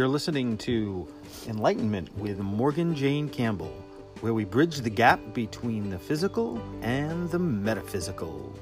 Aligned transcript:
You're 0.00 0.08
listening 0.08 0.56
to 0.56 1.06
Enlightenment 1.46 2.16
with 2.16 2.38
Morgan 2.38 2.94
Jane 2.94 3.28
Campbell, 3.28 3.74
where 4.22 4.32
we 4.32 4.46
bridge 4.46 4.78
the 4.78 4.88
gap 4.88 5.20
between 5.34 5.90
the 5.90 5.98
physical 5.98 6.58
and 6.80 7.30
the 7.30 7.38
metaphysical. 7.38 8.58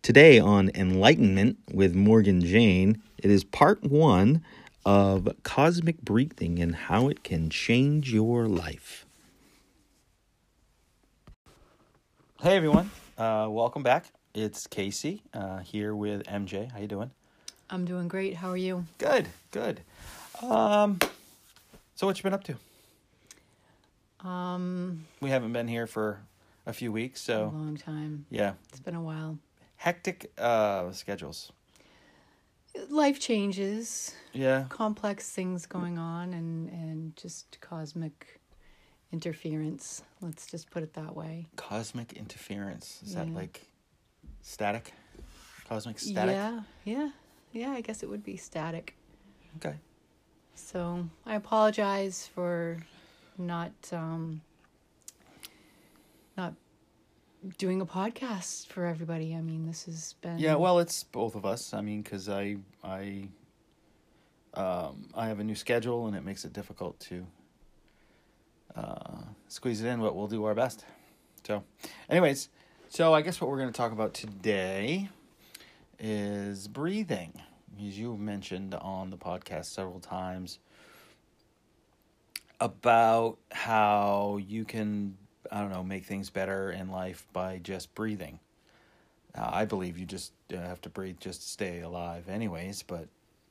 Today 0.00 0.38
on 0.38 0.70
Enlightenment 0.74 1.58
with 1.70 1.94
Morgan 1.94 2.40
Jane, 2.40 3.02
it 3.18 3.30
is 3.30 3.44
part 3.44 3.84
one 3.84 4.42
of 4.86 5.28
cosmic 5.42 6.00
breathing 6.00 6.60
and 6.60 6.74
how 6.74 7.08
it 7.08 7.22
can 7.22 7.50
change 7.50 8.10
your 8.10 8.48
life. 8.48 9.04
Hey 12.40 12.56
everyone, 12.56 12.90
uh, 13.18 13.48
welcome 13.50 13.82
back. 13.82 14.06
It's 14.34 14.66
Casey 14.66 15.22
uh, 15.34 15.58
here 15.58 15.94
with 15.94 16.22
MJ. 16.24 16.70
How 16.72 16.78
you 16.78 16.86
doing? 16.86 17.10
I'm 17.68 17.84
doing 17.84 18.08
great. 18.08 18.34
How 18.34 18.48
are 18.50 18.56
you? 18.56 18.86
Good, 18.98 19.28
good. 19.50 19.80
Um, 20.42 20.98
so 21.94 22.06
what 22.06 22.16
you 22.18 22.22
been 22.22 22.32
up 22.34 22.44
to? 22.44 24.26
Um, 24.26 25.04
We 25.20 25.30
haven't 25.30 25.52
been 25.52 25.68
here 25.68 25.86
for 25.86 26.20
a 26.66 26.72
few 26.72 26.92
weeks, 26.92 27.20
a 27.22 27.24
so 27.24 27.52
long 27.54 27.76
time. 27.76 28.26
yeah, 28.30 28.54
It's 28.70 28.80
been 28.80 28.94
a 28.94 29.02
while. 29.02 29.38
hectic 29.76 30.32
uh, 30.38 30.92
schedules. 30.92 31.52
Life 32.88 33.20
changes, 33.20 34.14
Yeah, 34.32 34.64
complex 34.70 35.28
things 35.30 35.66
going 35.66 35.98
on, 35.98 36.32
and 36.32 36.70
and 36.70 37.14
just 37.16 37.58
cosmic 37.60 38.40
interference. 39.12 40.02
Let's 40.22 40.46
just 40.46 40.70
put 40.70 40.82
it 40.82 40.94
that 40.94 41.14
way. 41.14 41.48
cosmic 41.56 42.14
interference. 42.14 43.02
Is 43.04 43.14
that 43.14 43.28
like 43.34 43.60
static? 44.42 44.92
Cosmic 45.68 45.98
static. 45.98 46.34
Yeah, 46.34 46.60
yeah, 46.84 47.10
yeah. 47.52 47.70
I 47.70 47.80
guess 47.80 48.02
it 48.02 48.08
would 48.08 48.22
be 48.22 48.36
static. 48.36 48.96
Okay. 49.56 49.76
So 50.54 51.08
I 51.24 51.36
apologize 51.36 52.28
for 52.34 52.78
not 53.38 53.72
um, 53.92 54.42
not 56.36 56.54
doing 57.58 57.80
a 57.80 57.86
podcast 57.86 58.68
for 58.68 58.84
everybody. 58.84 59.34
I 59.34 59.40
mean, 59.40 59.66
this 59.66 59.86
has 59.86 60.14
been 60.20 60.38
Yeah, 60.38 60.56
well, 60.56 60.78
it's 60.78 61.02
both 61.02 61.34
of 61.34 61.46
us. 61.46 61.72
I 61.72 61.80
mean, 61.80 62.02
because 62.02 62.28
I 62.28 62.56
I 62.84 63.28
um, 64.54 65.08
I 65.14 65.28
have 65.28 65.40
a 65.40 65.44
new 65.44 65.54
schedule 65.54 66.06
and 66.06 66.16
it 66.16 66.24
makes 66.24 66.44
it 66.44 66.52
difficult 66.52 67.00
to 67.00 67.26
uh, 68.76 69.22
squeeze 69.48 69.82
it 69.82 69.88
in, 69.88 70.00
but 70.00 70.14
we'll 70.14 70.28
do 70.28 70.44
our 70.44 70.54
best. 70.54 70.84
So, 71.46 71.64
anyways, 72.08 72.48
so 72.92 73.14
I 73.14 73.22
guess 73.22 73.40
what 73.40 73.48
we're 73.48 73.56
going 73.56 73.72
to 73.72 73.74
talk 73.74 73.92
about 73.92 74.12
today 74.12 75.08
is 75.98 76.68
breathing, 76.68 77.32
as 77.82 77.98
you 77.98 78.18
mentioned 78.18 78.74
on 78.74 79.08
the 79.08 79.16
podcast 79.16 79.64
several 79.64 79.98
times 79.98 80.58
about 82.60 83.38
how 83.50 84.38
you 84.46 84.66
can 84.66 85.16
I 85.50 85.60
don't 85.62 85.70
know 85.70 85.82
make 85.82 86.04
things 86.04 86.28
better 86.28 86.70
in 86.70 86.90
life 86.90 87.26
by 87.32 87.60
just 87.62 87.94
breathing. 87.94 88.38
Uh, 89.34 89.48
I 89.50 89.64
believe 89.64 89.96
you 89.96 90.04
just 90.04 90.34
uh, 90.52 90.58
have 90.58 90.82
to 90.82 90.90
breathe 90.90 91.16
just 91.18 91.40
to 91.40 91.48
stay 91.48 91.80
alive, 91.80 92.28
anyways. 92.28 92.82
But 92.82 93.08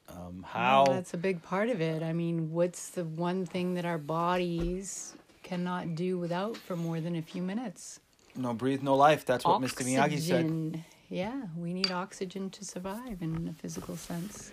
um, 0.07 0.45
how? 0.47 0.83
Well, 0.83 0.93
that's 0.93 1.15
a 1.15 1.17
big 1.17 1.41
part 1.41 1.69
of 1.69 1.81
it. 1.81 2.03
I 2.03 2.13
mean, 2.13 2.51
what's 2.51 2.89
the 2.89 3.05
one 3.05 3.47
thing 3.47 3.73
that 3.73 3.85
our 3.85 3.97
bodies 3.97 5.15
cannot 5.41 5.95
do 5.95 6.19
without 6.19 6.55
for 6.57 6.75
more 6.75 7.01
than 7.01 7.15
a 7.15 7.23
few 7.23 7.41
minutes? 7.41 8.00
No 8.35 8.53
breathe, 8.53 8.81
no 8.81 8.95
life. 8.95 9.25
That's 9.25 9.45
what 9.45 9.61
Mr. 9.61 9.83
Miyagi 9.85 10.19
said. 10.19 10.83
Yeah, 11.09 11.43
we 11.57 11.73
need 11.73 11.91
oxygen 11.91 12.49
to 12.51 12.63
survive 12.65 13.21
in 13.21 13.47
a 13.49 13.53
physical 13.53 13.97
sense. 13.97 14.51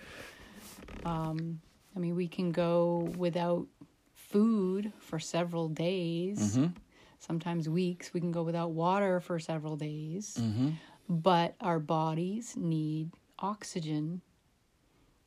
Um, 1.05 1.61
I 1.95 2.01
mean, 2.01 2.17
we 2.17 2.27
can 2.29 2.51
go 2.51 3.13
without 3.17 3.67
food 4.15 4.93
for 4.99 5.19
several 5.19 5.69
days, 5.69 6.57
Mhm. 6.57 6.75
sometimes 7.21 7.69
weeks. 7.69 8.13
We 8.13 8.21
can 8.21 8.33
go 8.33 8.43
without 8.43 8.73
water 8.73 9.21
for 9.21 9.39
several 9.39 9.77
days. 9.77 10.37
Mm-hmm. 10.41 10.71
but 11.11 11.55
our 11.63 11.79
bodies 11.81 12.55
need 12.55 13.11
oxygen 13.39 14.21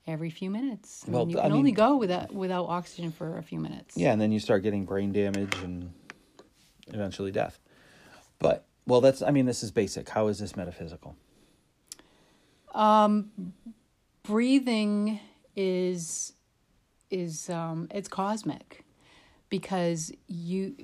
every 0.06 0.30
few 0.30 0.52
minutes. 0.52 1.04
I 1.08 1.12
Well, 1.12 1.26
mean, 1.26 1.32
you 1.32 1.40
I 1.40 1.44
can 1.44 1.54
only 1.54 1.64
mean- 1.72 1.74
go 1.74 1.98
without 1.98 2.32
without 2.32 2.66
oxygen 2.68 3.12
for 3.12 3.40
a 3.40 3.42
few 3.42 3.60
minutes. 3.60 3.98
Yeah, 3.98 4.12
and 4.12 4.22
then 4.22 4.32
you 4.32 4.40
start 4.40 4.62
getting 4.62 4.86
brain 4.86 5.12
damage 5.12 5.56
and 5.64 5.92
eventually 6.90 7.32
death. 7.32 7.58
But 8.42 8.66
well, 8.88 9.00
that's. 9.00 9.22
I 9.22 9.30
mean, 9.30 9.46
this 9.46 9.64
is 9.64 9.72
basic. 9.72 10.10
How 10.10 10.28
is 10.28 10.40
this 10.40 10.56
metaphysical? 10.58 11.16
Um, 12.74 13.54
Breathing 14.24 15.20
is 15.56 16.34
is 17.10 17.50
um, 17.50 17.88
it's 17.92 18.10
cosmic 18.10 18.84
because 19.50 20.12
you. 20.28 20.76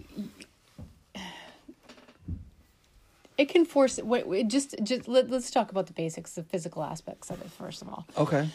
It 3.38 3.50
can 3.50 3.66
force 3.66 3.98
what 3.98 4.26
just 4.48 4.76
just 4.82 5.08
let, 5.08 5.30
let's 5.30 5.52
talk 5.52 5.70
about 5.70 5.86
the 5.86 5.94
basics, 5.94 6.34
the 6.34 6.44
physical 6.44 6.84
aspects 6.84 7.30
of 7.30 7.40
it 7.42 7.52
first 7.52 7.84
of 7.84 7.90
all. 7.90 8.08
Okay. 8.18 8.50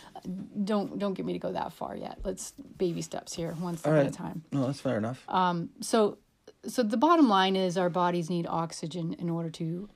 Don't 0.65 0.99
don't 0.99 1.15
get 1.15 1.25
me 1.25 1.33
to 1.33 1.39
go 1.39 1.53
that 1.53 1.73
far 1.73 1.97
yet. 1.97 2.19
Let's 2.25 2.53
baby 2.79 3.01
steps 3.01 3.33
here, 3.33 3.53
one 3.53 3.77
step 3.77 3.93
right. 3.93 4.07
at 4.07 4.07
a 4.07 4.11
time. 4.11 4.43
No, 4.51 4.67
that's 4.67 4.81
fair 4.81 4.99
enough. 4.99 5.25
um 5.29 5.71
so 5.81 6.19
so 6.67 6.83
the 6.83 6.97
bottom 6.97 7.29
line 7.29 7.57
is 7.57 7.77
our 7.77 7.91
bodies 7.91 8.31
need 8.31 8.47
oxygen 8.49 9.15
in 9.19 9.29
order 9.29 9.51
to 9.51 9.89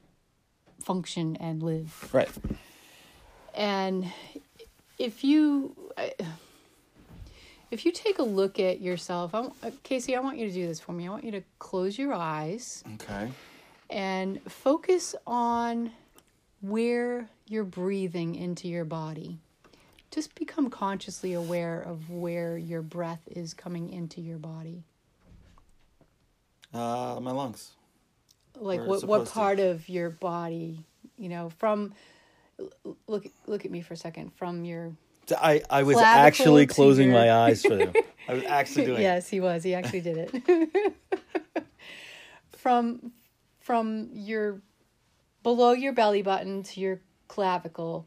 function 0.82 1.36
and 1.36 1.62
live 1.62 2.08
right. 2.12 2.28
and 3.54 4.10
if 4.98 5.24
you 5.24 5.74
if 7.70 7.84
you 7.84 7.92
take 7.92 8.18
a 8.18 8.22
look 8.22 8.58
at 8.60 8.80
yourself 8.80 9.34
I, 9.34 9.48
casey 9.82 10.14
i 10.16 10.20
want 10.20 10.38
you 10.38 10.46
to 10.48 10.52
do 10.54 10.66
this 10.66 10.80
for 10.80 10.92
me 10.92 11.06
i 11.06 11.10
want 11.10 11.24
you 11.24 11.32
to 11.32 11.42
close 11.58 11.98
your 11.98 12.12
eyes 12.12 12.82
Okay. 12.94 13.28
and 13.90 14.40
focus 14.50 15.14
on 15.26 15.90
where 16.60 17.28
you're 17.48 17.64
breathing 17.64 18.34
into 18.34 18.68
your 18.68 18.84
body 18.84 19.38
just 20.10 20.34
become 20.34 20.70
consciously 20.70 21.32
aware 21.34 21.80
of 21.80 22.10
where 22.10 22.56
your 22.56 22.80
breath 22.82 23.20
is 23.26 23.52
coming 23.54 23.90
into 23.90 24.20
your 24.20 24.38
body 24.38 24.84
Uh, 26.76 27.18
my 27.20 27.30
lungs. 27.32 27.72
like 28.58 28.80
what 28.80 28.88
what 28.88 29.00
supposed 29.00 29.28
to. 29.28 29.32
part 29.34 29.58
of 29.60 29.88
your 29.88 30.10
body 30.10 30.84
you 31.16 31.28
know 31.28 31.50
from 31.58 31.92
look 33.06 33.26
look 33.46 33.64
at 33.64 33.70
me 33.70 33.80
for 33.82 33.94
a 33.94 33.96
second 33.96 34.32
from 34.34 34.64
your 34.64 34.92
I, 35.36 35.62
I 35.68 35.82
was 35.82 35.96
actually 35.98 36.66
closing 36.66 37.08
your- 37.08 37.18
my 37.18 37.32
eyes 37.32 37.62
for 37.62 37.76
you. 37.78 37.92
I 38.28 38.34
was 38.34 38.44
actually 38.44 38.86
doing 38.86 39.02
yes 39.02 39.28
he 39.28 39.40
was 39.40 39.62
he 39.64 39.74
actually 39.74 40.00
did 40.02 40.30
it 40.32 41.66
from 42.56 43.12
from 43.60 44.10
your 44.12 44.60
below 45.42 45.72
your 45.72 45.92
belly 45.92 46.22
button 46.22 46.62
to 46.62 46.80
your 46.80 47.00
clavicle 47.28 48.06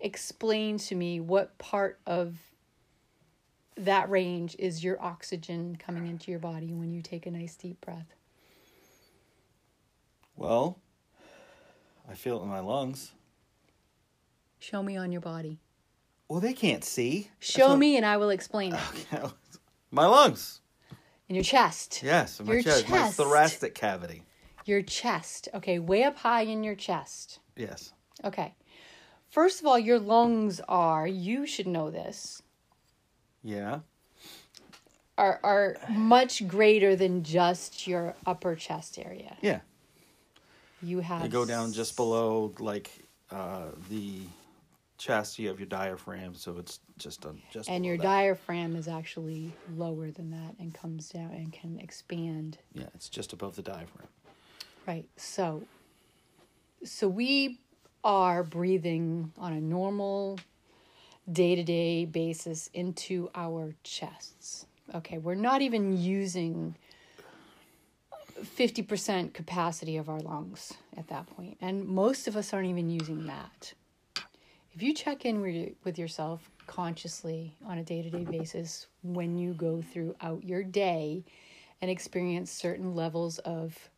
explain 0.00 0.78
to 0.78 0.94
me 0.94 1.20
what 1.20 1.56
part 1.58 1.98
of 2.06 2.36
that 3.78 4.10
range 4.10 4.56
is 4.58 4.82
your 4.84 5.00
oxygen 5.02 5.76
coming 5.76 6.06
into 6.06 6.30
your 6.30 6.40
body 6.40 6.72
when 6.74 6.92
you 6.92 7.00
take 7.02 7.26
a 7.26 7.30
nice 7.30 7.54
deep 7.56 7.80
breath 7.80 8.14
Well, 10.36 10.78
I 12.08 12.14
feel 12.14 12.38
it 12.40 12.42
in 12.42 12.48
my 12.48 12.60
lungs. 12.60 13.12
show 14.58 14.82
me 14.82 14.96
on 14.96 15.12
your 15.12 15.20
body 15.20 15.58
Well, 16.28 16.40
they 16.40 16.52
can't 16.54 16.84
see. 16.84 17.30
Show 17.38 17.68
what- 17.70 17.78
me 17.78 17.96
and 17.96 18.04
i 18.06 18.16
will 18.16 18.30
explain 18.30 18.74
it 18.74 19.30
my 19.90 20.06
lungs. 20.06 20.60
in 21.28 21.34
your 21.36 21.44
chest 21.44 22.02
Yes, 22.02 22.40
in 22.40 22.46
my 22.46 22.54
Your 22.54 22.62
chest, 22.62 22.88
my 22.88 22.96
chest. 22.98 23.16
thoracic 23.16 23.74
cavity. 23.74 24.22
your 24.64 24.82
chest 24.82 25.48
okay 25.54 25.78
way 25.78 26.02
up 26.04 26.16
high 26.18 26.42
in 26.42 26.62
your 26.64 26.74
chest 26.74 27.38
Yes. 27.56 27.92
Okay. 28.24 28.54
First 29.28 29.60
of 29.60 29.66
all, 29.66 29.78
your 29.78 29.98
lungs 29.98 30.60
are, 30.68 31.06
you 31.08 31.44
should 31.44 31.66
know 31.66 31.90
this, 31.90 32.40
Yeah. 33.48 33.80
are 35.16 35.40
are 35.42 35.76
much 35.88 36.46
greater 36.46 36.94
than 36.94 37.22
just 37.22 37.86
your 37.86 38.14
upper 38.26 38.54
chest 38.54 38.98
area. 38.98 39.36
Yeah. 39.40 39.60
You 40.82 41.00
have 41.00 41.22
You 41.22 41.30
go 41.30 41.46
down 41.46 41.72
just 41.72 41.96
below 41.96 42.52
like 42.58 42.90
uh, 43.30 43.70
the 43.88 44.20
chest. 44.98 45.38
You 45.38 45.48
have 45.48 45.58
your 45.58 45.66
diaphragm, 45.66 46.34
so 46.34 46.58
it's 46.58 46.80
just 46.98 47.24
on 47.24 47.40
just. 47.50 47.70
and 47.70 47.86
your 47.86 47.96
that. 47.96 48.02
diaphragm 48.02 48.76
is 48.76 48.86
actually 48.86 49.50
lower 49.76 50.10
than 50.10 50.30
that 50.30 50.54
and 50.60 50.74
comes 50.74 51.08
down 51.08 51.32
and 51.32 51.50
can 51.50 51.80
expand. 51.80 52.58
Yeah, 52.74 52.84
it's 52.94 53.08
just 53.08 53.32
above 53.32 53.56
the 53.56 53.62
diaphragm. 53.62 54.08
Right. 54.86 55.08
So 55.16 55.62
so 56.84 57.08
we 57.08 57.60
are 58.04 58.44
breathing 58.44 59.32
on 59.38 59.54
a 59.54 59.60
normal 59.60 60.38
day-to-day 61.30 62.04
basis 62.06 62.70
into 62.72 63.30
our 63.34 63.74
chests. 63.82 64.66
Okay, 64.94 65.18
we're 65.18 65.34
not 65.34 65.60
even 65.60 65.96
using 66.00 66.74
50% 68.42 69.34
capacity 69.34 69.96
of 69.96 70.08
our 70.08 70.20
lungs 70.20 70.74
at 70.96 71.08
that 71.08 71.26
point. 71.26 71.58
And 71.60 71.86
most 71.86 72.28
of 72.28 72.36
us 72.36 72.52
aren't 72.52 72.68
even 72.68 72.88
using 72.88 73.26
that. 73.26 73.74
if 74.72 74.82
you 74.82 74.94
check 74.94 75.24
in 75.24 75.40
with, 75.84 75.98
yourself 75.98 76.50
consciously 76.66 77.56
on 77.66 77.78
a 77.78 77.82
day-to-day 77.82 78.24
basis 78.24 78.86
when 79.02 79.36
you 79.36 79.54
go 79.54 79.82
throughout 79.82 80.44
your 80.44 80.62
day 80.62 81.24
and 81.80 81.90
experience 81.90 82.50
certain 82.50 82.94
levels 82.94 83.38
of 83.40 83.90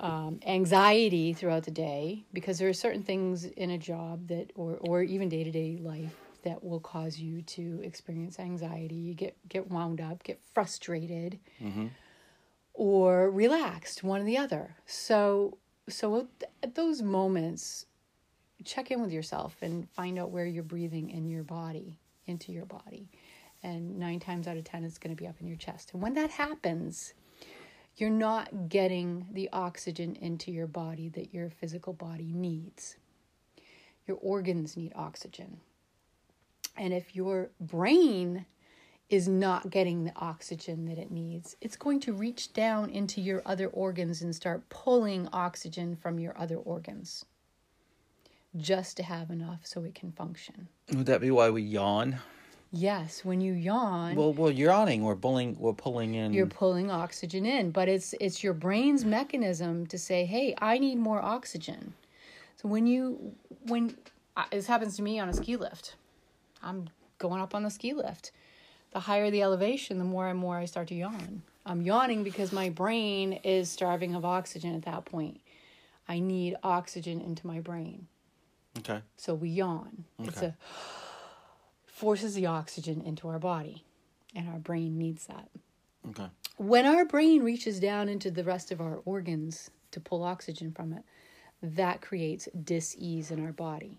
um, 0.00 0.40
anxiety 0.46 1.34
throughout 1.34 1.64
the 1.64 1.70
day 1.70 2.24
because 2.32 2.58
there 2.58 2.68
are 2.68 2.72
certain 2.72 3.02
things 3.02 3.44
in 3.44 3.70
a 3.70 3.78
job 3.78 4.28
that 4.28 4.50
or 4.54 4.78
or 4.80 5.02
even 5.02 5.28
day-to-day 5.28 5.78
life 5.80 6.16
that 6.42 6.64
will 6.64 6.80
cause 6.80 7.18
you 7.18 7.42
to 7.42 7.80
experience 7.84 8.40
anxiety. 8.40 8.94
You 8.94 9.14
get 9.14 9.36
get 9.48 9.70
wound 9.70 10.00
up 10.00 10.22
get 10.24 10.40
frustrated 10.54 11.38
or 12.72 13.30
relaxed 13.30 14.02
one 14.02 14.22
or 14.22 14.24
the 14.24 14.38
other. 14.38 14.74
So 14.86 15.58
so 15.88 16.28
at 16.62 16.74
those 16.74 17.02
moments 17.02 17.84
check 18.64 18.90
in 18.90 19.00
with 19.02 19.12
yourself 19.12 19.56
and 19.62 19.88
find 19.90 20.18
out 20.18 20.30
where 20.30 20.46
you're 20.46 20.62
breathing 20.62 21.10
in 21.10 21.28
your 21.28 21.42
body 21.42 21.98
into 22.26 22.52
your 22.52 22.64
body. 22.66 23.10
And 23.62 23.98
nine 23.98 24.20
times 24.20 24.48
out 24.48 24.56
of 24.56 24.64
ten 24.64 24.84
it's 24.84 24.96
going 24.96 25.14
to 25.14 25.22
be 25.22 25.28
up 25.28 25.36
in 25.40 25.46
your 25.46 25.58
chest. 25.58 25.90
And 25.92 26.02
when 26.02 26.14
that 26.14 26.30
happens 26.30 27.12
you're 28.00 28.10
not 28.10 28.68
getting 28.68 29.26
the 29.32 29.48
oxygen 29.52 30.16
into 30.16 30.50
your 30.50 30.66
body 30.66 31.08
that 31.08 31.34
your 31.34 31.50
physical 31.50 31.92
body 31.92 32.32
needs 32.34 32.96
your 34.06 34.18
organs 34.20 34.76
need 34.76 34.92
oxygen 34.94 35.58
and 36.76 36.92
if 36.92 37.14
your 37.14 37.50
brain 37.60 38.46
is 39.10 39.26
not 39.26 39.70
getting 39.70 40.04
the 40.04 40.12
oxygen 40.16 40.86
that 40.86 40.96
it 40.96 41.10
needs, 41.10 41.56
it's 41.60 41.76
going 41.76 41.98
to 41.98 42.12
reach 42.12 42.52
down 42.52 42.88
into 42.90 43.20
your 43.20 43.42
other 43.44 43.66
organs 43.66 44.22
and 44.22 44.34
start 44.34 44.68
pulling 44.68 45.28
oxygen 45.32 45.96
from 45.96 46.20
your 46.20 46.36
other 46.38 46.56
organs 46.56 47.24
just 48.56 48.96
to 48.96 49.02
have 49.02 49.30
enough 49.30 49.60
so 49.64 49.82
it 49.82 49.94
can 49.96 50.12
function. 50.12 50.68
Would 50.94 51.06
that 51.06 51.20
be 51.20 51.30
why 51.32 51.50
we 51.50 51.62
yawn? 51.62 52.20
Yes, 52.72 53.24
when 53.24 53.40
you 53.40 53.52
yawn, 53.52 54.14
Well, 54.16 54.32
well, 54.32 54.50
yawning, 54.50 55.02
we're 55.02 55.16
pulling, 55.16 55.58
we're 55.58 55.72
pulling 55.72 56.14
in. 56.14 56.32
you're 56.32 56.46
pulling 56.46 56.90
oxygen 56.90 57.44
in, 57.44 57.72
but 57.72 57.88
it's 57.88 58.14
it's 58.20 58.44
your 58.44 58.52
brain's 58.52 59.04
mechanism 59.04 59.86
to 59.88 59.98
say, 59.98 60.24
"Hey, 60.24 60.54
I 60.58 60.78
need 60.78 60.96
more 60.96 61.20
oxygen." 61.20 61.94
So 62.56 62.68
when 62.68 62.86
you 62.86 63.34
when 63.66 63.96
uh, 64.36 64.44
this 64.52 64.66
happens 64.68 64.94
to 64.96 65.02
me 65.02 65.18
on 65.18 65.28
a 65.28 65.32
ski 65.32 65.56
lift, 65.56 65.96
I'm 66.62 66.88
going 67.18 67.40
up 67.40 67.54
on 67.56 67.64
the 67.64 67.70
ski 67.70 67.92
lift. 67.92 68.30
The 68.92 69.00
higher 69.00 69.30
the 69.30 69.42
elevation, 69.42 69.98
the 69.98 70.04
more 70.04 70.28
and 70.28 70.38
more 70.38 70.56
I 70.56 70.64
start 70.64 70.88
to 70.88 70.94
yawn. 70.94 71.42
I'm 71.66 71.82
yawning 71.82 72.22
because 72.24 72.52
my 72.52 72.70
brain 72.70 73.32
is 73.44 73.68
starving 73.70 74.14
of 74.14 74.24
oxygen 74.24 74.74
at 74.76 74.82
that 74.82 75.04
point. 75.04 75.40
I 76.08 76.18
need 76.20 76.56
oxygen 76.62 77.20
into 77.20 77.46
my 77.46 77.60
brain. 77.60 78.06
okay. 78.78 79.00
So 79.16 79.34
we 79.34 79.48
yawn. 79.50 80.04
It's 80.24 80.38
Okay. 80.38 80.46
a 80.48 80.56
forces 82.00 82.34
the 82.34 82.46
oxygen 82.46 83.00
into 83.02 83.28
our 83.28 83.38
body, 83.38 83.84
and 84.34 84.48
our 84.48 84.58
brain 84.58 84.96
needs 84.98 85.26
that. 85.26 85.48
Okay. 86.08 86.28
When 86.56 86.86
our 86.86 87.04
brain 87.04 87.42
reaches 87.42 87.78
down 87.78 88.08
into 88.08 88.30
the 88.30 88.42
rest 88.44 88.72
of 88.72 88.80
our 88.80 89.00
organs 89.04 89.70
to 89.90 90.00
pull 90.00 90.22
oxygen 90.24 90.72
from 90.72 90.92
it, 90.92 91.02
that 91.62 92.00
creates 92.00 92.48
dis-ease 92.64 93.30
in 93.30 93.44
our 93.44 93.52
body. 93.52 93.98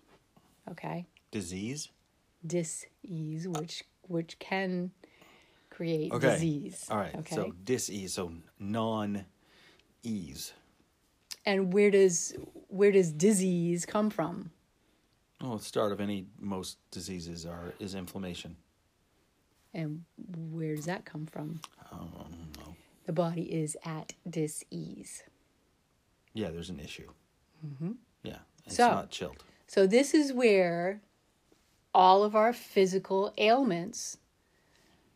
Okay? 0.69 1.05
Disease. 1.31 1.89
Dis-ease, 2.45 3.47
which 3.47 3.83
which 4.07 4.39
can 4.39 4.91
create 5.69 6.11
Okay. 6.11 6.31
disease. 6.31 6.85
All 6.89 6.97
right. 6.97 7.15
Okay. 7.15 7.35
So 7.35 7.53
dis-ease. 7.63 8.13
So 8.13 8.33
non-ease. 8.59 10.53
and 11.45 11.71
where 11.73 11.91
does 11.91 12.33
where 12.67 12.91
does 12.91 13.11
disease 13.11 13.85
come 13.85 14.09
from? 14.09 14.51
Oh, 15.43 15.57
the 15.57 15.63
start 15.63 15.91
of 15.91 15.99
any 15.99 16.25
most 16.39 16.77
diseases 16.91 17.45
are 17.45 17.73
is 17.79 17.95
inflammation. 17.95 18.55
And 19.73 20.03
where 20.51 20.75
does 20.75 20.85
that 20.85 21.05
come 21.05 21.25
from? 21.25 21.61
Um, 21.91 22.27
no. 22.59 22.75
The 23.05 23.13
body 23.13 23.43
is 23.43 23.75
at 23.85 24.13
dis-ease. 24.29 25.23
Yeah, 26.33 26.49
there's 26.49 26.69
an 26.69 26.79
issue. 26.79 27.09
Mm-hmm. 27.65 27.91
Yeah, 28.23 28.37
it's 28.65 28.75
So- 28.75 28.89
not 28.89 29.09
chilled. 29.09 29.43
So 29.67 29.87
this 29.87 30.13
is 30.13 30.33
where 30.33 31.01
all 31.93 32.23
of 32.23 32.35
our 32.35 32.51
physical 32.51 33.33
ailments 33.37 34.17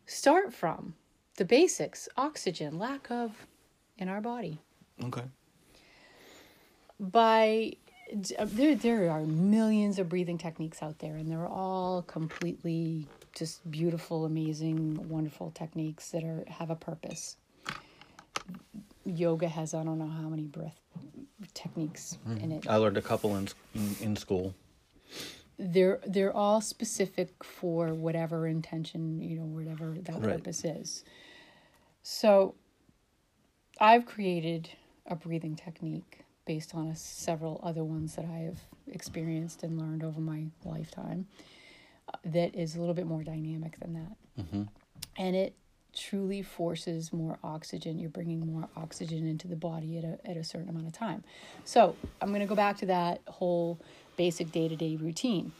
start 0.06 0.52
from. 0.54 0.94
The 1.36 1.44
basics, 1.44 2.08
oxygen, 2.16 2.78
lack 2.78 3.10
of 3.10 3.46
in 3.98 4.08
our 4.08 4.22
body. 4.22 4.58
Okay. 5.04 5.24
By 6.98 7.74
Uh, 8.38 8.46
there 8.48 8.74
there 8.74 9.10
are 9.10 9.22
millions 9.22 9.98
of 9.98 10.08
breathing 10.08 10.38
techniques 10.38 10.82
out 10.82 10.98
there 11.00 11.16
and 11.16 11.30
they're 11.30 11.48
all 11.48 12.02
completely 12.02 13.06
just 13.36 13.68
beautiful, 13.70 14.24
amazing, 14.24 15.08
wonderful 15.08 15.50
techniques 15.50 16.10
that 16.10 16.24
are 16.24 16.44
have 16.48 16.70
a 16.70 16.76
purpose. 16.76 17.36
Yoga 19.04 19.48
has 19.48 19.74
I 19.74 19.82
don't 19.84 19.98
know 19.98 20.08
how 20.08 20.28
many 20.28 20.44
breath 20.44 20.78
techniques 21.54 22.16
hmm. 22.24 22.36
in 22.38 22.52
it. 22.52 22.66
I 22.68 22.76
learned 22.76 22.96
a 22.96 23.02
couple 23.02 23.36
in 23.36 23.48
in, 23.74 23.96
in 24.00 24.16
school. 24.16 24.54
they're 25.58 26.00
they're 26.06 26.34
all 26.36 26.60
specific 26.60 27.42
for 27.42 27.94
whatever 27.94 28.46
intention 28.46 29.20
you 29.22 29.38
know 29.38 29.44
whatever 29.46 29.94
that 30.02 30.14
Right. 30.20 30.36
purpose 30.36 30.64
is 30.64 31.02
so 32.02 32.54
i've 33.80 34.04
created 34.04 34.68
a 35.06 35.16
breathing 35.16 35.56
technique 35.56 36.25
based 36.46 36.74
on 36.74 36.88
a, 36.88 36.96
several 36.96 37.60
other 37.62 37.84
ones 37.84 38.14
that 38.16 38.24
i 38.24 38.38
have 38.38 38.60
experienced 38.88 39.62
and 39.62 39.78
learned 39.78 40.02
over 40.04 40.20
my 40.20 40.44
lifetime 40.64 41.26
uh, 42.12 42.16
that 42.24 42.54
is 42.54 42.76
a 42.76 42.80
little 42.80 42.94
bit 42.94 43.06
more 43.06 43.22
dynamic 43.22 43.78
than 43.80 43.94
that. 43.94 44.16
And 45.16 45.34
it 45.34 45.54
truly 45.94 46.42
forces 46.42 47.12
more 47.12 47.38
oxygen. 47.42 47.98
You're 47.98 48.10
bringing 48.10 48.46
more 48.46 48.68
oxygen 48.76 49.26
into 49.26 49.48
the 49.48 49.56
body 49.56 49.98
at 49.98 50.04
a, 50.04 50.18
at 50.28 50.36
a 50.36 50.44
certain 50.44 50.68
amount 50.68 50.86
of 50.86 50.92
time. 50.92 51.24
So 51.64 51.96
i'm 52.20 52.28
going 52.28 52.40
to 52.40 52.46
go 52.46 52.54
back 52.54 52.76
to 52.78 52.86
that 52.86 53.22
whole 53.26 53.80
basic 54.16 54.52
day-to-day 54.52 54.96
routine. 54.96 55.52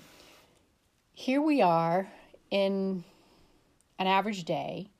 Here 1.14 1.40
we 1.40 1.62
are 1.62 2.08
in 2.50 3.02
an 3.98 4.06
average 4.06 4.44
day 4.44 4.90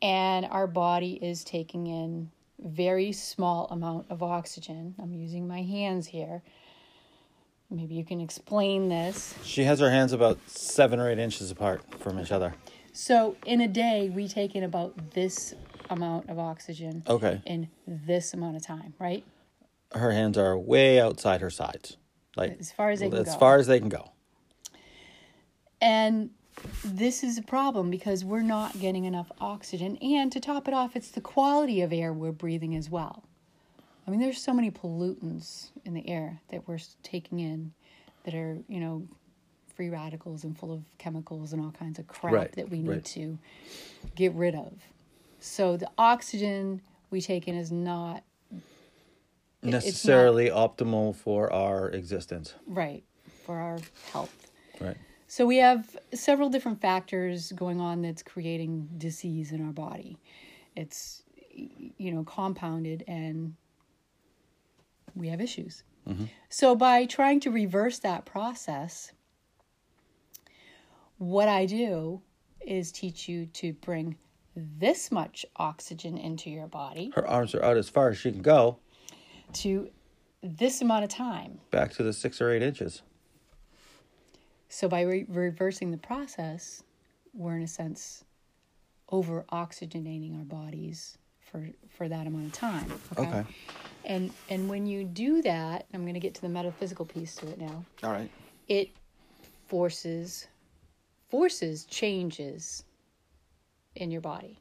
and 0.00 0.46
our 0.46 0.66
body 0.66 1.12
is 1.22 1.44
taking 1.44 1.86
in 1.86 2.30
very 2.64 3.12
small 3.12 3.66
amount 3.70 4.06
of 4.10 4.22
oxygen 4.22 4.94
i'm 5.02 5.12
using 5.12 5.46
my 5.48 5.62
hands 5.62 6.06
here 6.08 6.42
maybe 7.70 7.94
you 7.94 8.04
can 8.04 8.20
explain 8.20 8.88
this 8.88 9.34
She 9.42 9.64
has 9.64 9.80
her 9.80 9.90
hands 9.90 10.12
about 10.12 10.38
seven 10.46 11.00
or 11.00 11.10
eight 11.10 11.18
inches 11.18 11.50
apart 11.50 11.82
from 12.00 12.20
each 12.20 12.30
other. 12.30 12.54
So 12.92 13.36
in 13.46 13.62
a 13.62 13.68
day, 13.68 14.10
we 14.14 14.28
take 14.28 14.54
in 14.54 14.62
about 14.62 15.12
this 15.12 15.54
amount 15.88 16.28
of 16.28 16.38
oxygen 16.38 17.02
Okay. 17.08 17.40
in 17.46 17.70
this 17.86 18.34
amount 18.34 18.56
of 18.56 18.62
time, 18.66 18.92
right? 18.98 19.24
Her 19.94 20.12
hands 20.12 20.36
are 20.36 20.58
way 20.58 21.00
outside 21.00 21.40
her 21.40 21.48
sides, 21.48 21.96
like 22.36 22.58
As 22.60 22.70
far 22.70 22.90
as 22.90 23.00
they 23.00 23.08
can 23.08 23.18
as 23.20 23.26
go. 23.32 23.38
far 23.38 23.56
as 23.56 23.66
they 23.66 23.78
can 23.80 23.88
go. 23.88 24.10
And 25.80 26.28
this 26.84 27.22
is 27.24 27.38
a 27.38 27.42
problem 27.42 27.90
because 27.90 28.24
we're 28.24 28.42
not 28.42 28.78
getting 28.80 29.04
enough 29.04 29.30
oxygen. 29.40 29.96
And 29.98 30.30
to 30.32 30.40
top 30.40 30.68
it 30.68 30.74
off, 30.74 30.96
it's 30.96 31.10
the 31.10 31.20
quality 31.20 31.80
of 31.80 31.92
air 31.92 32.12
we're 32.12 32.32
breathing 32.32 32.76
as 32.76 32.90
well. 32.90 33.24
I 34.06 34.10
mean, 34.10 34.20
there's 34.20 34.42
so 34.42 34.52
many 34.52 34.70
pollutants 34.70 35.70
in 35.84 35.94
the 35.94 36.08
air 36.08 36.40
that 36.50 36.66
we're 36.66 36.78
taking 37.02 37.40
in 37.40 37.72
that 38.24 38.34
are, 38.34 38.58
you 38.68 38.80
know, 38.80 39.06
free 39.74 39.88
radicals 39.90 40.44
and 40.44 40.58
full 40.58 40.72
of 40.72 40.82
chemicals 40.98 41.52
and 41.52 41.62
all 41.62 41.70
kinds 41.70 41.98
of 41.98 42.06
crap 42.06 42.32
Right, 42.34 42.52
that 42.52 42.68
we 42.68 42.80
need 42.80 42.88
right. 42.88 43.04
to 43.06 43.38
get 44.14 44.32
rid 44.34 44.54
of. 44.54 44.72
So 45.40 45.76
the 45.76 45.88
oxygen 45.98 46.82
we 47.10 47.20
take 47.20 47.48
in 47.48 47.54
is 47.56 47.72
not 47.72 48.22
it's 48.52 48.62
not- 49.62 49.72
Necessarily 49.84 50.50
optimal 50.50 51.14
for 51.14 51.52
our 51.52 51.88
existence. 51.90 52.54
right 52.66 53.04
for 53.46 53.56
our 53.58 53.78
health. 54.12 54.50
Right. 54.80 54.96
So 55.32 55.46
we 55.46 55.56
have 55.56 55.96
several 56.12 56.50
different 56.50 56.82
factors 56.82 57.52
going 57.52 57.80
on 57.80 58.02
that's 58.02 58.22
creating 58.22 58.86
disease 58.98 59.50
in 59.50 59.64
our 59.64 59.72
body. 59.72 60.18
It's 60.76 61.22
you 61.96 62.12
know 62.12 62.22
compounded 62.24 63.02
and 63.08 63.54
we 65.14 65.28
have 65.28 65.40
issues. 65.40 65.84
Mm-hmm. 66.06 66.24
So 66.50 66.76
by 66.76 67.06
trying 67.06 67.40
to 67.40 67.50
reverse 67.50 67.98
that 68.00 68.26
process, 68.26 69.12
what 71.16 71.48
I 71.48 71.64
do 71.64 72.20
is 72.60 72.92
teach 72.92 73.26
you 73.26 73.46
to 73.54 73.72
bring 73.72 74.18
this 74.54 75.10
much 75.10 75.46
oxygen 75.56 76.18
into 76.18 76.50
your 76.50 76.66
body 76.66 77.10
Her 77.14 77.26
arms 77.26 77.54
are 77.54 77.64
out 77.64 77.78
as 77.78 77.88
far 77.88 78.10
as 78.10 78.18
she 78.18 78.32
can 78.32 78.42
go, 78.42 78.80
to 79.54 79.88
this 80.42 80.82
amount 80.82 81.04
of 81.04 81.08
time. 81.08 81.58
back 81.70 81.90
to 81.92 82.02
the 82.02 82.12
six 82.12 82.38
or 82.42 82.50
eight 82.50 82.62
inches. 82.62 83.00
So 84.72 84.88
by 84.88 85.02
re- 85.02 85.26
reversing 85.28 85.90
the 85.90 85.98
process, 85.98 86.82
we're 87.34 87.56
in 87.56 87.62
a 87.62 87.68
sense 87.68 88.24
over 89.10 89.44
oxygenating 89.52 90.38
our 90.38 90.44
bodies 90.46 91.18
for 91.40 91.68
for 91.90 92.08
that 92.08 92.26
amount 92.26 92.46
of 92.46 92.52
time. 92.52 92.90
Okay. 93.18 93.28
Okay. 93.28 93.44
And 94.06 94.32
and 94.48 94.70
when 94.70 94.86
you 94.86 95.04
do 95.04 95.42
that, 95.42 95.84
I'm 95.92 96.00
going 96.02 96.14
to 96.14 96.20
get 96.20 96.32
to 96.36 96.40
the 96.40 96.48
metaphysical 96.48 97.04
piece 97.04 97.34
to 97.36 97.48
it 97.48 97.58
now. 97.58 97.84
All 98.02 98.10
right. 98.12 98.30
it 98.66 98.88
forces 99.66 100.48
forces 101.28 101.84
changes 101.84 102.84
in 103.94 104.10
your 104.10 104.22
body. 104.22 104.58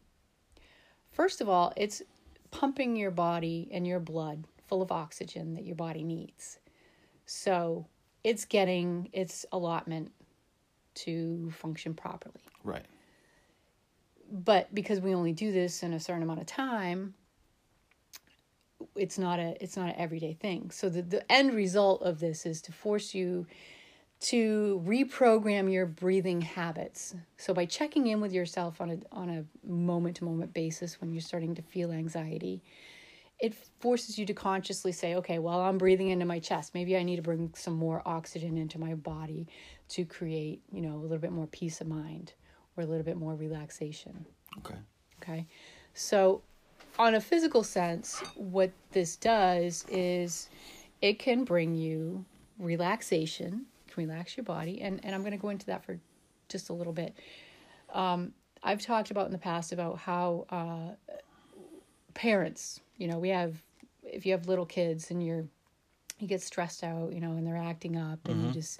First 1.13 1.39
of 1.39 1.47
all, 1.47 1.71
it's 1.77 2.01
pumping 2.51 2.97
your 2.97 3.11
body 3.11 3.69
and 3.71 3.87
your 3.87 4.01
blood 4.01 4.43
full 4.67 4.81
of 4.81 4.91
oxygen 4.91 5.53
that 5.53 5.63
your 5.63 5.77
body 5.77 6.03
needs. 6.03 6.59
So 7.25 7.85
it's 8.23 8.45
getting 8.45 9.09
its 9.13 9.45
allotment 9.51 10.11
to 10.93 11.51
function 11.51 11.93
properly. 11.93 12.41
Right. 12.63 12.85
But 14.31 14.73
because 14.73 14.99
we 14.99 15.13
only 15.13 15.33
do 15.33 15.51
this 15.51 15.83
in 15.83 15.93
a 15.93 15.99
certain 15.99 16.23
amount 16.23 16.39
of 16.39 16.45
time, 16.45 17.13
it's 18.95 19.17
not 19.17 19.39
a 19.39 19.55
it's 19.61 19.77
not 19.77 19.89
an 19.89 19.95
everyday 19.97 20.33
thing. 20.33 20.71
So 20.71 20.89
the, 20.89 21.01
the 21.01 21.31
end 21.31 21.53
result 21.53 22.01
of 22.01 22.19
this 22.19 22.45
is 22.45 22.61
to 22.63 22.71
force 22.71 23.13
you 23.13 23.45
to 24.21 24.81
reprogram 24.85 25.71
your 25.71 25.85
breathing 25.85 26.41
habits. 26.41 27.15
So 27.37 27.53
by 27.53 27.65
checking 27.65 28.07
in 28.07 28.21
with 28.21 28.31
yourself 28.31 28.79
on 28.79 28.91
a 28.91 28.97
on 29.11 29.29
a 29.29 29.45
moment 29.67 30.17
to 30.17 30.25
moment 30.25 30.53
basis 30.53 31.01
when 31.01 31.11
you're 31.11 31.21
starting 31.21 31.55
to 31.55 31.61
feel 31.61 31.91
anxiety, 31.91 32.61
it 33.41 33.55
forces 33.79 34.19
you 34.19 34.25
to 34.27 34.33
consciously 34.33 34.91
say, 34.91 35.15
okay, 35.15 35.39
well, 35.39 35.61
I'm 35.61 35.79
breathing 35.79 36.09
into 36.09 36.25
my 36.25 36.37
chest. 36.37 36.75
Maybe 36.75 36.95
I 36.95 37.01
need 37.01 37.15
to 37.15 37.23
bring 37.23 37.51
some 37.55 37.73
more 37.73 38.03
oxygen 38.05 38.55
into 38.55 38.79
my 38.79 38.93
body 38.93 39.47
to 39.89 40.05
create, 40.05 40.61
you 40.71 40.81
know, 40.81 40.93
a 40.93 41.01
little 41.01 41.17
bit 41.17 41.31
more 41.31 41.47
peace 41.47 41.81
of 41.81 41.87
mind 41.87 42.33
or 42.77 42.83
a 42.83 42.85
little 42.85 43.03
bit 43.03 43.17
more 43.17 43.33
relaxation. 43.33 44.27
Okay. 44.59 44.77
Okay. 45.21 45.47
So, 45.95 46.43
on 46.99 47.15
a 47.15 47.21
physical 47.21 47.63
sense, 47.63 48.19
what 48.35 48.71
this 48.91 49.15
does 49.15 49.85
is 49.89 50.49
it 51.01 51.17
can 51.17 51.43
bring 51.43 51.73
you 51.73 52.23
relaxation, 52.59 53.65
can 53.87 54.07
relax 54.07 54.37
your 54.37 54.43
body. 54.43 54.81
And, 54.81 54.99
and 55.03 55.15
I'm 55.15 55.21
going 55.21 55.31
to 55.31 55.37
go 55.37 55.49
into 55.49 55.65
that 55.67 55.83
for 55.83 55.99
just 56.47 56.69
a 56.69 56.73
little 56.73 56.93
bit. 56.93 57.15
Um, 57.91 58.33
I've 58.61 58.81
talked 58.81 59.09
about 59.09 59.25
in 59.25 59.31
the 59.31 59.39
past 59.39 59.71
about 59.71 59.97
how 59.97 60.45
uh, 60.49 61.13
parents, 62.13 62.81
you 63.01 63.07
know, 63.07 63.17
we 63.17 63.29
have, 63.29 63.55
if 64.03 64.25
you 64.25 64.31
have 64.33 64.47
little 64.47 64.65
kids 64.65 65.09
and 65.09 65.25
you're, 65.25 65.45
you 66.19 66.27
get 66.27 66.41
stressed 66.41 66.83
out, 66.83 67.11
you 67.13 67.19
know, 67.19 67.31
and 67.31 67.47
they're 67.47 67.57
acting 67.57 67.97
up 67.97 68.19
and 68.27 68.37
you 68.37 68.43
mm-hmm. 68.43 68.53
just, 68.53 68.79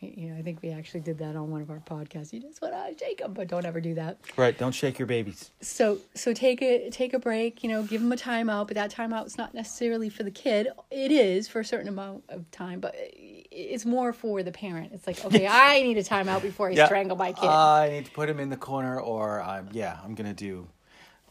you 0.00 0.28
know, 0.28 0.38
I 0.38 0.42
think 0.42 0.60
we 0.60 0.70
actually 0.70 1.00
did 1.00 1.16
that 1.18 1.34
on 1.34 1.50
one 1.50 1.62
of 1.62 1.70
our 1.70 1.80
podcasts. 1.80 2.30
You 2.30 2.40
just 2.40 2.60
want 2.60 2.74
to 2.74 3.02
shake 3.02 3.20
them, 3.20 3.32
but 3.32 3.48
don't 3.48 3.64
ever 3.64 3.80
do 3.80 3.94
that 3.94 4.18
Right. 4.36 4.58
Don't 4.58 4.72
shake 4.72 4.98
your 4.98 5.06
babies. 5.06 5.50
so 5.62 5.98
so 6.14 6.34
take 6.34 6.60
a 6.60 6.90
take 6.90 7.14
a 7.14 7.18
break 7.18 7.62
you 7.62 7.70
know 7.70 7.82
give 7.82 8.02
them 8.02 8.12
a 8.12 8.16
timeout 8.16 8.66
but 8.66 8.74
that 8.74 8.92
timeout 8.92 9.26
is 9.26 9.38
not 9.38 9.54
necessarily 9.54 10.10
for 10.10 10.24
the 10.24 10.30
kid 10.30 10.68
it 10.90 11.10
is 11.10 11.48
for 11.48 11.60
a 11.60 11.64
certain 11.64 11.88
amount 11.88 12.22
of 12.28 12.50
time 12.50 12.80
but 12.80 12.94
it's 12.96 13.86
more 13.86 14.12
for 14.12 14.42
the 14.42 14.52
parent 14.52 14.92
it's 14.92 15.06
like 15.06 15.24
okay 15.24 15.46
i 15.50 15.80
need 15.82 15.96
a 15.96 16.02
timeout 16.02 16.42
before 16.42 16.68
i 16.68 16.74
strangle 16.74 17.16
my 17.16 17.32
kid 17.32 17.46
I 17.46 17.88
need 17.90 18.06
to 18.06 18.10
put 18.10 18.28
him 18.28 18.40
in 18.40 18.50
the 18.50 18.56
corner, 18.56 19.00
or 19.00 19.40
I'm 19.40 19.68
yeah, 19.72 19.98
I'm 20.04 20.14
gonna 20.14 20.34
do 20.34 20.68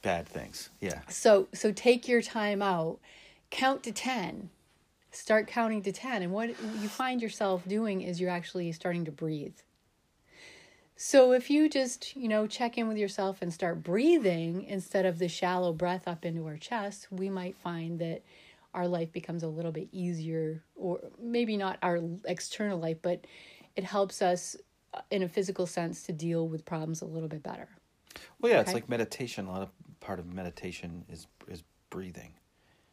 bad 0.04 0.28
things. 0.28 0.70
Yeah. 0.80 1.02
so 1.10 1.48
so 1.54 1.72
take 1.72 2.08
your 2.08 2.22
time 2.22 2.62
out 2.62 3.00
count 3.50 3.82
to 3.84 3.92
10 3.92 4.50
start 5.12 5.48
counting 5.48 5.82
to 5.84 5.92
10 5.92 6.22
and 6.24 6.32
what 6.32 6.50
you 6.50 6.88
find 6.88 7.22
yourself 7.22 7.68
doing 7.68 8.02
is 8.02 8.20
you're 8.20 8.30
actually 8.30 8.72
starting 8.72 9.06
to 9.06 9.12
breathe 9.12 9.56
so 10.96 11.32
if 11.32 11.50
you 11.50 11.70
just 11.70 12.16
you 12.16 12.28
know 12.28 12.46
check 12.48 12.78
in 12.78 12.88
with 12.88 12.98
yourself 12.98 13.42
and 13.42 13.54
start 13.54 13.82
breathing 13.84 14.64
instead 14.64 15.06
of 15.06 15.20
the 15.20 15.28
shallow 15.28 15.72
breath 15.72 16.08
up 16.08 16.26
into 16.26 16.46
our 16.46 16.58
chest 16.58 17.08
we 17.12 17.30
might 17.30 17.56
find 17.56 18.00
that 18.00 18.22
our 18.74 18.88
life 18.88 19.12
becomes 19.12 19.44
a 19.44 19.48
little 19.48 19.72
bit 19.72 19.88
easier 19.92 20.64
or 20.76 21.00
maybe 21.22 21.56
not 21.58 21.78
our 21.84 22.00
external 22.26 22.80
life 22.80 22.98
but 23.02 23.26
it 23.76 23.84
helps 23.84 24.22
us 24.22 24.56
uh, 24.96 25.02
in 25.12 25.24
a 25.24 25.30
physical 25.30 25.66
sense 25.68 26.04
to 26.04 26.12
deal 26.12 26.48
with 26.48 26.66
problems 26.66 27.02
a 27.02 27.06
little 27.06 27.30
bit 27.30 27.44
better 27.44 27.70
Well, 28.40 28.52
yeah, 28.52 28.62
it's 28.62 28.74
like 28.74 28.90
meditation. 28.90 29.46
A 29.48 29.52
lot 29.52 29.62
of 29.64 29.70
part 30.04 30.20
of 30.20 30.32
meditation 30.32 31.06
is 31.10 31.28
is 31.48 31.64
breathing. 31.90 32.34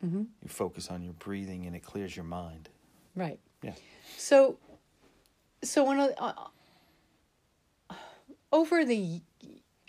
Mm-hmm. 0.04 0.22
You 0.42 0.48
focus 0.48 0.90
on 0.90 1.02
your 1.02 1.12
breathing, 1.14 1.66
and 1.66 1.76
it 1.76 1.82
clears 1.82 2.16
your 2.16 2.24
mind. 2.24 2.70
right 3.14 3.38
Yeah. 3.62 3.74
So, 4.16 4.58
so 5.62 5.84
one 5.84 6.00
of 6.00 6.10
uh, 6.18 6.32
over 8.52 8.84
the 8.84 9.20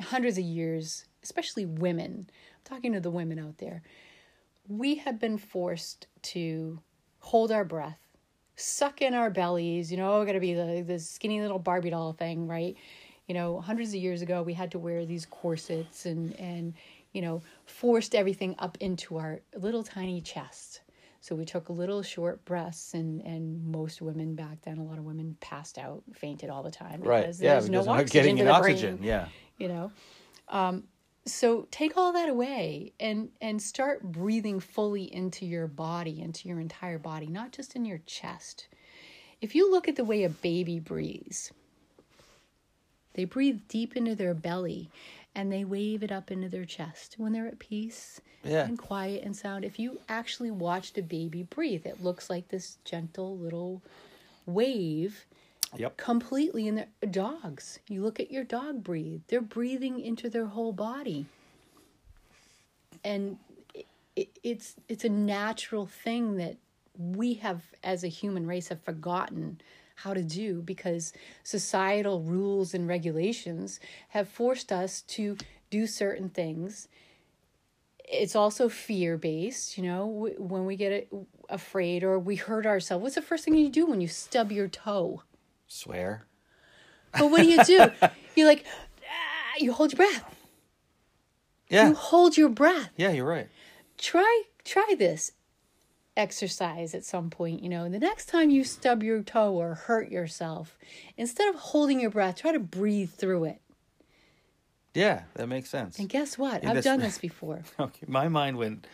hundreds 0.02 0.38
of 0.38 0.44
years, 0.44 1.06
especially 1.24 1.66
women, 1.66 2.28
I'm 2.28 2.62
talking 2.66 2.94
to 2.94 3.00
the 3.00 3.12
women 3.12 3.40
out 3.40 3.60
there, 3.60 3.84
we 4.68 4.96
have 4.96 5.20
been 5.20 5.38
forced 5.38 6.08
to 6.24 6.80
hold 7.20 7.52
our 7.52 7.64
breath, 7.64 8.00
suck 8.56 9.02
in 9.02 9.14
our 9.14 9.30
bellies. 9.30 9.92
You 9.92 9.98
know, 9.98 10.26
got 10.26 10.34
to 10.34 10.40
be 10.40 10.54
the 10.54 10.84
the 10.86 11.00
skinny 11.00 11.40
little 11.40 11.60
Barbie 11.60 11.92
doll 11.92 12.14
thing, 12.14 12.48
right? 12.48 12.76
You 13.28 13.36
know, 13.36 13.62
hundreds 13.62 13.90
of 13.90 13.96
years 13.96 14.22
ago, 14.22 14.42
we 14.42 14.54
had 14.54 14.72
to 14.72 14.80
wear 14.80 15.06
these 15.06 15.26
corsets 15.26 16.06
and 16.06 16.38
and 16.38 16.74
you 17.12 17.22
know 17.22 17.42
forced 17.66 18.16
everything 18.16 18.56
up 18.60 18.78
into 18.80 19.18
our 19.18 19.42
little 19.56 19.84
tiny 19.84 20.22
chest. 20.22 20.82
So 21.24 21.36
we 21.36 21.46
took 21.46 21.70
little 21.70 22.02
short 22.02 22.44
breaths, 22.46 22.94
and 22.94 23.22
and 23.22 23.64
most 23.66 24.02
women 24.02 24.34
back 24.36 24.62
then, 24.64 24.78
a 24.80 24.84
lot 24.84 24.98
of 24.98 25.04
women 25.04 25.38
passed 25.40 25.78
out, 25.78 26.02
fainted 26.14 26.50
all 26.50 26.64
the 26.64 26.72
time 26.72 27.02
because 27.02 27.38
there's 27.38 27.70
no 27.70 27.80
because 27.80 27.86
not 27.88 28.00
oxygen 28.00 28.12
getting 28.22 28.38
to 28.38 28.44
the 28.46 28.50
oxygen. 28.52 28.96
brain 28.98 29.08
Yeah. 29.08 29.28
you 29.58 29.68
know 29.68 29.92
um, 30.50 30.84
so 31.26 31.68
take 31.70 31.98
all 31.98 32.14
that 32.14 32.30
away 32.30 32.94
and 33.00 33.30
and 33.42 33.62
start 33.62 34.02
breathing 34.04 34.60
fully 34.60 35.04
into 35.14 35.46
your 35.46 35.68
body 35.68 36.20
into 36.22 36.48
your 36.48 36.60
entire 36.60 36.98
body 36.98 37.28
not 37.28 37.52
just 37.52 37.76
in 37.76 37.86
your 37.86 38.00
chest 38.06 38.68
if 39.40 39.54
you 39.54 39.70
look 39.70 39.88
at 39.88 39.96
the 39.96 40.04
way 40.04 40.24
a 40.24 40.30
baby 40.30 40.80
breathes 40.80 41.52
they 43.14 43.26
breathe 43.26 43.60
deep 43.68 43.96
into 43.96 44.16
their 44.16 44.34
belly 44.34 44.90
and 45.36 45.52
they 45.52 45.64
wave 45.64 46.04
it 46.04 46.12
up 46.12 46.30
into 46.32 46.50
their 46.50 46.66
chest 46.66 47.16
when 47.18 47.32
they're 47.32 47.48
at 47.48 47.60
peace 47.60 48.20
Yeah. 48.44 48.66
and 48.66 48.78
quiet 48.78 49.24
and 49.24 49.36
sound 49.36 49.64
if 49.66 49.80
you 49.80 50.00
actually 50.10 50.52
watched 50.52 50.98
a 50.98 51.02
baby 51.04 51.44
breathe 51.44 51.86
it 51.86 52.04
looks 52.04 52.30
like 52.30 52.50
this 52.50 52.78
gentle 52.86 53.38
little 53.38 53.82
wave 54.46 55.26
Yep. 55.78 55.96
completely 55.96 56.68
in 56.68 56.76
their 56.76 56.88
dogs. 57.10 57.80
You 57.88 58.04
look 58.04 58.20
at 58.20 58.30
your 58.30 58.44
dog 58.44 58.84
breathe. 58.84 59.22
They're 59.30 59.40
breathing 59.40 60.02
into 60.02 60.30
their 60.30 60.48
whole 60.48 60.74
body. 60.74 61.28
And 63.06 63.38
it, 63.74 63.86
it, 64.18 64.30
it's 64.44 64.76
it's 64.90 65.06
a 65.06 65.10
natural 65.10 65.86
thing 65.86 66.36
that 66.38 66.58
we 66.98 67.36
have 67.36 67.62
as 67.86 68.04
a 68.04 68.10
human 68.10 68.46
race 68.46 68.68
have 68.68 68.82
forgotten 68.82 69.62
how 69.96 70.14
to 70.14 70.24
do 70.24 70.62
because 70.62 71.14
societal 71.44 72.22
rules 72.22 72.74
and 72.74 72.88
regulations 72.88 73.80
have 74.10 74.28
forced 74.28 74.72
us 74.72 75.02
to 75.02 75.38
do 75.70 75.88
certain 75.88 76.30
things 76.30 76.88
it's 78.04 78.36
also 78.36 78.68
fear 78.68 79.18
based 79.18 79.78
you 79.78 79.84
know 79.84 80.30
when 80.38 80.66
we 80.66 80.76
get 80.76 81.08
afraid 81.50 82.04
or 82.04 82.20
we 82.20 82.36
hurt 82.36 82.66
ourselves 82.66 83.02
what's 83.02 83.16
the 83.16 83.22
first 83.22 83.46
thing 83.46 83.56
you 83.56 83.70
do 83.70 83.86
when 83.86 84.02
you 84.02 84.08
stub 84.08 84.52
your 84.52 84.68
toe 84.68 85.22
Swear. 85.74 86.26
but 87.14 87.32
what 87.32 87.42
do 87.42 87.48
you 87.48 87.64
do? 87.64 87.90
You're 88.36 88.48
like, 88.48 88.66
ah, 89.04 89.54
you 89.58 89.72
hold 89.72 89.94
your 89.94 89.98
breath. 89.98 90.36
Yeah. 91.70 91.88
You 91.88 91.94
hold 91.96 92.36
your 92.36 92.50
breath. 92.50 92.90
Yeah, 92.98 93.12
you're 93.12 93.26
right. 93.26 93.48
Try 93.98 94.44
try 94.66 94.96
this 95.00 95.32
exercise 96.18 96.94
at 96.94 97.06
some 97.06 97.30
point, 97.30 97.62
you 97.64 97.70
know. 97.70 97.90
The 97.90 98.00
next 98.00 98.28
time 98.28 98.50
you 98.50 98.64
stub 98.64 99.04
your 99.04 99.22
toe 99.24 99.54
or 99.54 99.76
hurt 99.76 100.10
yourself, 100.10 100.78
instead 101.18 101.50
of 101.50 101.56
holding 101.56 102.00
your 102.00 102.10
breath, 102.10 102.38
try 102.38 102.52
to 102.52 102.60
breathe 102.60 103.12
through 103.12 103.46
it. 103.46 103.62
Yeah, 104.94 105.24
that 105.36 105.48
makes 105.48 105.70
sense. 105.70 106.00
And 106.00 106.10
guess 106.10 106.38
what? 106.38 106.64
Yeah, 106.64 106.72
I've 106.72 106.84
done 106.84 107.00
this 107.02 107.18
before. 107.18 107.62
Okay, 107.80 108.06
my 108.08 108.28
mind 108.28 108.58
went 108.58 108.88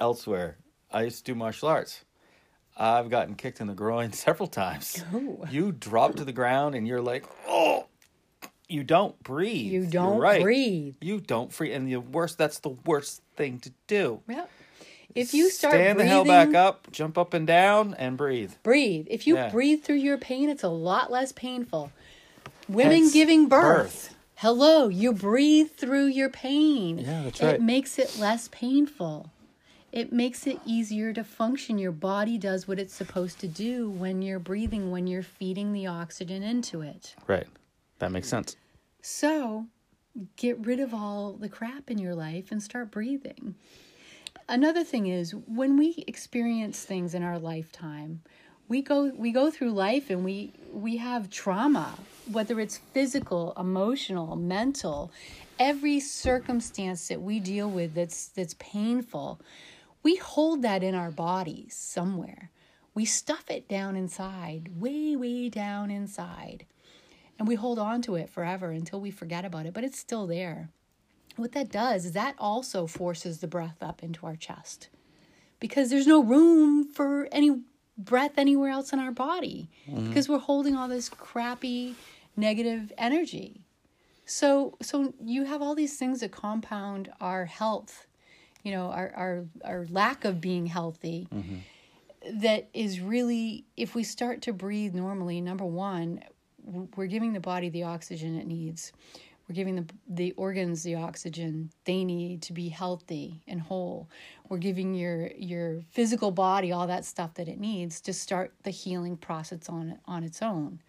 elsewhere. 0.00 0.58
I 0.90 1.02
used 1.02 1.24
to 1.24 1.32
do 1.32 1.34
martial 1.34 1.68
arts. 1.68 2.04
I've 2.76 3.10
gotten 3.10 3.34
kicked 3.34 3.60
in 3.60 3.66
the 3.66 3.74
groin 3.74 4.12
several 4.12 4.48
times. 4.48 5.04
Oh. 5.12 5.44
You 5.50 5.72
drop 5.72 6.16
to 6.16 6.24
the 6.24 6.32
ground 6.32 6.74
and 6.74 6.86
you're 6.86 7.02
like, 7.02 7.24
oh, 7.48 7.86
you 8.68 8.84
don't 8.84 9.20
breathe. 9.22 9.72
You 9.72 9.86
don't 9.86 10.18
right. 10.18 10.42
breathe. 10.42 10.94
You 11.00 11.20
don't 11.20 11.52
free, 11.52 11.72
and 11.72 11.88
the 11.88 11.96
worst. 11.96 12.36
That's 12.36 12.58
the 12.58 12.76
worst 12.84 13.22
thing 13.34 13.58
to 13.60 13.72
do. 13.86 14.20
Yeah. 14.28 14.44
If 15.14 15.34
you 15.34 15.50
start 15.50 15.74
stand 15.74 15.96
breathing, 15.96 16.10
the 16.10 16.14
hell 16.14 16.24
back 16.24 16.54
up, 16.54 16.90
jump 16.92 17.16
up 17.18 17.34
and 17.34 17.46
down, 17.46 17.94
and 17.94 18.16
breathe. 18.16 18.52
breathe. 18.62 19.06
If 19.10 19.26
you 19.26 19.36
Yeah. 19.36 19.50
breathe 19.50 19.82
through 19.82 19.96
your 19.96 20.18
pain, 20.18 20.48
it's 20.48 20.62
a 20.62 20.68
lot 20.68 21.10
less 21.10 21.32
painful. 21.32 21.92
Women 22.68 22.92
Hence, 22.92 23.12
giving 23.12 23.48
birth. 23.48 24.10
birth. 24.10 24.14
Hello, 24.36 24.88
you 24.88 25.12
breathe 25.12 25.70
through 25.72 26.06
your 26.06 26.28
pain. 26.28 26.98
Yeah, 26.98 27.22
that's 27.24 27.40
right. 27.42 27.54
It 27.54 27.62
makes 27.62 27.98
it 27.98 28.18
less 28.18 28.48
painful. 28.52 29.32
It 29.90 30.12
makes 30.12 30.46
it 30.46 30.60
easier 30.66 31.12
to 31.14 31.24
function. 31.24 31.78
Your 31.78 31.92
body 31.92 32.36
does 32.36 32.68
what 32.68 32.78
it's 32.78 32.94
supposed 32.94 33.40
to 33.40 33.48
do 33.48 33.88
when 33.88 34.20
you're 34.20 34.38
breathing, 34.38 34.90
when 34.90 35.06
you're 35.06 35.22
feeding 35.22 35.72
the 35.72 35.86
oxygen 35.86 36.42
into 36.42 36.82
it. 36.82 37.14
Right. 37.26 37.46
That 37.98 38.12
makes 38.12 38.28
sense. 38.28 38.56
So, 39.00 39.66
get 40.36 40.64
rid 40.64 40.78
of 40.78 40.92
all 40.92 41.32
the 41.32 41.48
crap 41.48 41.90
in 41.90 41.98
your 41.98 42.14
life 42.14 42.52
and 42.52 42.62
start 42.62 42.90
breathing. 42.90 43.54
Another 44.48 44.84
thing 44.84 45.06
is 45.06 45.34
when 45.34 45.76
we 45.76 46.04
experience 46.06 46.84
things 46.84 47.14
in 47.14 47.22
our 47.22 47.38
lifetime, 47.38 48.22
we 48.68 48.82
go 48.82 49.10
we 49.16 49.32
go 49.32 49.50
through 49.50 49.70
life 49.70 50.10
and 50.10 50.24
we 50.24 50.52
we 50.72 50.98
have 50.98 51.30
trauma 51.30 51.94
whether 52.30 52.60
it's 52.60 52.76
physical 52.92 53.54
emotional 53.56 54.36
mental 54.36 55.10
every 55.58 55.98
circumstance 55.98 57.08
that 57.08 57.22
we 57.22 57.40
deal 57.40 57.70
with 57.70 57.94
that's 57.94 58.28
that's 58.28 58.54
painful 58.58 59.40
we 60.02 60.16
hold 60.16 60.62
that 60.62 60.82
in 60.82 60.94
our 60.94 61.10
bodies 61.10 61.74
somewhere. 61.74 62.50
We 62.94 63.04
stuff 63.04 63.50
it 63.50 63.68
down 63.68 63.96
inside 63.96 64.80
way 64.80 65.16
way 65.16 65.48
down 65.48 65.90
inside. 65.90 66.66
And 67.38 67.46
we 67.46 67.54
hold 67.54 67.78
on 67.78 68.02
to 68.02 68.16
it 68.16 68.30
forever 68.30 68.70
until 68.70 69.00
we 69.00 69.10
forget 69.10 69.44
about 69.44 69.66
it 69.66 69.74
but 69.74 69.84
it's 69.84 69.98
still 69.98 70.26
there 70.26 70.70
what 71.38 71.52
that 71.52 71.70
does 71.70 72.06
is 72.06 72.12
that 72.12 72.34
also 72.38 72.86
forces 72.86 73.38
the 73.38 73.46
breath 73.46 73.82
up 73.82 74.02
into 74.02 74.26
our 74.26 74.36
chest 74.36 74.88
because 75.60 75.90
there's 75.90 76.06
no 76.06 76.22
room 76.22 76.84
for 76.84 77.28
any 77.32 77.62
breath 77.96 78.32
anywhere 78.36 78.70
else 78.70 78.92
in 78.92 78.98
our 78.98 79.10
body 79.10 79.68
mm-hmm. 79.88 80.08
because 80.08 80.28
we're 80.28 80.38
holding 80.38 80.76
all 80.76 80.88
this 80.88 81.08
crappy 81.08 81.96
negative 82.36 82.92
energy. 82.96 83.64
So 84.24 84.76
so 84.80 85.14
you 85.22 85.44
have 85.44 85.60
all 85.62 85.74
these 85.74 85.96
things 85.96 86.20
that 86.20 86.30
compound 86.30 87.10
our 87.20 87.46
health, 87.46 88.06
you 88.62 88.72
know, 88.72 88.90
our 88.90 89.12
our 89.16 89.44
our 89.64 89.86
lack 89.90 90.24
of 90.24 90.40
being 90.40 90.66
healthy. 90.66 91.28
Mm-hmm. 91.34 92.40
That 92.40 92.68
is 92.74 93.00
really 93.00 93.64
if 93.76 93.94
we 93.94 94.04
start 94.04 94.42
to 94.42 94.52
breathe 94.52 94.94
normally, 94.94 95.40
number 95.40 95.64
1, 95.64 96.22
we're 96.96 97.06
giving 97.06 97.32
the 97.32 97.40
body 97.40 97.68
the 97.68 97.84
oxygen 97.84 98.38
it 98.38 98.46
needs. 98.46 98.92
We're 99.48 99.54
giving 99.54 99.76
the 99.76 99.86
the 100.08 100.32
organs 100.32 100.82
the 100.82 100.96
oxygen 100.96 101.70
they 101.84 102.04
need 102.04 102.42
to 102.42 102.52
be 102.52 102.68
healthy 102.68 103.42
and 103.48 103.60
whole. 103.60 104.08
We're 104.48 104.58
giving 104.58 104.94
your 104.94 105.30
your 105.36 105.80
physical 105.90 106.30
body 106.30 106.70
all 106.70 106.86
that 106.86 107.04
stuff 107.04 107.34
that 107.34 107.48
it 107.48 107.58
needs 107.58 108.00
to 108.02 108.12
start 108.12 108.52
the 108.62 108.70
healing 108.70 109.16
process 109.16 109.68
on 109.68 109.98
on 110.06 110.22
its 110.22 110.42
own. 110.42 110.80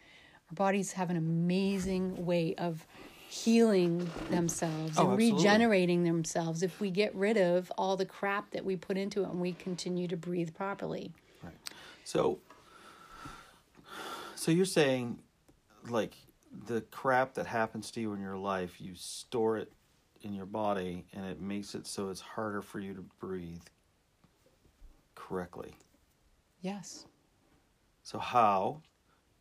Our 0.50 0.56
bodies 0.56 0.92
have 0.94 1.10
an 1.10 1.16
amazing 1.18 2.26
way 2.26 2.56
of 2.58 2.86
healing 3.30 4.10
themselves 4.32 4.98
Oh, 4.98 5.04
and 5.04 5.14
absolutely. 5.14 5.32
regenerating 5.34 6.04
themselves 6.04 6.64
if 6.64 6.82
we 6.82 6.90
get 6.90 7.14
rid 7.14 7.38
of 7.38 7.72
all 7.78 7.96
the 7.96 8.06
crap 8.06 8.50
that 8.52 8.66
we 8.66 8.76
put 8.76 8.98
into 8.98 9.22
it 9.22 9.30
and 9.30 9.40
we 9.40 9.54
continue 9.54 10.08
to 10.08 10.18
breathe 10.18 10.56
properly. 10.56 11.12
Right. 11.44 11.54
So, 12.04 12.40
so 14.36 14.50
you're 14.50 14.66
saying, 14.66 15.20
like, 15.88 16.16
the 16.68 16.82
crap 16.82 17.34
that 17.36 17.46
happens 17.46 17.92
to 17.92 18.02
you 18.02 18.14
in 18.14 18.22
your 18.22 18.38
life, 18.38 18.80
you 18.80 18.94
store 18.96 19.58
it 19.58 19.72
in 20.22 20.34
your 20.34 20.46
body, 20.46 21.06
and 21.14 21.26
it 21.26 21.40
makes 21.40 21.76
it 21.76 21.88
so 21.88 22.10
it's 22.10 22.22
harder 22.22 22.62
for 22.62 22.80
you 22.80 22.94
to 22.94 23.06
breathe 23.20 23.62
correctly. 25.16 25.74
Yes. 26.62 27.06
So, 28.04 28.20
how 28.20 28.82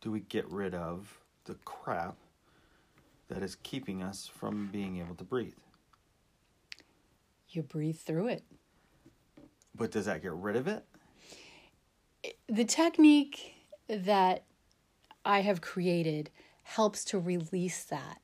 do 0.01 0.11
we 0.11 0.21
get 0.21 0.49
rid 0.49 0.73
of 0.73 1.19
the 1.45 1.55
crap 1.65 2.15
that 3.27 3.43
is 3.43 3.55
keeping 3.63 4.01
us 4.01 4.27
from 4.27 4.69
being 4.71 4.99
able 4.99 5.15
to 5.15 5.23
breathe? 5.23 5.53
You 7.49 7.63
breathe 7.63 7.97
through 7.97 8.27
it. 8.27 8.43
But 9.75 9.91
does 9.91 10.05
that 10.05 10.21
get 10.21 10.33
rid 10.33 10.55
of 10.55 10.67
it? 10.67 10.85
the 12.47 12.65
technique 12.65 13.53
that 13.87 14.43
I 15.25 15.41
have 15.41 15.61
created 15.61 16.29
helps 16.75 17.03
to 17.05 17.19
release 17.19 17.83
that. 17.85 18.19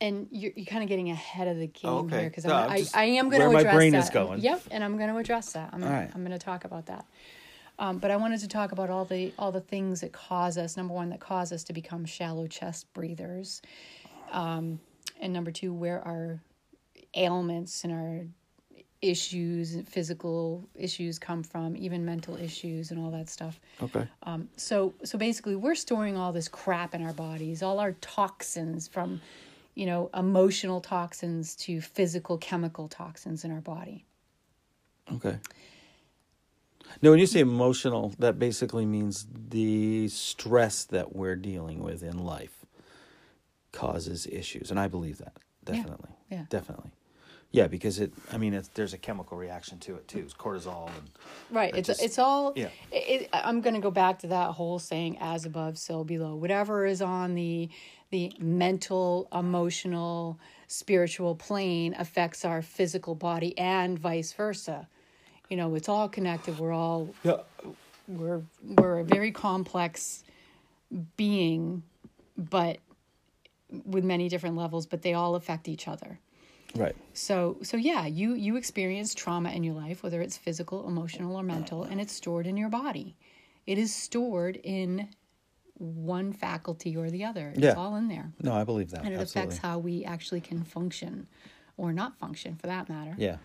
And 0.00 0.26
you're, 0.30 0.52
you're 0.56 0.66
kind 0.66 0.82
of 0.82 0.88
getting 0.88 1.08
ahead 1.10 1.46
of 1.48 1.56
the 1.58 1.66
game 1.68 1.90
Oh, 1.90 1.98
okay. 2.00 2.20
here 2.20 2.28
because 2.28 2.44
No, 2.44 2.54
I'm 2.54 2.70
I, 2.70 2.78
just- 2.78 2.96
I 2.96 3.04
am 3.04 3.28
going 3.30 3.40
to 3.42 3.46
where 3.46 3.52
my 3.54 3.60
address 3.60 3.74
brain 3.74 3.92
that. 3.92 4.04
is 4.04 4.10
going. 4.10 4.40
Yep, 4.40 4.62
and 4.72 4.82
I'm 4.84 4.96
going 4.98 5.08
to 5.08 5.16
address 5.16 5.52
that. 5.52 5.70
I'm, 5.72 5.82
All 5.84 5.88
right. 5.90 6.10
I'm 6.14 6.20
going 6.24 6.36
to 6.38 6.44
talk 6.44 6.64
about 6.64 6.86
that. 6.86 7.06
Um, 7.78 7.98
but 7.98 8.10
I 8.10 8.16
wanted 8.16 8.40
to 8.40 8.48
talk 8.48 8.70
about 8.72 8.88
all 8.90 9.04
the 9.04 9.32
all 9.36 9.50
the 9.50 9.60
things 9.60 10.00
that 10.02 10.12
cause 10.12 10.56
us. 10.58 10.76
Number 10.76 10.94
one, 10.94 11.10
that 11.10 11.18
cause 11.20 11.50
us 11.52 11.64
to 11.64 11.72
become 11.72 12.04
shallow 12.04 12.46
chest 12.46 12.92
breathers, 12.94 13.62
um, 14.30 14.78
and 15.20 15.32
number 15.32 15.50
two, 15.50 15.72
where 15.72 16.00
our 16.06 16.40
ailments 17.16 17.82
and 17.82 17.92
our 17.92 18.26
issues, 19.04 19.76
physical 19.86 20.66
issues 20.74 21.18
come 21.18 21.42
from, 21.42 21.76
even 21.76 22.04
mental 22.04 22.36
issues 22.36 22.90
and 22.90 22.98
all 22.98 23.10
that 23.10 23.28
stuff. 23.28 23.60
Okay. 23.82 24.06
Um, 24.22 24.48
so 24.56 24.94
so 25.04 25.18
basically, 25.18 25.56
we're 25.56 25.74
storing 25.74 26.16
all 26.16 26.32
this 26.32 26.48
crap 26.48 26.94
in 26.94 27.04
our 27.04 27.12
bodies, 27.12 27.62
all 27.62 27.78
our 27.78 27.92
toxins 27.92 28.88
from, 28.88 29.20
you 29.74 29.86
know, 29.86 30.10
emotional 30.14 30.80
toxins 30.80 31.54
to 31.56 31.80
physical 31.80 32.38
chemical 32.38 32.88
toxins 32.88 33.44
in 33.44 33.50
our 33.52 33.60
body. 33.60 34.04
Okay. 35.12 35.38
No, 37.02 37.10
when 37.10 37.18
you 37.18 37.26
say 37.26 37.40
emotional, 37.40 38.14
that 38.18 38.38
basically 38.38 38.86
means 38.86 39.26
the 39.50 40.08
stress 40.08 40.84
that 40.84 41.14
we're 41.14 41.36
dealing 41.36 41.82
with 41.82 42.02
in 42.02 42.18
life 42.18 42.64
causes 43.72 44.26
issues, 44.30 44.70
and 44.70 44.78
I 44.78 44.88
believe 44.88 45.18
that 45.18 45.36
definitely. 45.64 46.10
yeah. 46.30 46.44
Definitely. 46.48 46.90
Yeah, 47.54 47.68
because 47.68 48.00
it. 48.00 48.12
I 48.32 48.36
mean, 48.36 48.52
it's, 48.52 48.66
there's 48.74 48.94
a 48.94 48.98
chemical 48.98 49.38
reaction 49.38 49.78
to 49.80 49.94
it 49.94 50.08
too. 50.08 50.18
It's 50.18 50.34
cortisol 50.34 50.88
and 50.88 51.08
Right. 51.52 51.72
It's 51.72 51.86
just- 51.86 52.02
it's 52.02 52.18
all. 52.18 52.52
yeah. 52.56 52.70
It, 52.90 53.22
it, 53.22 53.28
I'm 53.32 53.60
going 53.60 53.74
to 53.74 53.80
go 53.80 53.92
back 53.92 54.18
to 54.20 54.26
that 54.26 54.50
whole 54.50 54.80
saying, 54.80 55.18
"As 55.20 55.46
above, 55.46 55.78
so 55.78 56.02
below." 56.02 56.34
Whatever 56.34 56.84
is 56.84 57.00
on 57.00 57.36
the 57.36 57.68
the 58.10 58.32
mental, 58.40 59.28
emotional, 59.32 60.36
spiritual 60.66 61.36
plane 61.36 61.94
affects 61.96 62.44
our 62.44 62.60
physical 62.60 63.14
body, 63.14 63.56
and 63.56 64.00
vice 64.00 64.32
versa. 64.32 64.88
You 65.48 65.56
know, 65.56 65.76
it's 65.76 65.88
all 65.88 66.08
connected. 66.08 66.58
We're 66.58 66.72
all 66.72 67.14
yeah. 67.22 67.36
we're 68.08 68.42
we're 68.64 68.98
a 68.98 69.04
very 69.04 69.30
complex 69.30 70.24
being 71.16 71.84
but 72.36 72.78
with 73.84 74.04
many 74.04 74.28
different 74.28 74.56
levels 74.56 74.86
but 74.86 75.02
they 75.02 75.14
all 75.14 75.34
affect 75.34 75.68
each 75.68 75.88
other 75.88 76.20
Right. 76.76 76.96
so 77.12 77.56
so 77.62 77.76
yeah 77.76 78.06
you 78.06 78.34
you 78.34 78.56
experience 78.56 79.14
trauma 79.14 79.50
in 79.50 79.62
your 79.62 79.74
life 79.74 80.02
whether 80.02 80.20
it's 80.20 80.36
physical 80.36 80.86
emotional 80.88 81.36
or 81.36 81.42
mental 81.42 81.84
and 81.84 82.00
it's 82.00 82.12
stored 82.12 82.46
in 82.46 82.56
your 82.56 82.68
body 82.68 83.16
it 83.66 83.78
is 83.78 83.94
stored 83.94 84.56
in 84.62 85.08
one 85.78 86.32
faculty 86.32 86.96
or 86.96 87.10
the 87.10 87.24
other 87.24 87.50
it's 87.54 87.60
Yeah. 87.62 87.74
all 87.74 87.96
in 87.96 88.08
there 88.08 88.32
No, 88.42 88.52
I 88.54 88.64
believe 88.64 88.90
that. 88.90 89.04
and 89.04 89.14
it 89.14 89.20
absolutely. 89.20 89.54
affects 89.54 89.58
how 89.66 89.78
we 89.78 90.04
actually 90.04 90.40
can 90.40 90.64
function 90.64 91.28
or 91.76 91.92
not 91.92 92.18
function 92.18 92.56
for 92.56 92.66
that 92.66 92.88
matter 92.88 93.14
Yeah. 93.18 93.36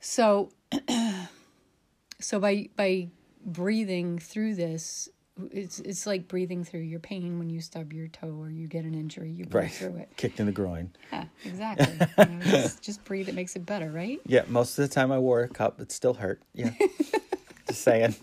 so 0.00 0.50
so 2.20 2.38
by 2.40 2.68
by 2.76 3.08
breathing 3.44 4.18
through 4.18 4.54
this 4.54 5.08
it's 5.52 5.80
it's 5.80 6.06
like 6.06 6.28
breathing 6.28 6.64
through 6.64 6.80
your 6.80 6.98
pain 7.00 7.38
when 7.38 7.50
you 7.50 7.60
stub 7.60 7.92
your 7.92 8.08
toe 8.08 8.34
or 8.40 8.50
you 8.50 8.66
get 8.66 8.84
an 8.84 8.94
injury 8.94 9.30
you 9.30 9.44
breathe 9.44 9.64
Right. 9.64 9.72
through 9.72 9.96
it 9.96 10.08
Kicked 10.16 10.40
in 10.40 10.46
the 10.46 10.52
groin. 10.52 10.90
yeah 11.12 11.24
exactly 11.44 11.94
you 12.18 12.24
know, 12.36 12.40
just, 12.44 12.82
just 12.82 13.04
breathe 13.04 13.28
it 13.28 13.34
makes 13.34 13.54
it 13.56 13.66
better 13.66 13.90
right 13.90 14.18
Yeah. 14.26 14.42
Most 14.48 14.78
of 14.78 14.88
the 14.88 14.94
time 14.94 15.12
I 15.12 15.18
wore 15.18 15.42
a 15.42 15.48
cup, 15.48 15.80
it 15.80 15.92
still 15.92 16.14
hurt. 16.14 16.40
Yeah. 16.54 16.70
Just 17.68 17.82
saying. 17.82 18.14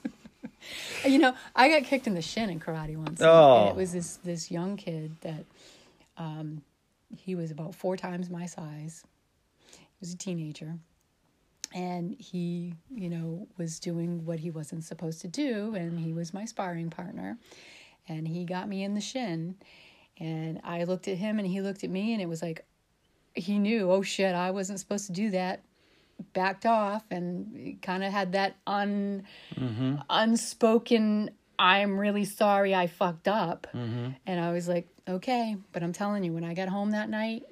you 1.05 1.19
know 1.19 1.33
i 1.55 1.67
got 1.69 1.83
kicked 1.83 2.07
in 2.07 2.13
the 2.15 2.21
shin 2.21 2.49
in 2.49 2.59
karate 2.59 2.95
once 2.95 3.21
Oh. 3.21 3.59
and 3.61 3.69
it 3.69 3.75
was 3.75 3.91
this 3.91 4.15
this 4.23 4.49
young 4.49 4.77
kid 4.77 5.11
that 5.21 5.45
um 6.17 6.61
he 7.15 7.35
was 7.35 7.51
about 7.51 7.75
four 7.75 7.97
times 7.97 8.29
my 8.29 8.45
size 8.45 9.03
he 9.69 9.85
was 9.99 10.13
a 10.13 10.17
teenager 10.17 10.77
and 11.73 12.15
he 12.19 12.75
you 12.93 13.09
know 13.09 13.47
was 13.57 13.79
doing 13.79 14.25
what 14.25 14.39
he 14.39 14.51
wasn't 14.51 14.83
supposed 14.83 15.21
to 15.21 15.27
do 15.27 15.75
and 15.75 15.99
he 15.99 16.13
was 16.13 16.33
my 16.33 16.45
sparring 16.45 16.89
partner. 16.89 17.37
And 18.07 18.27
he 18.27 18.43
got 18.43 18.67
me 18.67 18.83
in 18.83 18.95
the 18.95 19.01
shin. 19.01 19.55
And 20.19 20.61
i 20.63 20.83
looked 20.83 21.07
at 21.07 21.17
him 21.17 21.39
and 21.39 21.47
he 21.47 21.61
looked 21.61 21.83
at 21.83 21.89
me 21.89 22.13
and 22.13 22.21
it 22.21 22.29
was 22.29 22.41
like 22.41 22.65
he 23.33 23.57
knew 23.57 23.91
oh 23.91 24.03
shit 24.03 24.35
i 24.35 24.51
wasn't 24.51 24.79
supposed 24.79 25.07
to 25.07 25.11
do 25.11 25.31
that. 25.31 25.61
Backed 26.33 26.65
off 26.65 27.03
and 27.11 27.81
kind 27.81 28.03
of 28.03 28.13
had 28.13 28.33
that 28.33 28.55
un 28.67 29.23
mm-hmm. 29.55 29.95
unspoken 30.09 31.31
i'm 31.57 31.99
really 31.99 32.25
sorry 32.25 32.75
i 32.75 32.87
fucked 32.87 33.27
up. 33.27 33.67
Mm-hmm. 33.73 34.09
And 34.27 34.39
i 34.39 34.51
was 34.51 34.67
like 34.67 34.87
okay 35.09 35.57
but 35.71 35.83
i'm 35.83 35.91
telling 35.91 36.23
you 36.23 36.31
when 36.31 36.43
i 36.43 36.53
got 36.53 36.69
home 36.69 36.91
that 36.91 37.09
night 37.09 37.43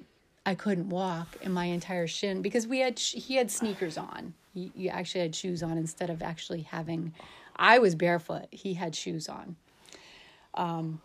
I 0.44 0.54
couldn't 0.54 0.88
walk 0.88 1.36
in 1.40 1.52
my 1.52 1.66
entire 1.66 2.06
shin 2.06 2.42
because 2.42 2.66
we 2.66 2.80
had 2.80 2.98
he 2.98 3.36
had 3.36 3.50
sneakers 3.50 3.96
on. 3.96 4.34
He, 4.52 4.72
he 4.74 4.90
actually 4.90 5.22
had 5.22 5.34
shoes 5.34 5.62
on 5.62 5.78
instead 5.78 6.10
of 6.10 6.20
actually 6.22 6.62
having. 6.62 7.14
I 7.56 7.78
was 7.78 7.94
barefoot. 7.94 8.46
He 8.50 8.74
had 8.74 8.94
shoes 8.94 9.28
on. 9.28 9.56
Um, 10.54 11.00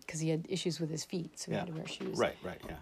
because 0.00 0.20
he 0.20 0.28
had 0.28 0.46
issues 0.48 0.78
with 0.78 0.88
his 0.90 1.04
feet, 1.04 1.36
so 1.38 1.50
he 1.50 1.54
Yeah. 1.54 1.60
had 1.60 1.66
to 1.68 1.72
wear 1.72 1.86
shoes. 1.88 2.16
Right. 2.18 2.36
Right. 2.44 2.60
Yeah. 2.68 2.76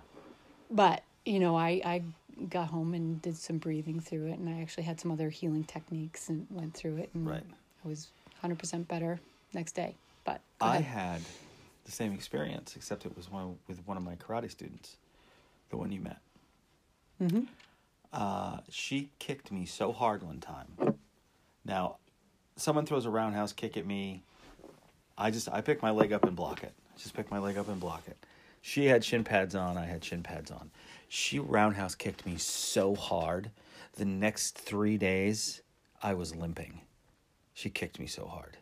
But 0.70 1.02
you 1.24 1.38
know, 1.40 1.57
I 1.57 1.80
I 1.85 2.02
got 2.48 2.68
home 2.68 2.92
and 2.94 3.22
did 3.22 3.37
some 3.37 3.59
breathing 3.59 4.00
through 4.00 4.26
it, 4.26 4.38
and 4.38 4.48
I 4.48 4.61
actually 4.61 4.85
had 4.85 5.00
some 5.00 5.11
other 5.11 5.30
healing 5.30 5.64
techniques 5.64 6.28
and 6.28 6.46
went 6.50 6.74
through 6.74 6.96
it, 6.96 7.11
and 7.14 7.26
Right. 7.26 7.44
I 7.85 7.88
was 7.88 8.09
hundred 8.40 8.59
percent 8.59 8.88
better 8.88 9.20
next 9.54 9.72
day. 9.72 9.96
But 10.24 10.40
I 10.61 10.78
had 10.78 11.22
the 11.85 11.92
same 11.92 12.12
experience, 12.12 12.76
except 12.76 13.07
it 13.07 13.16
was 13.16 13.30
one 13.30 13.59
with 13.68 13.87
one 13.87 13.96
of 13.96 14.02
my 14.02 14.16
karate 14.16 14.50
students, 14.50 14.96
the 15.70 15.77
one 15.77 15.92
you 15.92 16.00
met. 16.00 16.20
Mm-hmm. 17.22 17.42
Uh, 18.12 18.59
she 18.68 19.11
kicked 19.18 19.50
me 19.50 19.66
so 19.66 19.92
hard 19.92 20.22
one 20.22 20.40
time. 20.40 20.96
Now, 21.64 21.96
someone 22.57 22.87
throws 22.87 23.07
a 23.07 23.11
roundhouse 23.11 23.53
kick 23.53 23.77
at 23.77 23.87
me, 23.87 24.22
I 25.16 25.31
just 25.31 25.48
I 25.48 25.61
pick 25.61 25.83
my 25.83 25.90
leg 25.90 26.12
up 26.12 26.24
and 26.24 26.37
block 26.37 26.62
it. 26.62 26.74
Just 26.96 27.14
pick 27.14 27.31
my 27.31 27.38
leg 27.38 27.57
up 27.59 27.68
and 27.68 27.81
block 27.81 28.05
it. 28.07 28.16
She 28.61 28.87
had 28.87 29.05
shin 29.05 29.24
pads 29.24 29.55
on. 29.55 29.77
I 29.77 29.85
had 29.85 30.05
shin 30.05 30.22
pads 30.22 30.50
on. 30.50 30.70
She 31.09 31.38
roundhouse 31.38 31.94
kicked 31.94 32.24
me 32.24 32.37
so 32.37 32.94
hard. 32.94 33.50
The 33.96 34.05
next 34.05 34.59
three 34.59 34.96
days, 34.96 35.62
I 36.03 36.14
was 36.14 36.35
limping. 36.35 36.81
She 37.53 37.70
kicked 37.70 38.00
me 38.00 38.07
so 38.07 38.27
hard. 38.27 38.57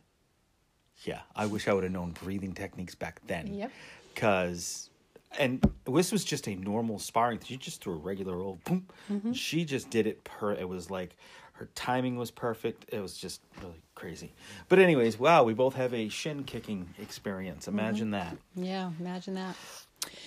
Yeah, 1.05 1.21
I 1.35 1.47
wish 1.47 1.69
I 1.69 1.73
would 1.73 1.85
have 1.85 1.93
known 1.93 2.11
breathing 2.11 2.53
techniques 2.53 2.95
back 2.95 3.21
then. 3.27 3.55
Yep. 3.55 3.71
Cause, 4.15 4.91
and 5.39 5.63
this 5.87 6.13
was 6.13 6.25
just 6.25 6.47
a 6.49 6.55
normal 6.55 6.99
sparring. 6.99 7.41
She 7.45 7.57
just 7.57 7.83
threw 7.83 7.95
a 7.95 7.97
regular 7.97 8.41
old 8.41 8.63
boom. 8.65 8.87
She 9.35 9.65
just 9.65 9.91
did 9.91 10.07
it 10.07 10.23
per. 10.25 10.53
It 10.53 10.69
was 10.69 10.91
like 10.91 11.17
her 11.55 11.69
timing 11.75 12.17
was 12.17 12.31
perfect. 12.31 12.87
It 12.89 13.01
was 13.01 13.17
just 13.17 13.41
really 13.63 13.81
crazy. 13.95 14.33
But 14.69 14.79
anyways, 14.79 15.19
wow, 15.19 15.45
we 15.45 15.55
both 15.55 15.75
have 15.75 15.95
a 15.95 16.09
shin 16.09 16.45
kicking 16.45 16.89
experience. 16.99 17.69
Imagine 17.69 18.11
that. 18.13 18.37
Yeah, 18.55 18.91
imagine 18.99 19.35
that. 19.35 19.57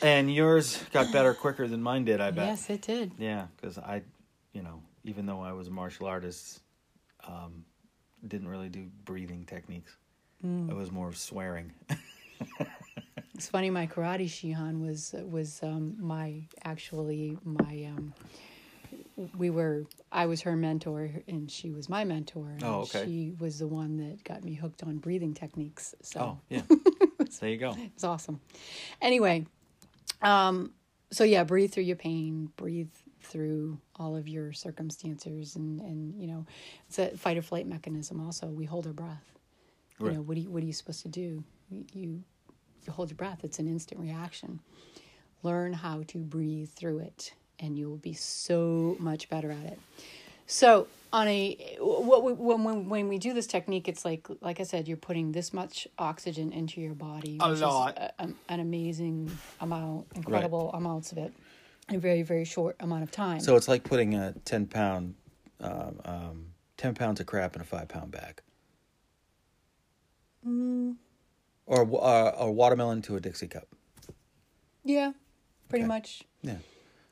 And 0.01 0.33
yours 0.33 0.81
got 0.93 1.11
better 1.11 1.33
quicker 1.33 1.67
than 1.67 1.81
mine 1.81 2.05
did. 2.05 2.21
I 2.21 2.31
bet. 2.31 2.47
Yes, 2.47 2.69
it 2.69 2.81
did. 2.81 3.11
Yeah, 3.17 3.47
because 3.57 3.77
I, 3.77 4.03
you 4.53 4.61
know, 4.61 4.81
even 5.03 5.25
though 5.25 5.41
I 5.41 5.51
was 5.51 5.67
a 5.67 5.71
martial 5.71 6.07
artist, 6.07 6.61
um, 7.27 7.65
didn't 8.27 8.47
really 8.47 8.69
do 8.69 8.87
breathing 9.03 9.45
techniques. 9.45 9.97
Mm. 10.45 10.69
It 10.69 10.75
was 10.75 10.91
more 10.91 11.07
of 11.07 11.17
swearing. 11.17 11.73
It's 13.36 13.50
funny. 13.50 13.69
My 13.69 13.86
karate 13.86 14.26
shihan 14.26 14.86
was 14.86 15.13
was 15.30 15.62
um, 15.62 15.95
my 16.00 16.43
actually 16.63 17.38
my. 17.43 17.89
Um, 17.93 18.13
we 19.38 19.50
were. 19.50 19.86
I 20.12 20.26
was 20.26 20.41
her 20.41 20.56
mentor, 20.56 21.12
and 21.28 21.52
she 21.52 21.69
was 21.69 21.89
my 21.89 22.06
mentor. 22.06 22.48
And 22.52 22.63
Oh, 22.63 22.80
okay. 22.82 23.06
She 23.06 23.34
was 23.39 23.60
the 23.60 23.67
one 23.67 23.98
that 23.98 24.24
got 24.24 24.43
me 24.43 24.54
hooked 24.54 24.84
on 24.84 24.98
breathing 24.98 25.34
techniques. 25.34 25.93
So 26.02 26.19
Oh, 26.19 26.39
yeah. 26.50 26.62
there 27.41 27.50
you 27.50 27.58
go. 27.58 27.76
it's 27.78 28.06
awesome. 28.06 28.39
Anyway, 29.02 29.45
um, 30.21 30.71
so 31.12 31.26
yeah, 31.26 31.43
breathe 31.43 31.74
through 31.74 31.84
your 31.84 31.98
pain. 31.98 32.52
Breathe 32.56 32.91
through 33.21 33.80
all 33.98 34.15
of 34.15 34.30
your 34.30 34.54
circumstances, 34.54 35.58
and 35.58 35.82
and 35.82 36.15
you 36.15 36.28
know, 36.28 36.45
it's 36.88 37.00
a 37.00 37.17
fight 37.17 37.38
or 37.38 37.41
flight 37.41 37.67
mechanism. 37.67 38.26
Also, 38.26 38.48
we 38.48 38.63
hold 38.63 38.88
our 38.88 38.93
breath. 38.93 39.26
right. 40.00 40.12
You 40.12 40.17
know, 40.17 40.21
what 40.21 40.36
do 40.36 40.41
you, 40.41 40.50
what 40.50 40.63
are 40.63 40.65
you 40.65 40.74
supposed 40.74 41.02
to 41.02 41.10
do? 41.10 41.43
You, 41.69 42.24
you 42.86 42.91
you 42.91 42.95
hold 42.95 43.10
your 43.10 43.17
breath. 43.17 43.43
It's 43.43 43.60
an 43.60 43.67
instant 43.67 44.00
reaction. 44.02 44.60
Learn 45.43 45.74
how 45.74 46.04
to 46.08 46.17
breathe 46.19 46.69
through 46.69 47.00
it, 47.00 47.34
and 47.60 47.78
you 47.78 47.89
will 47.89 47.98
be 47.98 48.13
so 48.13 48.95
much 49.00 49.30
better 49.30 49.52
at 49.52 49.65
it. 49.65 49.80
So 50.48 50.88
on 51.12 51.28
a 51.28 51.78
what 51.80 52.24
we, 52.24 52.34
when, 52.34 52.63
when 52.63 52.89
when 52.89 53.08
we 53.08 53.17
do 53.17 53.34
this 53.34 53.48
technique, 53.48 53.88
it's 53.88 54.06
like 54.06 54.28
like 54.41 54.60
I 54.60 54.63
said, 54.63 54.88
you're 54.88 54.98
putting 54.98 55.32
this 55.32 55.54
much 55.54 55.88
oxygen 55.98 56.52
into 56.52 56.82
your 56.82 56.93
body, 56.93 57.38
A 57.39 57.48
which 57.50 57.56
is 57.58 57.62
lot. 57.62 57.98
a- 57.98 58.21
an, 58.21 58.36
an 58.50 58.60
amazing 58.60 59.32
amount, 59.60 60.08
incredible 60.15 60.71
amounts 60.74 61.12
of 61.12 61.17
it, 61.17 61.34
in 61.89 61.95
a 61.95 62.00
very 62.00 62.21
very 62.24 62.45
short 62.45 62.76
amount 62.80 63.04
of 63.04 63.12
time. 63.12 63.39
So 63.39 63.56
it's 63.56 63.67
like 63.67 63.84
putting 63.84 64.13
a 64.15 64.34
ten 64.45 64.67
pound, 64.67 65.15
um, 65.60 66.00
um, 66.06 66.45
ten 66.78 66.93
pounds 66.93 67.19
of 67.19 67.26
crap 67.26 67.56
in 67.56 67.62
a 67.62 67.65
five 67.65 67.88
pound 67.88 68.12
bag, 68.12 68.41
or 71.65 71.82
uh, 72.04 72.32
a 72.38 72.51
watermelon 72.51 73.01
to 73.04 73.15
a 73.15 73.19
Dixie 73.19 73.47
cup. 73.47 73.67
yeah, 74.84 75.13
pretty 75.69 75.84
Okay. 75.84 75.88
much. 75.88 76.23
Yeah, 76.41 76.58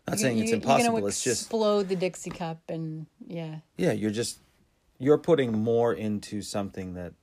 not 0.07 0.17
You- 0.17 0.21
saying 0.21 0.37
it's 0.39 0.49
you- 0.49 0.55
impossible. 0.57 0.99
You're 0.99 1.09
It's 1.09 1.23
just 1.23 1.41
explode 1.43 1.89
the 1.89 1.95
Dixie 1.95 2.29
cup, 2.29 2.59
and 2.69 3.07
yeah, 3.25 3.59
yeah, 3.77 3.91
you're 3.91 4.11
just 4.11 4.39
you're 4.99 5.17
putting 5.17 5.57
more 5.57 5.93
into 5.93 6.41
something 6.41 6.93
that. 6.93 7.13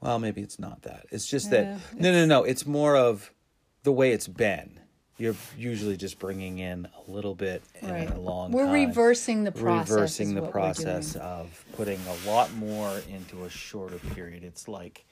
Well, 0.00 0.18
maybe 0.18 0.40
it's 0.42 0.58
not 0.58 0.82
that. 0.82 1.06
It's 1.12 1.28
just 1.28 1.50
that 1.50 1.64
Yeah, 1.64 1.78
no, 1.96 2.12
no, 2.12 2.26
no. 2.26 2.42
It's 2.44 2.66
more 2.66 2.96
of 2.96 3.32
the 3.84 3.92
way 3.92 4.10
it's 4.12 4.26
been. 4.26 4.80
You're 5.16 5.36
usually 5.56 5.96
just 5.96 6.18
bringing 6.18 6.58
in 6.58 6.88
a 7.06 7.08
little 7.10 7.36
bit 7.36 7.62
right. 7.82 8.08
in 8.08 8.12
a 8.12 8.18
long 8.18 8.50
We're 8.50 8.64
time. 8.64 8.72
reversing 8.88 9.44
the 9.44 9.52
process. 9.52 9.90
reversing 9.90 10.34
the 10.34 10.42
what 10.42 10.54
we're 10.54 10.60
doing. 10.62 10.74
process 10.74 11.14
of 11.16 11.64
putting 11.76 12.00
a 12.08 12.28
lot 12.28 12.52
more 12.54 13.00
into 13.08 13.44
a 13.44 13.48
shorter 13.50 13.98
period. 13.98 14.42
It's 14.42 14.66
like 14.66 15.04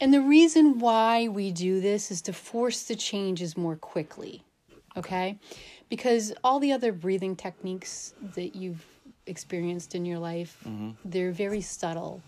And 0.00 0.14
the 0.14 0.20
reason 0.20 0.78
why 0.78 1.28
we 1.28 1.52
do 1.52 1.80
this 1.80 2.10
is 2.10 2.22
to 2.22 2.32
force 2.32 2.84
the 2.84 2.96
changes 2.96 3.56
more 3.56 3.76
quickly. 3.76 4.42
Okay? 4.96 5.38
Because 5.88 6.32
all 6.42 6.58
the 6.60 6.72
other 6.72 6.92
breathing 6.92 7.36
techniques 7.36 8.14
that 8.34 8.54
you've 8.56 8.84
experienced 9.26 9.94
in 9.94 10.04
your 10.04 10.18
life, 10.18 10.56
Mm-hmm. 10.66 10.90
they're 11.04 11.32
very 11.32 11.60
subtle, 11.60 12.22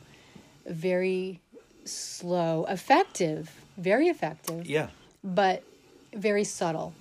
very 0.66 1.40
slow, 1.85 2.66
effective, 2.68 3.50
very 3.78 4.08
effective, 4.08 4.66
yeah, 4.66 4.88
but 5.24 5.62
very 6.14 6.44
subtle. 6.44 6.92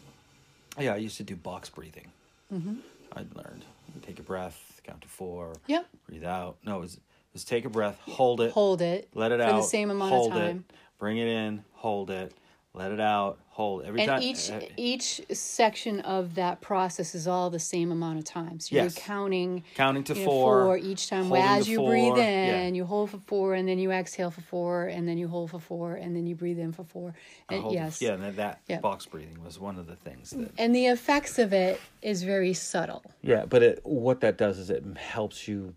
yeah. 0.79 0.93
I 0.93 0.97
used 0.97 1.17
to 1.17 1.23
do 1.23 1.35
box 1.35 1.69
breathing. 1.69 2.07
Mm-hmm. 2.51 2.75
I 3.15 3.19
learned 3.35 3.65
you 3.93 4.01
take 4.01 4.19
a 4.19 4.23
breath, 4.23 4.81
count 4.83 5.01
to 5.01 5.07
four, 5.07 5.53
Yep. 5.67 5.85
breathe 6.07 6.23
out. 6.23 6.55
No, 6.65 6.77
it 6.77 6.81
was 6.81 6.99
just 7.33 7.47
take 7.47 7.65
a 7.65 7.69
breath, 7.69 7.97
hold 8.01 8.41
it, 8.41 8.51
Hold 8.51 8.81
it 8.81 9.09
let 9.13 9.31
it 9.31 9.39
for 9.39 9.45
out, 9.45 9.55
the 9.61 9.67
same 9.67 9.89
amount 9.91 10.11
hold 10.11 10.31
of 10.33 10.37
time. 10.37 10.65
it, 10.69 10.75
bring 10.99 11.17
it 11.17 11.27
in, 11.27 11.63
hold 11.73 12.09
it, 12.11 12.33
let 12.73 12.91
it 12.91 12.99
out, 13.01 13.37
hold 13.49 13.83
every 13.83 13.99
and 14.01 14.09
time. 14.09 14.21
each 14.21 14.49
uh, 14.49 14.59
each 14.77 15.21
section 15.31 15.99
of 16.01 16.35
that 16.35 16.61
process 16.61 17.13
is 17.15 17.27
all 17.27 17.49
the 17.49 17.59
same 17.59 17.91
amount 17.91 18.17
of 18.17 18.23
time. 18.25 18.59
So 18.61 18.75
Yes. 18.75 18.95
you're 18.95 19.03
counting 19.03 19.63
counting 19.75 20.03
to 20.05 20.13
you 20.13 20.19
know, 20.21 20.25
four, 20.25 20.77
each 20.77 21.09
time. 21.09 21.25
holding 21.25 21.43
As 21.43 21.67
you 21.67 21.77
four, 21.77 21.89
breathe 21.89 22.17
in, 22.17 22.47
yeah. 22.47 22.67
you 22.67 22.85
hold 22.85 23.09
for 23.11 23.17
four, 23.19 23.55
and 23.55 23.67
then 23.67 23.77
you 23.79 23.91
exhale 23.91 24.31
for 24.31 24.41
four, 24.41 24.85
and 24.87 25.05
then 25.07 25.17
you 25.17 25.27
hold 25.27 25.51
for 25.51 25.59
four, 25.59 25.95
and 25.95 26.15
then 26.15 26.25
you 26.27 26.35
breathe 26.35 26.59
in 26.59 26.71
for 26.71 26.83
four. 26.85 27.13
And 27.49 27.61
hold- 27.61 27.73
yes, 27.73 28.01
yeah, 28.01 28.13
and 28.13 28.23
that, 28.23 28.35
that 28.37 28.61
Yeah. 28.67 28.79
box 28.79 29.05
breathing 29.05 29.43
was 29.43 29.59
one 29.59 29.77
of 29.77 29.87
the 29.87 29.95
things 29.97 30.29
that. 30.31 30.51
and 30.57 30.73
the 30.75 30.85
effects 30.87 31.39
of 31.39 31.51
it 31.53 31.79
is 32.01 32.23
very 32.23 32.53
subtle. 32.53 33.03
Yeah, 33.21 33.45
but 33.45 33.63
it, 33.63 33.79
what 33.83 34.21
that 34.21 34.37
does 34.37 34.57
is 34.57 34.69
it 34.69 34.83
helps 34.97 35.47
you. 35.47 35.75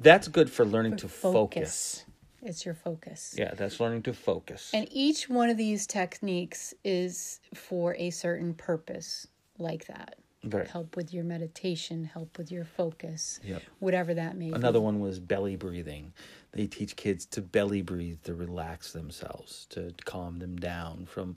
That's 0.00 0.28
good 0.28 0.50
for 0.50 0.64
learning 0.64 0.96
to 0.98 1.08
focus. 1.08 2.04
It's 2.40 2.64
your 2.64 2.74
focus. 2.74 3.34
Yeah, 3.36 3.54
that's 3.54 3.80
learning 3.80 4.02
to 4.02 4.12
focus. 4.12 4.70
And 4.72 4.86
each 4.92 5.28
one 5.28 5.50
of 5.50 5.56
these 5.56 5.86
techniques 5.88 6.72
is 6.84 7.40
for 7.52 7.96
a 7.96 8.10
certain 8.10 8.54
purpose, 8.54 9.26
like 9.58 9.86
that. 9.86 10.16
Right. 10.44 10.68
Help 10.68 10.94
with 10.94 11.12
your 11.12 11.24
meditation, 11.24 12.04
help 12.04 12.38
with 12.38 12.52
your 12.52 12.64
focus, 12.64 13.40
Yep. 13.42 13.60
whatever 13.80 14.14
that 14.14 14.36
may 14.36 14.50
be. 14.50 14.54
Another 14.54 14.80
one 14.80 15.00
was 15.00 15.18
belly 15.18 15.56
breathing. 15.56 16.12
They 16.52 16.68
teach 16.68 16.94
kids 16.94 17.26
to 17.26 17.42
belly 17.42 17.82
breathe 17.82 18.22
to 18.22 18.34
relax 18.34 18.92
themselves, 18.92 19.66
to 19.70 19.92
calm 20.04 20.38
them 20.38 20.54
down 20.56 21.06
from 21.06 21.36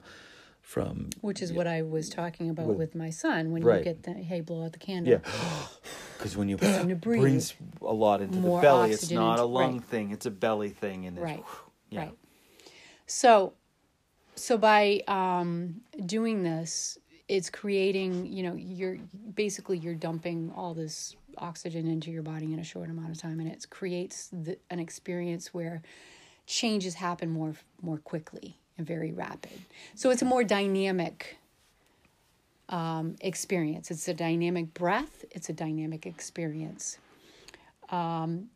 from 0.72 1.10
Which 1.20 1.42
is 1.42 1.52
what 1.52 1.66
I 1.66 1.82
was 1.82 2.08
talking 2.08 2.48
about 2.48 2.68
with, 2.68 2.94
my 2.94 3.10
son 3.10 3.52
when 3.52 3.62
Right. 3.62 3.78
you 3.78 3.84
get 3.84 4.04
the 4.04 4.14
hey, 4.14 4.40
blow 4.40 4.64
out 4.64 4.72
the 4.72 4.78
candle. 4.78 5.12
yeah. 5.12 5.66
Because 6.16 6.36
when 6.36 6.48
you 6.48 6.56
breathe. 7.00 7.50
a 7.80 7.92
lot 7.92 8.22
into 8.22 8.40
the 8.40 8.60
belly, 8.62 8.92
it's 8.92 9.10
not 9.10 9.40
a 9.40 9.44
lung 9.44 9.78
right. 9.78 9.84
thing; 9.84 10.12
it's 10.12 10.24
a 10.24 10.30
belly 10.30 10.70
thing, 10.70 11.04
and 11.06 11.18
Right. 11.18 11.44
yeah. 11.90 12.00
Right. 12.00 12.18
So 13.06 13.54
so 14.36 14.56
by 14.56 15.02
um 15.08 15.82
doing 16.06 16.42
this, 16.44 16.96
it's 17.28 17.50
creating, 17.50 18.26
you 18.26 18.42
know, 18.44 18.54
you're 18.54 18.98
basically 19.34 19.78
you're 19.78 19.94
dumping 19.96 20.52
all 20.54 20.74
this 20.74 21.16
oxygen 21.38 21.86
into 21.88 22.10
your 22.10 22.22
body 22.22 22.52
in 22.52 22.60
a 22.60 22.64
short 22.64 22.88
amount 22.88 23.10
of 23.10 23.18
time 23.18 23.40
and 23.40 23.48
it 23.50 23.68
creates 23.68 24.28
the, 24.32 24.58
an 24.70 24.78
experience 24.78 25.52
where 25.52 25.82
changes 26.46 26.94
happen 26.94 27.30
more 27.30 27.54
more 27.80 27.98
quickly 27.98 28.58
very 28.84 29.12
rapid. 29.12 29.58
So 29.94 30.10
it's 30.10 30.22
a 30.22 30.26
more 30.26 30.44
dynamic 30.44 31.36
um, 32.68 33.16
experience. 33.20 33.90
It's 33.90 34.08
a 34.08 34.14
dynamic 34.14 34.74
breath. 34.74 35.24
It's 35.30 35.48
a 35.48 35.52
dynamic 35.52 36.06
experience. 36.06 36.98
Um, 37.90 38.48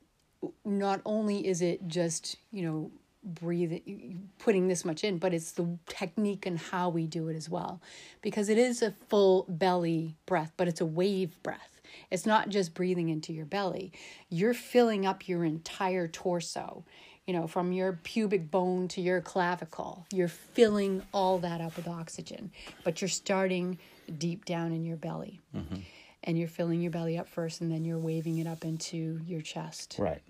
not 0.64 1.00
only 1.04 1.46
is 1.46 1.62
it 1.62 1.86
just 1.88 2.36
you 2.52 2.62
know 2.62 2.90
breathing 3.24 4.28
putting 4.38 4.68
this 4.68 4.84
much 4.84 5.02
in 5.02 5.18
but 5.18 5.34
it's 5.34 5.52
the 5.52 5.66
technique 5.88 6.46
and 6.46 6.58
how 6.58 6.88
we 6.88 7.06
do 7.06 7.28
it 7.28 7.34
as 7.34 7.50
well 7.50 7.80
because 8.22 8.48
it 8.48 8.56
is 8.56 8.82
a 8.82 8.92
full 9.08 9.44
belly 9.48 10.14
breath 10.26 10.52
but 10.56 10.68
it's 10.68 10.80
a 10.80 10.86
wave 10.86 11.42
breath 11.42 11.80
it's 12.10 12.24
not 12.24 12.48
just 12.48 12.72
breathing 12.72 13.08
into 13.08 13.32
your 13.32 13.46
belly 13.46 13.90
you're 14.28 14.54
filling 14.54 15.04
up 15.04 15.26
your 15.26 15.44
entire 15.44 16.06
torso 16.06 16.84
you 17.26 17.34
know 17.34 17.46
from 17.46 17.72
your 17.72 17.92
pubic 18.04 18.50
bone 18.50 18.88
to 18.88 19.00
your 19.00 19.20
clavicle. 19.20 20.06
You're 20.12 20.28
filling 20.28 21.02
all 21.12 21.38
that 21.38 21.60
up 21.60 21.76
with 21.76 21.88
oxygen 21.88 22.50
but 22.84 23.00
you're 23.00 23.08
starting 23.08 23.78
deep 24.18 24.44
down 24.44 24.72
in 24.72 24.84
your 24.84 24.96
belly. 24.96 25.40
Mm-hmm. 25.54 25.76
And 26.24 26.38
you're 26.38 26.48
filling 26.48 26.80
your 26.80 26.90
belly 26.90 27.16
up 27.18 27.28
first 27.28 27.60
and 27.60 27.70
then 27.70 27.84
you're 27.84 27.98
waving 27.98 28.38
it 28.38 28.46
up 28.46 28.64
into 28.64 29.20
your 29.26 29.40
chest. 29.40 29.96
Right. 29.98 30.22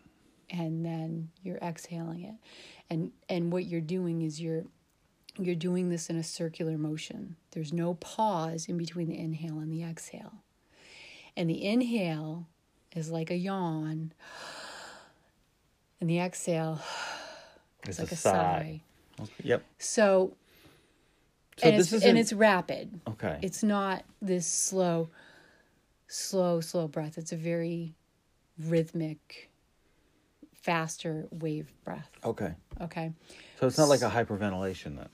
and 0.51 0.85
then 0.85 1.31
you're 1.43 1.59
exhaling 1.59 2.23
it. 2.23 2.35
And 2.91 3.13
and 3.29 3.53
what 3.53 3.65
you're 3.67 3.81
doing 3.81 4.23
is 4.23 4.41
you're 4.41 4.65
you're 5.39 5.55
doing 5.55 5.91
this 5.91 6.09
in 6.09 6.17
a 6.17 6.23
circular 6.23 6.79
motion. 6.79 7.37
There's 7.51 7.73
no 7.73 7.95
pause 7.95 8.67
in 8.69 8.79
between 8.79 9.09
the 9.09 9.19
inhale 9.19 9.59
and 9.59 9.71
the 9.73 9.83
exhale. 9.83 10.33
And 11.37 11.51
the 11.51 11.63
inhale 11.67 12.47
is 12.95 13.11
like 13.11 13.31
a 13.31 13.37
yawn 13.37 14.13
And 16.01 16.11
the 16.11 16.21
exhale 16.21 16.81
is 17.89 17.99
like 17.99 18.13
a 18.13 18.17
sigh. 18.17 18.81
Okay, 19.21 19.33
Yep. 19.45 19.65
So, 19.79 20.37
So 21.57 21.69
and 21.69 21.79
this 21.79 21.93
it's 21.93 22.03
is 22.03 22.09
and 22.09 22.19
it's 22.19 22.33
rapid. 22.33 23.01
okay. 23.09 23.39
It's 23.43 23.63
not 23.63 24.05
this 24.21 24.47
slow, 24.47 25.09
slow, 26.07 26.61
slow 26.61 26.87
breath. 26.87 27.17
It's 27.17 27.33
a 27.33 27.37
very 27.37 27.95
rhythmic, 28.59 29.51
faster 30.55 31.27
wave 31.31 31.73
breath. 31.85 32.11
okay. 32.25 32.55
Okay. 32.81 33.13
So 33.59 33.67
it's 33.67 33.79
not 33.79 33.89
like 33.89 34.03
a 34.03 34.11
hyperventilation 34.11 34.97
then. 34.99 35.09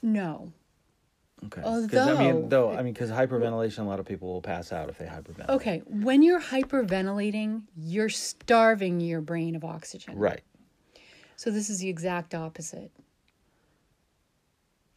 No. 0.00 0.52
Okay. 1.46 1.62
'Cause, 1.62 1.94
I 1.94 2.18
mean, 2.18 2.34
Although- 2.34 2.48
though 2.48 2.70
I 2.72 2.82
mean, 2.82 2.92
because 2.92 3.10
hyperventilation, 3.10 3.78
a 3.78 3.82
lot 3.84 4.00
of 4.00 4.06
people 4.06 4.32
will 4.32 4.42
pass 4.42 4.72
out 4.72 4.88
if 4.88 4.98
they 4.98 5.04
hyperventilate. 5.06 5.48
Okay. 5.50 5.82
When 5.86 6.22
you're 6.22 6.40
hyperventilating, 6.40 7.62
you're 7.76 8.08
starving 8.08 9.00
your 9.00 9.20
brain 9.20 9.54
of 9.54 9.64
oxygen. 9.64 10.16
Right. 10.16 10.42
So 11.36 11.50
this 11.52 11.70
is 11.70 11.78
the 11.78 11.88
exact 11.88 12.34
opposite. 12.34 12.90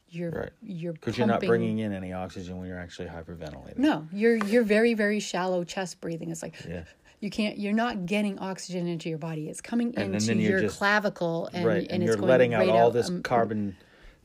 You're 0.09 0.31
Right. 0.31 0.49
you're 0.61 0.93
Because 0.93 1.17
you're 1.17 1.27
not 1.27 1.39
bringing 1.41 1.79
in 1.79 1.93
any 1.93 2.11
oxygen 2.11 2.57
when 2.57 2.67
you're 2.67 2.79
actually 2.79 3.07
hyperventilating. 3.07 3.77
No, 3.77 4.07
you're 4.11 4.35
you're 4.45 4.63
very 4.63 4.93
very 4.93 5.19
shallow 5.21 5.63
chest 5.63 6.01
breathing. 6.01 6.31
It's 6.31 6.41
like 6.43 6.55
Yeah. 6.67 6.83
you 7.21 7.29
can't. 7.29 7.57
You're 7.57 7.71
not 7.73 8.07
getting 8.07 8.37
oxygen 8.39 8.87
into 8.87 9.07
your 9.07 9.19
body. 9.19 9.47
It's 9.47 9.61
coming 9.61 9.93
And 9.95 10.13
into 10.15 10.35
your 10.35 10.59
just- 10.61 10.77
clavicle, 10.79 11.49
and 11.53 11.65
right. 11.65 11.83
and, 11.83 11.91
And, 11.91 12.03
it's 12.03 12.15
you're 12.17 12.25
letting 12.25 12.53
out 12.53 12.61
right 12.61 12.69
all 12.69 12.91
this 12.91 13.07
um, 13.09 13.23
carbon 13.23 13.77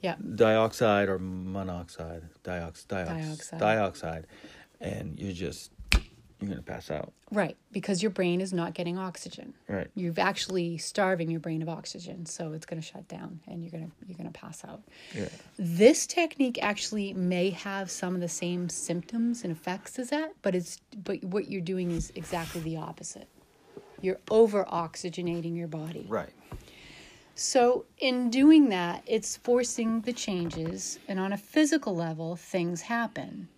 Yeah, 0.03 0.17
dioxide 0.35 1.09
or 1.09 1.19
monoxide, 1.19 2.23
diox, 2.45 2.87
diox, 2.87 3.07
Dioxide. 3.09 3.61
dioxide, 3.61 4.27
and 4.81 5.19
you're 5.19 5.33
just 5.33 5.71
you're 6.39 6.51
gonna 6.51 6.61
pass 6.63 6.91
out. 6.91 7.13
right. 7.33 7.57
Because 7.73 8.03
your 8.03 8.11
brain 8.11 8.43
is 8.43 8.53
not 8.53 8.75
getting 8.75 8.99
oxygen. 8.99 9.55
Right. 9.69 9.89
You've 9.95 10.19
actually 10.19 10.77
starving 10.77 11.31
your 11.31 11.41
brain 11.41 11.63
of 11.63 11.69
oxygen, 11.71 12.27
so 12.27 12.53
it's 12.53 12.67
going 12.67 12.81
to 12.81 12.87
shut 12.87 13.09
down, 13.09 13.41
and 13.49 13.63
you're 13.63 13.71
gonna 13.71 13.91
you're 14.07 14.19
gonna 14.19 14.31
pass 14.31 14.63
out. 14.65 14.83
Yeah. 15.15 15.29
This 15.59 16.07
technique 16.07 16.59
actually 16.63 17.15
may 17.15 17.49
have 17.51 17.91
some 17.91 18.15
of 18.15 18.21
the 18.21 18.29
same 18.29 18.69
symptoms 18.69 19.45
and 19.45 19.51
effects 19.53 19.99
as 19.99 20.11
that, 20.11 20.33
but 20.43 20.55
it's 20.55 20.79
but 21.05 21.25
what 21.25 21.51
you're 21.51 21.63
doing 21.63 21.91
is 21.91 22.13
exactly 22.15 22.61
the 22.61 22.77
opposite. 22.77 23.29
You're 24.03 24.19
over 24.31 24.65
oxygenating 24.67 25.57
your 25.57 25.69
body. 25.69 26.05
Right. 26.07 26.29
So, 27.39 27.85
in 27.99 28.31
doing 28.31 28.71
that, 28.71 29.03
it's 29.07 29.37
forcing 29.37 30.01
the 30.01 30.15
changes, 30.15 30.99
and 31.07 31.21
on 31.21 31.35
a 31.35 31.37
physical 31.37 31.95
level, 31.95 32.35
things 32.35 32.81
happen. 32.81 33.49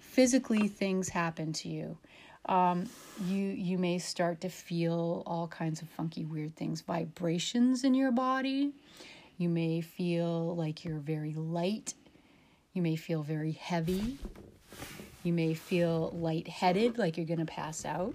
Physically, 0.00 0.68
things 0.68 1.08
happen 1.08 1.54
to 1.54 1.68
you. 1.70 1.96
Um, 2.44 2.90
you 3.24 3.46
you 3.46 3.78
may 3.78 3.98
start 3.98 4.42
to 4.42 4.50
feel 4.50 5.22
all 5.24 5.48
kinds 5.48 5.80
of 5.80 5.88
funky, 5.88 6.26
weird 6.26 6.54
things, 6.56 6.82
vibrations 6.82 7.84
in 7.84 7.94
your 7.94 8.12
body. 8.12 8.72
You 9.38 9.48
may 9.48 9.80
feel 9.80 10.54
like 10.54 10.84
you're 10.84 10.98
very 10.98 11.32
light. 11.32 11.94
You 12.74 12.82
may 12.82 12.96
feel 12.96 13.22
very 13.22 13.52
heavy. 13.52 14.18
You 15.22 15.32
may 15.32 15.54
feel 15.54 16.10
lightheaded, 16.14 16.98
like 16.98 17.16
you're 17.16 17.24
going 17.24 17.38
to 17.38 17.46
pass 17.46 17.86
out. 17.86 18.14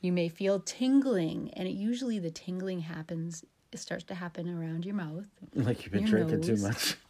You 0.00 0.12
may 0.12 0.28
feel 0.28 0.60
tingling, 0.60 1.50
and 1.54 1.66
it 1.66 1.72
usually 1.72 2.20
the 2.20 2.30
tingling 2.30 2.82
happens. 2.82 3.44
It 3.72 3.78
starts 3.78 4.04
to 4.04 4.14
happen 4.14 4.48
around 4.48 4.84
your 4.84 4.94
mouth. 4.94 5.24
Like 5.54 5.84
you've 5.84 5.92
been 5.92 6.04
drinking 6.04 6.42
too 6.42 6.56
much. 6.56 6.96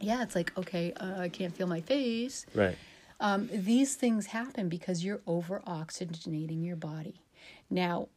Yeah, 0.00 0.22
it's 0.22 0.34
like 0.34 0.56
okay, 0.58 0.92
uh, 0.92 1.18
I 1.18 1.30
can't 1.30 1.56
feel 1.56 1.66
my 1.66 1.80
face. 1.80 2.44
Right. 2.54 2.76
Um, 3.18 3.48
these 3.50 3.94
things 3.94 4.26
happen 4.26 4.68
because 4.68 5.02
you're 5.02 5.22
over 5.26 5.62
oxygenating 5.66 6.62
your 6.62 6.76
body. 6.76 7.22
Now, 7.70 8.08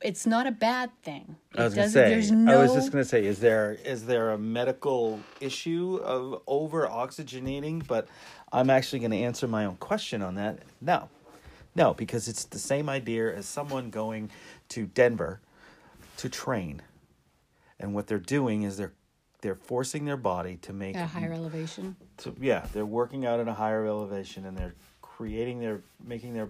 it's 0.00 0.26
not 0.26 0.46
a 0.46 0.50
bad 0.50 0.90
thing. 1.02 1.36
It 1.54 1.60
I 1.60 1.64
was 1.64 1.74
gonna 1.74 1.88
say. 1.88 2.30
no. 2.32 2.58
I 2.58 2.62
was 2.62 2.72
just 2.72 2.90
gonna 2.90 3.04
say, 3.04 3.26
is 3.26 3.38
there 3.38 3.76
is 3.84 4.06
there 4.06 4.30
a 4.30 4.38
medical 4.38 5.20
issue 5.40 6.00
of 6.02 6.42
over 6.46 6.86
oxygenating? 6.88 7.86
But 7.86 8.08
I'm 8.50 8.70
actually 8.70 9.00
gonna 9.00 9.16
answer 9.16 9.46
my 9.46 9.66
own 9.66 9.76
question 9.76 10.22
on 10.22 10.34
that. 10.36 10.60
No, 10.80 11.08
no, 11.76 11.94
because 11.94 12.26
it's 12.26 12.44
the 12.44 12.58
same 12.58 12.88
idea 12.88 13.32
as 13.36 13.46
someone 13.46 13.90
going 13.90 14.30
to 14.70 14.86
Denver 14.86 15.40
to 16.16 16.28
train, 16.28 16.82
and 17.80 17.94
what 17.94 18.06
they're 18.06 18.18
doing 18.18 18.62
is 18.62 18.76
they're 18.76 18.94
they're 19.40 19.54
forcing 19.54 20.04
their 20.04 20.16
body 20.16 20.56
to 20.56 20.72
make 20.72 20.96
a 20.96 21.06
higher 21.06 21.32
elevation. 21.32 21.96
so 22.18 22.34
yeah, 22.40 22.66
they're 22.72 22.86
working 22.86 23.24
out 23.24 23.38
at 23.38 23.46
a 23.46 23.54
higher 23.54 23.86
elevation 23.86 24.46
and 24.46 24.56
they're 24.56 24.74
creating 25.00 25.60
their 25.60 25.82
making 26.04 26.34
their 26.34 26.48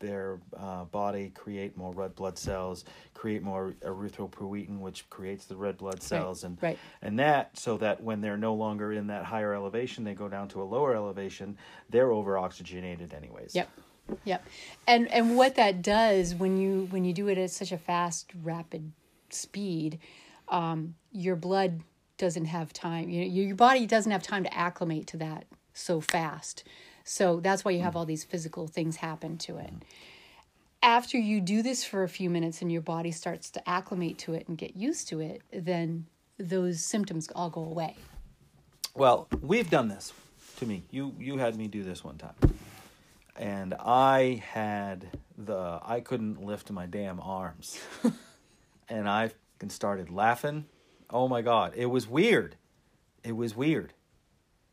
their 0.00 0.40
uh, 0.56 0.84
body 0.84 1.30
create 1.34 1.76
more 1.76 1.92
red 1.92 2.14
blood 2.16 2.36
cells, 2.38 2.84
create 3.14 3.42
more 3.42 3.74
erythropoietin, 3.82 4.78
which 4.78 5.08
creates 5.10 5.44
the 5.44 5.54
red 5.54 5.76
blood 5.76 6.02
cells, 6.02 6.42
and 6.42 6.58
right. 6.60 6.78
and 7.02 7.18
that 7.18 7.56
so 7.56 7.76
that 7.76 8.02
when 8.02 8.20
they're 8.20 8.38
no 8.38 8.54
longer 8.54 8.92
in 8.92 9.06
that 9.06 9.24
higher 9.24 9.54
elevation, 9.54 10.02
they 10.02 10.14
go 10.14 10.28
down 10.28 10.48
to 10.48 10.62
a 10.62 10.64
lower 10.64 10.94
elevation. 10.94 11.56
They're 11.90 12.10
over 12.10 12.36
oxygenated 12.38 13.14
anyways. 13.14 13.54
Yep. 13.54 13.70
Yep. 14.24 14.44
And 14.88 15.08
and 15.12 15.36
what 15.36 15.54
that 15.56 15.82
does 15.82 16.34
when 16.34 16.56
you 16.56 16.88
when 16.90 17.04
you 17.04 17.12
do 17.12 17.28
it 17.28 17.38
at 17.38 17.50
such 17.50 17.70
a 17.70 17.78
fast, 17.78 18.32
rapid 18.42 18.92
speed, 19.28 19.98
um, 20.50 20.94
your 21.12 21.36
blood 21.36 21.80
doesn't 22.18 22.44
have 22.46 22.72
time. 22.72 23.08
You 23.08 23.22
know, 23.22 23.26
your 23.26 23.56
body 23.56 23.86
doesn't 23.86 24.12
have 24.12 24.22
time 24.22 24.44
to 24.44 24.54
acclimate 24.54 25.06
to 25.08 25.16
that 25.18 25.46
so 25.72 26.00
fast. 26.00 26.64
So 27.04 27.40
that's 27.40 27.64
why 27.64 27.70
you 27.70 27.80
have 27.80 27.96
all 27.96 28.04
these 28.04 28.24
physical 28.24 28.66
things 28.66 28.96
happen 28.96 29.38
to 29.38 29.56
it. 29.56 29.72
After 30.82 31.18
you 31.18 31.40
do 31.40 31.62
this 31.62 31.84
for 31.84 32.02
a 32.02 32.08
few 32.08 32.30
minutes 32.30 32.62
and 32.62 32.70
your 32.70 32.82
body 32.82 33.10
starts 33.10 33.50
to 33.50 33.68
acclimate 33.68 34.18
to 34.18 34.34
it 34.34 34.48
and 34.48 34.56
get 34.56 34.76
used 34.76 35.08
to 35.08 35.20
it, 35.20 35.42
then 35.52 36.06
those 36.38 36.82
symptoms 36.82 37.28
all 37.34 37.50
go 37.50 37.62
away. 37.62 37.96
Well, 38.94 39.28
we've 39.40 39.70
done 39.70 39.88
this 39.88 40.12
to 40.56 40.66
me. 40.66 40.82
You 40.90 41.14
you 41.18 41.38
had 41.38 41.56
me 41.56 41.68
do 41.68 41.82
this 41.82 42.02
one 42.02 42.16
time. 42.16 42.34
And 43.36 43.74
I 43.74 44.42
had 44.46 45.06
the 45.36 45.80
I 45.82 46.00
couldn't 46.00 46.42
lift 46.42 46.70
my 46.70 46.86
damn 46.86 47.20
arms. 47.20 47.78
and 48.88 49.08
I 49.08 49.30
fucking 49.60 49.70
started 49.70 50.10
laughing. 50.10 50.64
Oh 51.10 51.28
my 51.28 51.42
god, 51.42 51.74
it 51.76 51.86
was 51.86 52.06
weird. 52.08 52.56
It 53.22 53.36
was 53.36 53.54
weird. 53.54 53.92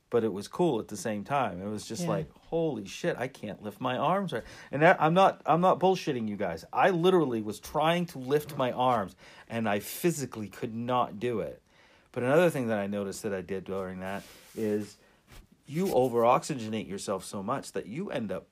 But 0.09 0.23
it 0.23 0.31
was 0.31 0.47
cool 0.47 0.79
at 0.79 0.87
the 0.87 0.95
same 0.95 1.25
time. 1.25 1.61
It 1.61 1.67
was 1.67 1.85
just 1.85 2.03
Yeah. 2.03 2.09
like, 2.09 2.31
holy 2.49 2.85
shit, 2.85 3.17
I 3.19 3.27
can't 3.27 3.61
lift 3.61 3.81
my 3.81 3.97
arms 3.97 4.31
right. 4.31 4.43
And 4.71 4.81
that, 4.81 4.95
I'm 5.01 5.13
not 5.13 5.41
I'm 5.45 5.59
not 5.59 5.79
bullshitting 5.79 6.29
you 6.29 6.37
guys. 6.37 6.63
I 6.71 6.91
literally 6.91 7.41
was 7.41 7.59
trying 7.59 8.05
to 8.07 8.19
lift 8.19 8.55
my 8.57 8.71
arms 8.71 9.15
and 9.49 9.67
I 9.67 9.79
physically 9.79 10.47
could 10.47 10.73
not 10.73 11.19
do 11.19 11.41
it. 11.41 11.61
But 12.13 12.23
another 12.23 12.49
thing 12.49 12.67
that 12.67 12.79
I 12.79 12.87
noticed 12.87 13.23
that 13.23 13.33
I 13.33 13.41
did 13.41 13.65
during 13.65 13.99
that 13.99 14.23
is 14.55 14.95
you 15.65 15.91
over 15.93 16.21
oxygenate 16.21 16.87
yourself 16.87 17.25
so 17.25 17.43
much 17.43 17.73
that 17.73 17.87
you 17.87 18.09
end 18.09 18.31
up 18.31 18.47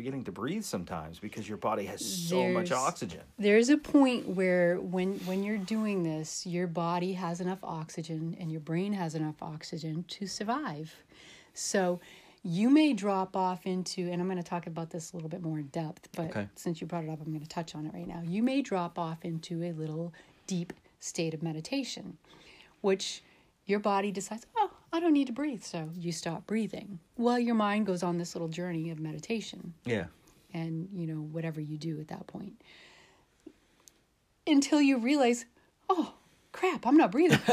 forgetting 0.00 0.24
to 0.24 0.32
breathe 0.32 0.64
sometimes 0.64 1.18
because 1.18 1.46
your 1.46 1.58
body 1.58 1.84
has 1.84 2.02
so 2.02 2.48
much 2.48 2.72
oxygen. 2.72 3.20
there's 3.38 3.68
a 3.68 3.76
point 3.76 4.26
where 4.26 4.76
when 4.80 5.18
when 5.26 5.42
you're 5.42 5.58
doing 5.58 6.02
this 6.02 6.46
your 6.46 6.66
body 6.66 7.12
has 7.12 7.38
enough 7.38 7.58
oxygen 7.62 8.34
and 8.40 8.50
your 8.50 8.62
brain 8.62 8.94
has 8.94 9.14
enough 9.14 9.34
oxygen 9.42 10.02
to 10.08 10.26
survive 10.26 10.94
so 11.52 12.00
you 12.42 12.70
may 12.70 12.94
drop 12.94 13.36
off 13.36 13.66
into 13.66 14.10
and 14.10 14.22
i'm 14.22 14.26
going 14.26 14.38
to 14.38 14.42
talk 14.42 14.66
about 14.66 14.88
this 14.88 15.12
a 15.12 15.16
little 15.16 15.28
bit 15.28 15.42
more 15.42 15.58
in 15.58 15.66
depth 15.66 16.08
but 16.16 16.30
Okay. 16.30 16.48
since 16.54 16.80
you 16.80 16.86
brought 16.86 17.04
it 17.04 17.10
up 17.10 17.18
i'm 17.20 17.26
going 17.30 17.40
to 17.42 17.46
touch 17.46 17.74
on 17.74 17.84
it 17.84 17.92
right 17.92 18.08
now 18.08 18.22
you 18.26 18.42
may 18.42 18.62
drop 18.62 18.98
off 18.98 19.18
into 19.22 19.62
a 19.62 19.72
little 19.72 20.14
deep 20.46 20.72
state 20.98 21.34
of 21.34 21.42
meditation 21.42 22.16
which 22.80 23.22
your 23.66 23.80
body 23.80 24.10
decides 24.10 24.46
oh 24.56 24.70
i 24.92 25.00
don't 25.00 25.12
need 25.12 25.26
to 25.26 25.32
breathe 25.32 25.62
so 25.62 25.88
you 25.96 26.12
stop 26.12 26.46
breathing 26.46 26.98
while 27.16 27.38
your 27.38 27.54
mind 27.54 27.86
goes 27.86 28.02
on 28.02 28.18
this 28.18 28.34
little 28.34 28.48
journey 28.48 28.90
of 28.90 28.98
meditation 28.98 29.74
Yeah. 29.84 30.06
and 30.52 30.88
you 30.92 31.06
know 31.06 31.20
whatever 31.20 31.60
you 31.60 31.76
do 31.78 32.00
at 32.00 32.08
that 32.08 32.26
point 32.26 32.60
until 34.46 34.80
you 34.80 34.98
realize 34.98 35.44
oh 35.88 36.14
crap 36.52 36.86
i'm 36.86 36.96
not 36.96 37.12
breathing 37.12 37.38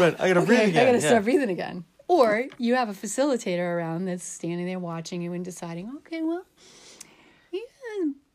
Right. 0.00 0.18
I 0.18 0.28
gotta 0.32 0.42
breathe 0.46 0.68
again. 0.68 0.82
i 0.82 0.86
gotta 0.92 1.00
yeah. 1.02 1.08
start 1.08 1.24
breathing 1.24 1.50
again 1.50 1.84
or 2.08 2.46
you 2.58 2.74
have 2.74 2.88
a 2.88 2.92
facilitator 2.92 3.60
around 3.76 4.06
that's 4.06 4.24
standing 4.24 4.66
there 4.66 4.78
watching 4.78 5.22
you 5.22 5.32
and 5.32 5.44
deciding 5.44 5.90
okay 5.98 6.22
well 6.22 6.44
yeah 7.52 7.60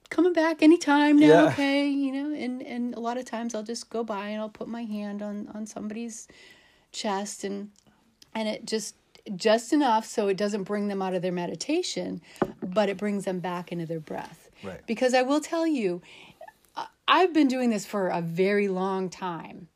coming 0.09 0.33
back 0.33 0.61
anytime 0.61 1.17
now 1.17 1.27
Yeah. 1.27 1.43
okay 1.51 1.87
you 1.89 2.11
know 2.11 2.35
and 2.35 2.61
and 2.61 2.93
a 2.93 2.99
lot 2.99 3.17
of 3.17 3.25
times 3.25 3.55
i'll 3.55 3.63
just 3.63 3.89
go 3.89 4.03
by 4.03 4.27
and 4.29 4.39
i'll 4.41 4.49
put 4.49 4.67
my 4.67 4.83
hand 4.83 5.21
on 5.21 5.49
on 5.55 5.65
somebody's 5.65 6.27
chest 6.91 7.43
and 7.43 7.71
and 8.35 8.47
it 8.47 8.65
just 8.65 8.95
just 9.35 9.73
enough 9.73 10.05
so 10.05 10.27
it 10.27 10.37
doesn't 10.37 10.63
bring 10.63 10.87
them 10.87 11.01
out 11.01 11.15
of 11.15 11.23
their 11.23 11.31
meditation 11.31 12.21
but 12.61 12.89
it 12.89 12.97
brings 12.97 13.25
them 13.25 13.39
back 13.39 13.71
into 13.71 13.85
their 13.85 13.99
breath. 13.99 14.51
Right. 14.63 14.85
because 14.85 15.13
i 15.13 15.21
will 15.21 15.39
tell 15.39 15.65
you 15.65 16.01
i've 17.07 17.33
been 17.33 17.47
doing 17.47 17.69
this 17.69 17.85
for 17.85 18.07
a 18.09 18.21
very 18.21 18.67
long 18.67 19.09
time. 19.09 19.67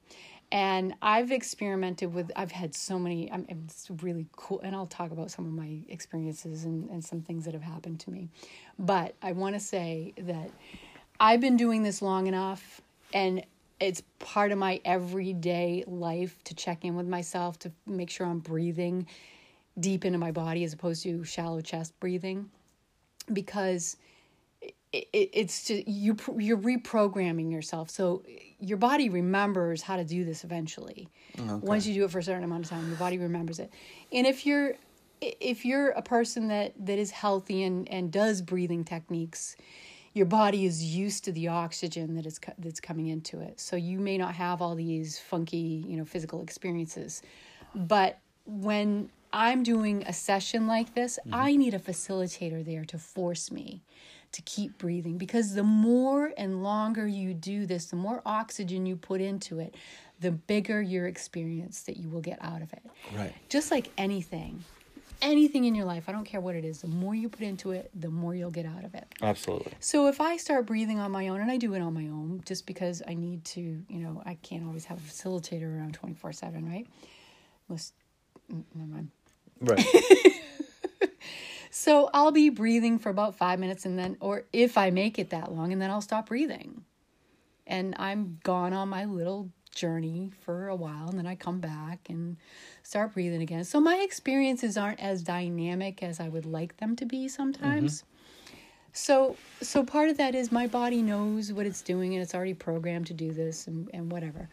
And 0.52 0.95
i've 1.02 1.32
experimented 1.32 2.13
with 2.13 2.32
i've 2.36 2.52
had 2.52 2.76
so 2.76 3.00
many 3.00 3.32
I'm, 3.32 3.45
it's 3.50 3.88
really 4.02 4.28
cool. 4.36 4.62
And 4.62 4.76
i'll 4.76 4.88
talk 4.88 5.12
about 5.12 5.32
some 5.32 5.45
of 5.45 5.52
my 5.52 5.80
experiences 5.88 6.63
and, 6.65 6.89
and 6.89 7.04
some 7.04 7.22
things 7.22 7.45
that 7.45 7.54
have 7.54 7.63
happened 7.63 8.00
to 8.02 8.12
me. 8.12 8.30
But 8.78 9.15
i 9.22 9.32
want 9.32 9.56
to 9.56 9.60
say 9.60 10.13
that 10.17 10.50
i've 11.19 11.41
been 11.41 11.58
doing 11.58 11.84
this 11.84 12.02
long 12.02 12.28
enough 12.28 12.82
and 13.13 13.43
it's 13.80 14.02
part 14.20 14.52
of 14.52 14.58
my 14.58 14.82
everyday 14.84 15.84
life 15.88 16.44
to 16.46 16.56
check 16.56 16.84
in 16.84 16.96
with 16.96 17.08
myself 17.08 17.58
to 17.60 17.72
make 17.86 18.10
sure 18.10 18.28
I'm 18.28 18.39
breathing 18.39 19.08
deep 19.80 20.04
into 20.04 20.18
my 20.18 20.32
body 20.32 20.63
as 20.63 20.74
opposed 20.74 21.04
to 21.04 21.24
shallow 21.24 21.62
chest 21.62 21.98
breathing. 22.00 22.50
Because 23.32 23.96
it, 24.92 25.08
it, 25.13 25.30
it's 25.34 25.68
just 25.68 25.88
you 25.88 26.18
you're 26.38 26.58
reprogramming 26.58 27.52
yourself. 27.52 27.89
So 27.89 28.24
your 28.60 28.78
body 28.78 29.10
remembers 29.10 29.82
how 29.82 29.96
to 29.96 30.04
do 30.04 30.26
this 30.26 30.44
eventually. 30.44 31.10
Okay. 31.39 31.50
once 31.62 31.86
you 31.86 31.94
do 31.94 32.04
it 32.06 32.12
for 32.12 32.20
a 32.20 32.24
certain 32.24 32.44
amount 32.44 32.65
of 32.65 32.70
time 32.70 32.88
your 32.88 32.98
body 32.98 33.18
remembers 33.18 33.60
it. 33.60 33.72
And 34.12 34.26
if 34.26 34.46
you're 34.46 34.74
if 35.22 35.63
you're 35.63 35.89
a 35.89 36.02
person 36.02 36.48
that 36.48 36.74
that 36.86 36.98
is 36.98 37.12
healthy 37.12 37.63
and 37.63 37.88
and 37.89 38.12
does 38.12 38.42
breathing 38.42 38.84
techniques 38.84 39.56
your 40.19 40.25
body 40.25 40.65
is 40.65 40.84
used 40.84 41.23
to 41.23 41.32
the 41.32 41.47
oxygen 41.47 42.13
that 42.15 42.25
is 42.25 42.39
that's 42.58 42.82
coming 42.82 43.08
into 43.08 43.39
it 43.39 43.58
so 43.58 43.75
you 43.75 43.99
may 43.99 44.17
not 44.17 44.36
have 44.36 44.62
all 44.62 44.75
these 44.75 45.17
funky 45.17 45.84
you 45.88 45.95
know 45.95 46.03
physical 46.03 46.43
experiences 46.43 47.21
but 47.73 48.19
when 48.45 49.10
i'm 49.32 49.63
doing 49.63 50.03
a 50.08 50.13
session 50.13 50.67
like 50.67 50.93
this 50.93 51.17
mm-hmm. 51.21 51.34
i 51.34 51.55
need 51.55 51.73
a 51.73 51.79
facilitator 51.79 52.65
there 52.65 52.84
to 52.84 52.97
force 52.97 53.49
me 53.49 53.82
to 54.32 54.41
keep 54.43 54.77
breathing 54.77 55.17
because 55.17 55.55
the 55.55 55.63
more 55.63 56.32
and 56.38 56.62
longer 56.62 57.08
you 57.08 57.34
do 57.34 57.65
this, 57.65 57.86
the 57.86 57.95
more 57.95 58.21
oxygen 58.25 58.86
you 58.86 58.95
put 58.95 59.21
into 59.21 59.60
it, 59.60 59.75
the 60.19 60.32
bigger 60.32 60.82
your 60.82 61.08
experience 61.08 61.82
that 61.84 61.97
you 61.97 62.10
will 62.10 62.21
get 62.21 62.38
out 62.41 62.62
of 62.62 62.71
it. 62.73 62.84
Right. 63.15 63.34
Just 63.49 63.71
like 63.71 63.89
anything, 63.97 64.63
anything 65.21 65.65
in 65.65 65.75
your 65.75 65.86
life, 65.86 66.05
I 66.08 66.12
don't 66.12 66.25
care 66.25 66.41
what 66.41 66.55
it 66.55 66.65
is, 66.65 66.82
the 66.82 66.88
more 66.88 67.15
you 67.15 67.29
put 67.29 67.41
into 67.41 67.71
it, 67.71 67.91
the 67.93 68.10
more 68.10 68.36
you'll 68.36 68.51
get 68.51 68.65
out 68.65 68.84
of 68.84 68.95
it. 68.95 69.05
Absolutely. 69.21 69.73
So 69.79 70.08
if 70.08 70.21
I 70.21 70.38
start 70.38 70.65
breathing 70.65 70.99
on 70.99 71.12
my 71.12 71.27
own, 71.27 71.41
and 71.41 71.51
I 71.51 71.58
do 71.58 71.73
it 71.73 71.82
on 71.82 71.93
my 71.93 72.05
own 72.05 72.41
just 72.45 72.65
because 72.65 73.01
I 73.08 73.13
need 73.13 73.45
to, 73.45 73.62
you 73.62 73.99
know, 73.99 74.21
I 74.25 74.36
can't 74.36 74.65
always 74.65 74.86
have 74.86 74.97
a 74.97 75.01
facilitator 75.01 75.77
around 75.77 75.93
24 75.93 76.34
7, 76.34 76.69
right? 76.69 76.88
Unless, 77.67 77.93
mm, 78.51 78.63
never 78.75 78.89
mind. 78.89 79.10
Right. 79.62 79.86
So 81.71 82.10
I'll 82.13 82.32
be 82.32 82.49
breathing 82.49 82.99
for 82.99 83.10
about 83.10 83.36
five 83.36 83.58
minutes 83.58 83.86
and 83.86 83.97
then, 83.97 84.17
or 84.19 84.43
if 84.51 84.77
I 84.77 84.89
make 84.89 85.17
it 85.17 85.29
that 85.29 85.53
long, 85.53 85.71
and 85.71 85.82
then 85.82 85.89
I'll 85.89 86.01
stop 86.01 86.27
breathing. 86.27 86.84
And 87.65 87.95
I'm 87.97 88.39
gone 88.43 88.73
on 88.73 88.89
my 88.89 89.05
little 89.05 89.49
journey 89.80 90.32
for 90.42 90.68
a 90.68 90.76
while, 90.76 91.08
and 91.10 91.18
then 91.18 91.26
I 91.26 91.36
come 91.36 91.60
back 91.60 92.10
and 92.10 92.38
start 92.84 93.13
breathing 93.13 93.42
again. 93.42 93.63
So 93.63 93.80
my 93.80 93.98
experiences 93.98 94.78
aren't 94.78 95.00
as 95.00 95.24
dynamic 95.24 96.04
as 96.04 96.20
I 96.20 96.28
would 96.28 96.46
like 96.46 96.78
them 96.78 96.96
to 96.98 97.06
be 97.06 97.28
sometimes. 97.28 98.02
Mm-hmm. 98.02 98.06
So, 98.92 99.38
so 99.62 99.84
part 99.84 100.10
of 100.10 100.18
that 100.18 100.36
is 100.36 100.52
my 100.52 100.68
body 100.68 101.02
knows 101.02 101.54
what 101.54 101.65
it's 101.65 101.82
doing 101.82 102.13
and 102.13 102.22
it's 102.22 102.36
already 102.36 102.54
programmed 102.54 103.08
to 103.08 103.13
do 103.13 103.32
this 103.32 103.68
and, 103.68 103.89
and 103.94 104.12
whatever. 104.12 104.50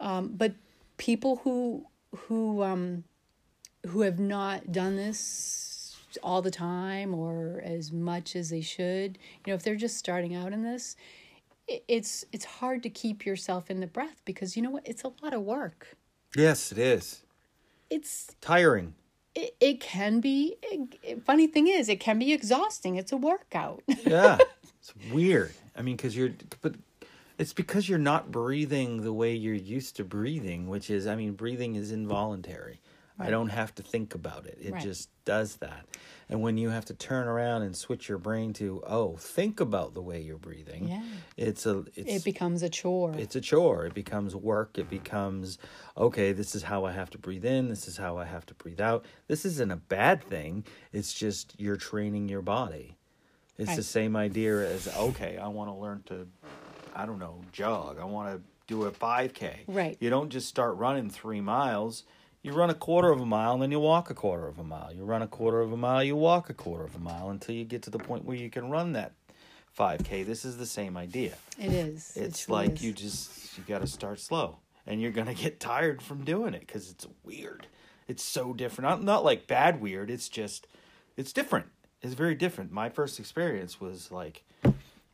Um, 0.00 0.34
but 0.36 0.52
people 0.96 1.36
who 1.36 1.86
who 2.16 2.62
um, 2.62 3.04
who 3.86 4.02
have 4.02 4.18
not 4.18 4.72
done 4.72 4.96
this 4.96 5.96
all 6.22 6.42
the 6.42 6.50
time 6.50 7.14
or 7.14 7.62
as 7.64 7.92
much 7.92 8.36
as 8.36 8.50
they 8.50 8.60
should. 8.60 9.18
You 9.44 9.52
know, 9.52 9.54
if 9.54 9.62
they're 9.62 9.76
just 9.76 9.96
starting 9.96 10.34
out 10.34 10.52
in 10.52 10.62
this, 10.62 10.96
it's 11.68 12.24
it's 12.32 12.44
hard 12.44 12.82
to 12.82 12.90
keep 12.90 13.26
yourself 13.26 13.70
in 13.70 13.80
the 13.80 13.86
breath 13.86 14.22
because 14.24 14.56
you 14.56 14.62
know 14.62 14.70
what? 14.70 14.86
It's 14.86 15.04
a 15.04 15.12
lot 15.22 15.34
of 15.34 15.42
work. 15.42 15.96
Yes, 16.36 16.72
it 16.72 16.78
is. 16.78 17.22
It's 17.90 18.34
tiring. 18.40 18.94
It, 19.34 19.54
it 19.60 19.80
can 19.80 20.20
be. 20.20 20.56
It, 20.62 21.24
funny 21.24 21.46
thing 21.46 21.68
is, 21.68 21.88
it 21.88 22.00
can 22.00 22.18
be 22.18 22.32
exhausting. 22.32 22.96
It's 22.96 23.12
a 23.12 23.16
workout. 23.16 23.82
yeah, 24.04 24.38
it's 24.80 24.94
weird. 25.12 25.52
I 25.76 25.82
mean, 25.82 25.96
because 25.96 26.16
you're, 26.16 26.30
but 26.60 26.74
it's 27.38 27.52
because 27.52 27.88
you're 27.88 27.98
not 27.98 28.32
breathing 28.32 29.02
the 29.02 29.12
way 29.12 29.34
you're 29.34 29.54
used 29.54 29.96
to 29.96 30.04
breathing, 30.04 30.68
which 30.68 30.90
is, 30.90 31.06
I 31.06 31.14
mean, 31.14 31.32
breathing 31.32 31.76
is 31.76 31.92
involuntary. 31.92 32.80
Right. 33.18 33.28
I 33.28 33.30
don't 33.30 33.48
have 33.48 33.74
to 33.76 33.82
think 33.82 34.14
about 34.14 34.46
it. 34.46 34.58
It 34.60 34.72
right. 34.72 34.82
just 34.82 35.10
does 35.24 35.56
that. 35.56 35.86
And 36.28 36.40
when 36.40 36.56
you 36.56 36.68
have 36.68 36.84
to 36.86 36.94
turn 36.94 37.26
around 37.26 37.62
and 37.62 37.74
switch 37.74 38.08
your 38.08 38.18
brain 38.18 38.52
to, 38.54 38.82
oh, 38.86 39.16
think 39.16 39.60
about 39.60 39.94
the 39.94 40.02
way 40.02 40.20
you're 40.20 40.38
breathing. 40.38 40.88
Yeah. 40.88 41.02
It's 41.36 41.66
a 41.66 41.84
it's, 41.96 42.16
it 42.16 42.24
becomes 42.24 42.62
a 42.62 42.68
chore. 42.68 43.14
It's 43.16 43.34
a 43.34 43.40
chore. 43.40 43.86
It 43.86 43.94
becomes 43.94 44.36
work. 44.36 44.78
It 44.78 44.88
becomes 44.88 45.58
okay, 45.96 46.32
this 46.32 46.54
is 46.54 46.62
how 46.62 46.84
I 46.84 46.92
have 46.92 47.10
to 47.10 47.18
breathe 47.18 47.44
in, 47.44 47.68
this 47.68 47.88
is 47.88 47.96
how 47.96 48.18
I 48.18 48.24
have 48.24 48.46
to 48.46 48.54
breathe 48.54 48.80
out. 48.80 49.04
This 49.26 49.44
isn't 49.44 49.72
a 49.72 49.76
bad 49.76 50.22
thing. 50.22 50.64
It's 50.92 51.12
just 51.12 51.58
you're 51.58 51.76
training 51.76 52.28
your 52.28 52.42
body. 52.42 52.96
It's 53.56 53.68
right. 53.68 53.76
the 53.76 53.82
same 53.82 54.14
idea 54.14 54.70
as 54.70 54.86
okay, 54.96 55.38
I 55.38 55.48
want 55.48 55.70
to 55.70 55.74
learn 55.74 56.02
to 56.06 56.28
I 56.94 57.06
don't 57.06 57.18
know, 57.18 57.40
jog. 57.52 57.98
I 57.98 58.04
want 58.04 58.36
to 58.36 58.42
do 58.66 58.84
a 58.84 58.90
5k. 58.90 59.60
Right. 59.66 59.96
You 59.98 60.10
don't 60.10 60.28
just 60.28 60.46
start 60.46 60.76
running 60.76 61.08
3 61.08 61.40
miles 61.40 62.04
you 62.42 62.52
run 62.52 62.70
a 62.70 62.74
quarter 62.74 63.10
of 63.10 63.20
a 63.20 63.26
mile 63.26 63.54
and 63.54 63.62
then 63.62 63.70
you 63.70 63.80
walk 63.80 64.10
a 64.10 64.14
quarter 64.14 64.46
of 64.46 64.58
a 64.58 64.64
mile. 64.64 64.92
You 64.92 65.04
run 65.04 65.22
a 65.22 65.26
quarter 65.26 65.60
of 65.60 65.72
a 65.72 65.76
mile, 65.76 66.02
you 66.02 66.16
walk 66.16 66.50
a 66.50 66.54
quarter 66.54 66.84
of 66.84 66.94
a 66.94 67.00
mile 67.00 67.30
until 67.30 67.54
you 67.54 67.64
get 67.64 67.82
to 67.82 67.90
the 67.90 67.98
point 67.98 68.24
where 68.24 68.36
you 68.36 68.50
can 68.50 68.70
run 68.70 68.92
that 68.92 69.12
5K. 69.78 70.24
This 70.26 70.44
is 70.44 70.56
the 70.56 70.66
same 70.66 70.96
idea. 70.96 71.34
It 71.58 71.72
is. 71.72 72.16
It's 72.16 72.44
it 72.44 72.50
like 72.50 72.74
is. 72.74 72.84
you 72.84 72.92
just 72.92 73.58
you 73.58 73.64
got 73.66 73.80
to 73.80 73.86
start 73.86 74.20
slow, 74.20 74.58
and 74.86 75.00
you're 75.00 75.12
gonna 75.12 75.34
get 75.34 75.60
tired 75.60 76.02
from 76.02 76.24
doing 76.24 76.54
it 76.54 76.60
because 76.60 76.90
it's 76.90 77.06
weird. 77.24 77.66
It's 78.06 78.22
so 78.22 78.52
different. 78.52 78.88
Not 78.88 79.02
not 79.02 79.24
like 79.24 79.46
bad 79.46 79.80
weird. 79.80 80.10
It's 80.10 80.28
just 80.28 80.66
it's 81.16 81.32
different. 81.32 81.66
It's 82.02 82.14
very 82.14 82.34
different. 82.34 82.70
My 82.72 82.88
first 82.88 83.18
experience 83.18 83.80
was 83.80 84.10
like 84.10 84.44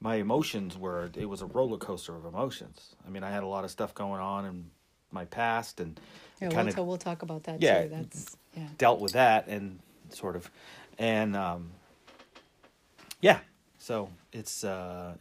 my 0.00 0.16
emotions 0.16 0.76
were 0.78 1.10
it 1.14 1.26
was 1.26 1.42
a 1.42 1.46
roller 1.46 1.78
coaster 1.78 2.14
of 2.14 2.24
emotions. 2.24 2.94
I 3.06 3.10
mean, 3.10 3.24
I 3.24 3.30
had 3.30 3.42
a 3.42 3.46
lot 3.48 3.64
of 3.64 3.70
stuff 3.70 3.94
going 3.94 4.20
on 4.20 4.44
in 4.44 4.70
my 5.14 5.24
past 5.26 5.80
and 5.80 5.98
yeah, 6.40 6.50
kind 6.50 6.66
we'll, 6.66 6.80
of 6.80 6.86
we'll 6.86 6.98
talk 6.98 7.22
about 7.22 7.44
that 7.44 7.62
yeah, 7.62 7.82
too. 7.82 7.88
That's 7.88 8.36
yeah. 8.56 8.68
Dealt 8.76 9.00
with 9.00 9.12
that 9.12 9.46
and 9.46 9.78
sort 10.10 10.36
of 10.36 10.50
and 10.98 11.36
um 11.36 11.70
yeah. 13.20 13.38
So 13.78 14.10
it's 14.32 14.64
uh 14.64 15.14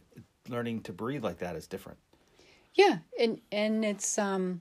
learning 0.48 0.82
to 0.82 0.92
breathe 0.92 1.24
like 1.24 1.38
that 1.38 1.56
is 1.56 1.66
different. 1.66 1.98
Yeah, 2.74 2.98
and 3.18 3.40
and 3.52 3.84
it's 3.84 4.18
um 4.18 4.60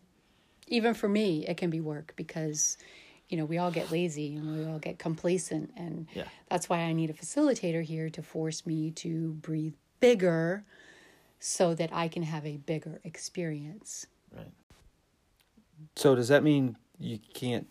even 0.67 0.93
for 0.93 1.09
me 1.09 1.45
it 1.47 1.57
can 1.57 1.69
be 1.69 1.81
work 1.81 2.13
because 2.15 2.77
you 3.29 3.37
know 3.37 3.45
we 3.45 3.57
all 3.57 3.71
get 3.71 3.91
lazy 3.91 4.35
and 4.35 4.57
we 4.57 4.71
all 4.71 4.79
get 4.79 4.99
complacent 4.99 5.71
and 5.75 6.07
yeah. 6.13 6.25
that's 6.49 6.69
why 6.69 6.79
I 6.79 6.93
need 6.93 7.09
a 7.09 7.13
facilitator 7.13 7.83
here 7.83 8.09
to 8.11 8.21
force 8.21 8.65
me 8.65 8.91
to 8.91 9.33
breathe 9.33 9.73
bigger 9.99 10.63
so 11.39 11.73
that 11.73 11.89
I 11.91 12.07
can 12.07 12.23
have 12.23 12.45
a 12.45 12.57
bigger 12.57 13.01
experience. 13.03 14.05
Right. 14.35 14.51
So 15.95 16.15
does 16.15 16.27
that 16.29 16.43
mean 16.43 16.77
you 16.99 17.19
can't 17.33 17.67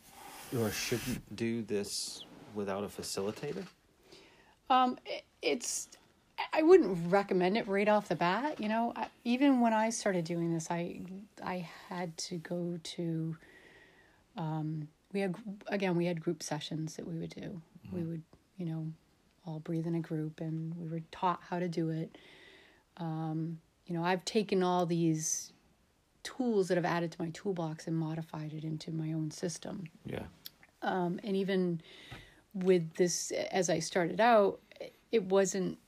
or 0.59 0.71
shouldn't 0.71 1.35
do 1.35 1.63
this 1.63 2.25
without 2.55 2.85
a 2.85 2.89
facilitator? 2.89 3.65
Um, 4.69 4.99
it's 5.41 5.89
I 6.53 6.63
wouldn't 6.63 7.11
recommend 7.11 7.57
it 7.57 7.69
right 7.69 7.89
off 7.89 8.09
the 8.09 8.17
bat. 8.17 8.61
You 8.61 8.69
know, 8.69 8.93
I, 8.97 9.09
even 9.25 9.61
when 9.61 9.73
I 9.73 9.91
started 9.91 10.25
doing 10.25 10.53
this, 10.53 10.71
I 10.71 11.01
I 11.45 11.69
had 11.89 12.17
to 12.19 12.39
go 12.39 12.79
to. 12.83 13.37
Um, 14.37 14.89
we 15.13 15.21
had 15.21 15.35
again 15.69 15.97
we 15.97 16.07
had 16.07 16.21
group 16.21 16.43
sessions 16.43 16.97
that 16.97 17.07
we 17.07 17.19
would 17.19 17.35
do. 17.35 17.61
Mm-hmm. 17.87 17.97
We 17.97 18.03
would 18.05 18.23
you 18.57 18.67
know 18.67 18.87
all 19.47 19.61
breathe 19.61 19.87
in 19.87 19.95
a 19.95 20.01
group, 20.01 20.41
and 20.41 20.75
we 20.77 20.89
were 20.89 21.03
taught 21.11 21.41
how 21.49 21.59
to 21.59 21.69
do 21.69 21.91
it. 21.91 22.17
Um, 22.97 23.59
you 23.87 23.95
know, 23.95 24.05
I've 24.05 24.25
taken 24.25 24.63
all 24.63 24.87
these 24.87 25.53
tools 26.23 26.69
that 26.69 26.79
I've 26.79 26.85
added 26.85 27.13
to 27.13 27.23
my 27.23 27.31
toolbox 27.31 27.87
and 27.87 27.97
modified 27.97 28.53
it 28.53 28.65
into 28.65 28.91
my 28.91 29.13
own 29.13 29.31
system. 29.31 29.85
Yeah. 30.05 30.25
Um, 30.83 31.21
and 31.23 31.37
even 31.37 31.81
with 32.55 32.95
this, 32.95 33.31
as 33.51 33.71
I 33.71 33.79
started 33.79 34.21
out, 34.21 34.61
it 35.11 35.25
wasn't 35.25 35.79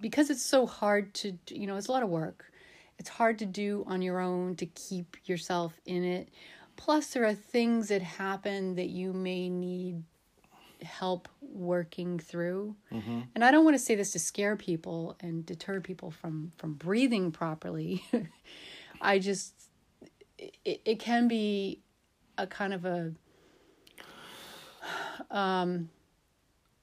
because 0.00 0.30
it's 0.30 0.44
so 0.44 0.66
hard 0.66 1.14
to, 1.14 1.38
you 1.50 1.66
know, 1.66 1.76
it's 1.76 1.88
a 1.88 1.92
lot 1.92 2.02
of 2.02 2.08
work. 2.08 2.52
It's 2.98 3.08
hard 3.08 3.38
to 3.38 3.46
do 3.46 3.84
on 3.86 4.02
your 4.02 4.20
own 4.20 4.56
to 4.56 4.66
keep 4.66 5.16
yourself 5.26 5.78
in 5.86 6.04
it. 6.04 6.28
Plus, 6.76 7.08
there 7.08 7.24
are 7.24 7.34
things 7.34 7.88
that 7.88 8.02
happen 8.02 8.74
that 8.74 8.88
you 8.88 9.12
may 9.12 9.48
need 9.48 10.02
help 10.82 11.28
working 11.40 12.18
through. 12.18 12.74
Mm-hmm. 12.92 13.20
And 13.34 13.44
I 13.44 13.50
don't 13.50 13.64
want 13.64 13.74
to 13.74 13.82
say 13.82 13.94
this 13.94 14.12
to 14.12 14.18
scare 14.18 14.56
people 14.56 15.16
and 15.20 15.44
deter 15.44 15.80
people 15.80 16.10
from 16.10 16.52
from 16.56 16.74
breathing 16.74 17.32
properly. 17.32 18.04
I 19.00 19.18
just 19.18 19.54
it, 20.38 20.80
it 20.84 20.98
can 20.98 21.28
be 21.28 21.80
a 22.36 22.46
kind 22.46 22.72
of 22.72 22.84
a 22.84 23.12
um 25.30 25.90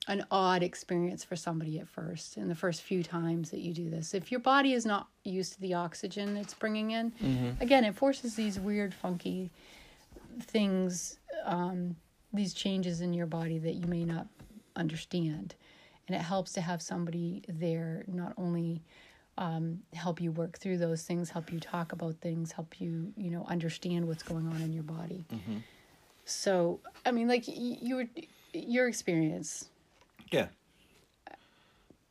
an 0.08 0.24
odd 0.30 0.62
experience 0.62 1.24
for 1.24 1.36
somebody 1.36 1.80
at 1.80 1.88
first 1.88 2.38
in 2.38 2.48
the 2.48 2.56
first 2.56 2.84
few 2.84 3.02
times 3.02 3.50
that 3.50 3.60
you 3.60 3.74
do 3.74 3.90
this 3.90 4.14
if 4.14 4.32
your 4.32 4.40
body 4.40 4.74
is 4.74 4.86
not 4.86 5.08
used 5.24 5.54
to 5.54 5.62
the 5.62 5.74
oxygen 5.74 6.38
it's 6.38 6.54
bringing 6.54 6.92
in 6.92 7.12
mm-hmm. 7.12 7.50
again 7.62 7.84
it 7.84 7.96
forces 7.96 8.36
these 8.36 8.60
weird 8.60 8.94
funky 8.94 9.50
things 10.42 11.18
um, 11.46 11.96
these 12.34 12.54
changes 12.54 13.02
in 13.02 13.14
your 13.14 13.26
body 13.26 13.58
that 13.58 13.74
you 13.74 13.88
may 13.88 14.04
not 14.04 14.28
understand 14.76 15.56
and 16.08 16.16
it 16.16 16.22
helps 16.22 16.52
to 16.52 16.62
have 16.62 16.82
somebody 16.82 17.44
there 17.48 18.04
not 18.08 18.34
only 18.38 18.84
um, 19.38 19.80
help 19.94 20.22
you 20.22 20.32
work 20.32 20.58
through 20.60 20.78
those 20.78 21.04
things, 21.04 21.30
help 21.30 21.52
you 21.52 21.60
talk 21.60 21.92
about 21.92 22.16
things, 22.22 22.52
help 22.54 22.80
you, 22.80 23.12
you 23.18 23.30
know, 23.30 23.46
understand 23.50 24.08
what's 24.08 24.24
going 24.24 24.48
on 24.48 24.62
in 24.62 24.72
your 24.72 24.84
body. 24.84 25.26
So, 26.26 26.80
I 27.06 27.12
mean, 27.12 27.28
like 27.28 27.46
y- 27.48 27.78
your 27.82 28.06
your 28.54 28.88
experience. 28.88 29.70
Yeah. 30.32 30.48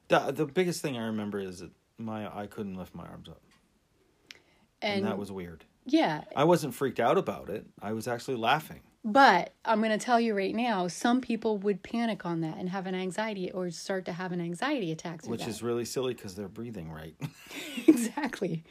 The 0.09 0.31
the 0.33 0.47
biggest 0.47 0.83
thing 0.83 0.97
I 0.99 1.07
remember 1.07 1.39
is 1.41 1.61
that 1.61 1.71
my 1.99 2.27
I 2.35 2.47
couldn't 2.47 2.75
lift 2.77 2.95
my 2.95 3.05
arms 3.07 3.29
up, 3.29 3.41
and, 4.83 4.99
And, 4.99 5.07
that 5.07 5.19
was 5.19 5.33
weird. 5.33 5.65
yeah, 5.87 6.25
I 6.37 6.45
wasn't 6.45 6.75
freaked 6.75 7.01
out 7.01 7.17
about 7.19 7.49
it. 7.49 7.67
I 7.81 7.93
was 7.93 8.07
actually 8.07 8.37
laughing. 8.37 8.81
But 9.05 9.53
I'm 9.67 9.81
going 9.81 9.97
to 9.97 10.03
tell 10.03 10.19
you 10.19 10.35
right 10.35 10.55
now, 10.55 10.89
some 10.89 11.21
people 11.21 11.59
would 11.59 11.83
panic 11.83 12.25
on 12.25 12.41
that 12.41 12.57
and 12.57 12.71
have 12.71 12.87
an 12.87 12.95
anxiety 12.95 13.51
or 13.51 13.71
start 13.71 14.07
to 14.07 14.13
have 14.13 14.33
an 14.33 14.41
anxiety 14.41 14.91
attack. 14.91 15.27
which 15.27 15.41
that. 15.41 15.49
is 15.49 15.63
really 15.63 15.85
silly 15.85 16.15
because 16.15 16.35
they're 16.35 16.49
breathing 16.49 16.91
right. 16.91 17.15
exactly. 17.87 18.65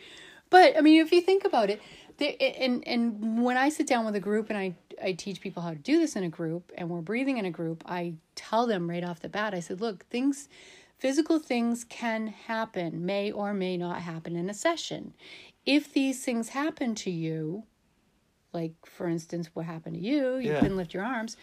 But 0.49 0.75
I 0.77 0.81
mean, 0.81 1.01
if 1.01 1.11
you 1.11 1.21
think 1.21 1.45
about 1.45 1.69
it, 1.69 1.81
they, 2.17 2.36
and 2.38 2.88
and 2.88 3.43
when 3.43 3.57
I 3.57 3.69
sit 3.69 3.88
down 3.88 4.05
with 4.05 4.15
a 4.15 4.19
group 4.19 4.49
and 4.49 4.57
I 4.57 4.75
I 5.01 5.13
teach 5.13 5.41
people 5.41 5.63
how 5.63 5.71
to 5.71 5.75
do 5.75 5.99
this 5.99 6.15
in 6.15 6.23
a 6.23 6.29
group, 6.29 6.71
and 6.77 6.89
we're 6.89 7.01
breathing 7.01 7.38
in 7.38 7.45
a 7.45 7.51
group, 7.51 7.84
I 7.86 8.13
tell 8.36 8.67
them 8.67 8.89
right 8.89 9.03
off 9.03 9.19
the 9.19 9.29
bat. 9.29 9.53
I 9.53 9.59
said, 9.59 9.81
look, 9.81 10.05
things, 10.05 10.49
physical 10.97 11.39
things 11.39 11.84
can 11.84 12.27
happen, 12.27 13.05
may 13.05 13.31
or 13.31 13.53
may 13.53 13.77
not 13.77 14.01
happen 14.01 14.36
in 14.36 14.49
a 14.49 14.53
session. 14.53 15.13
If 15.65 15.93
these 15.93 16.23
things 16.23 16.49
happen 16.49 16.93
to 16.95 17.11
you, 17.11 17.63
like 18.53 18.73
for 18.85 19.07
instance, 19.07 19.49
what 19.53 19.65
happened 19.65 19.95
to 19.95 20.01
you, 20.01 20.37
you 20.37 20.51
Yeah. 20.51 20.59
couldn't 20.59 20.77
lift 20.77 20.93
your 20.93 21.03
arms. 21.03 21.35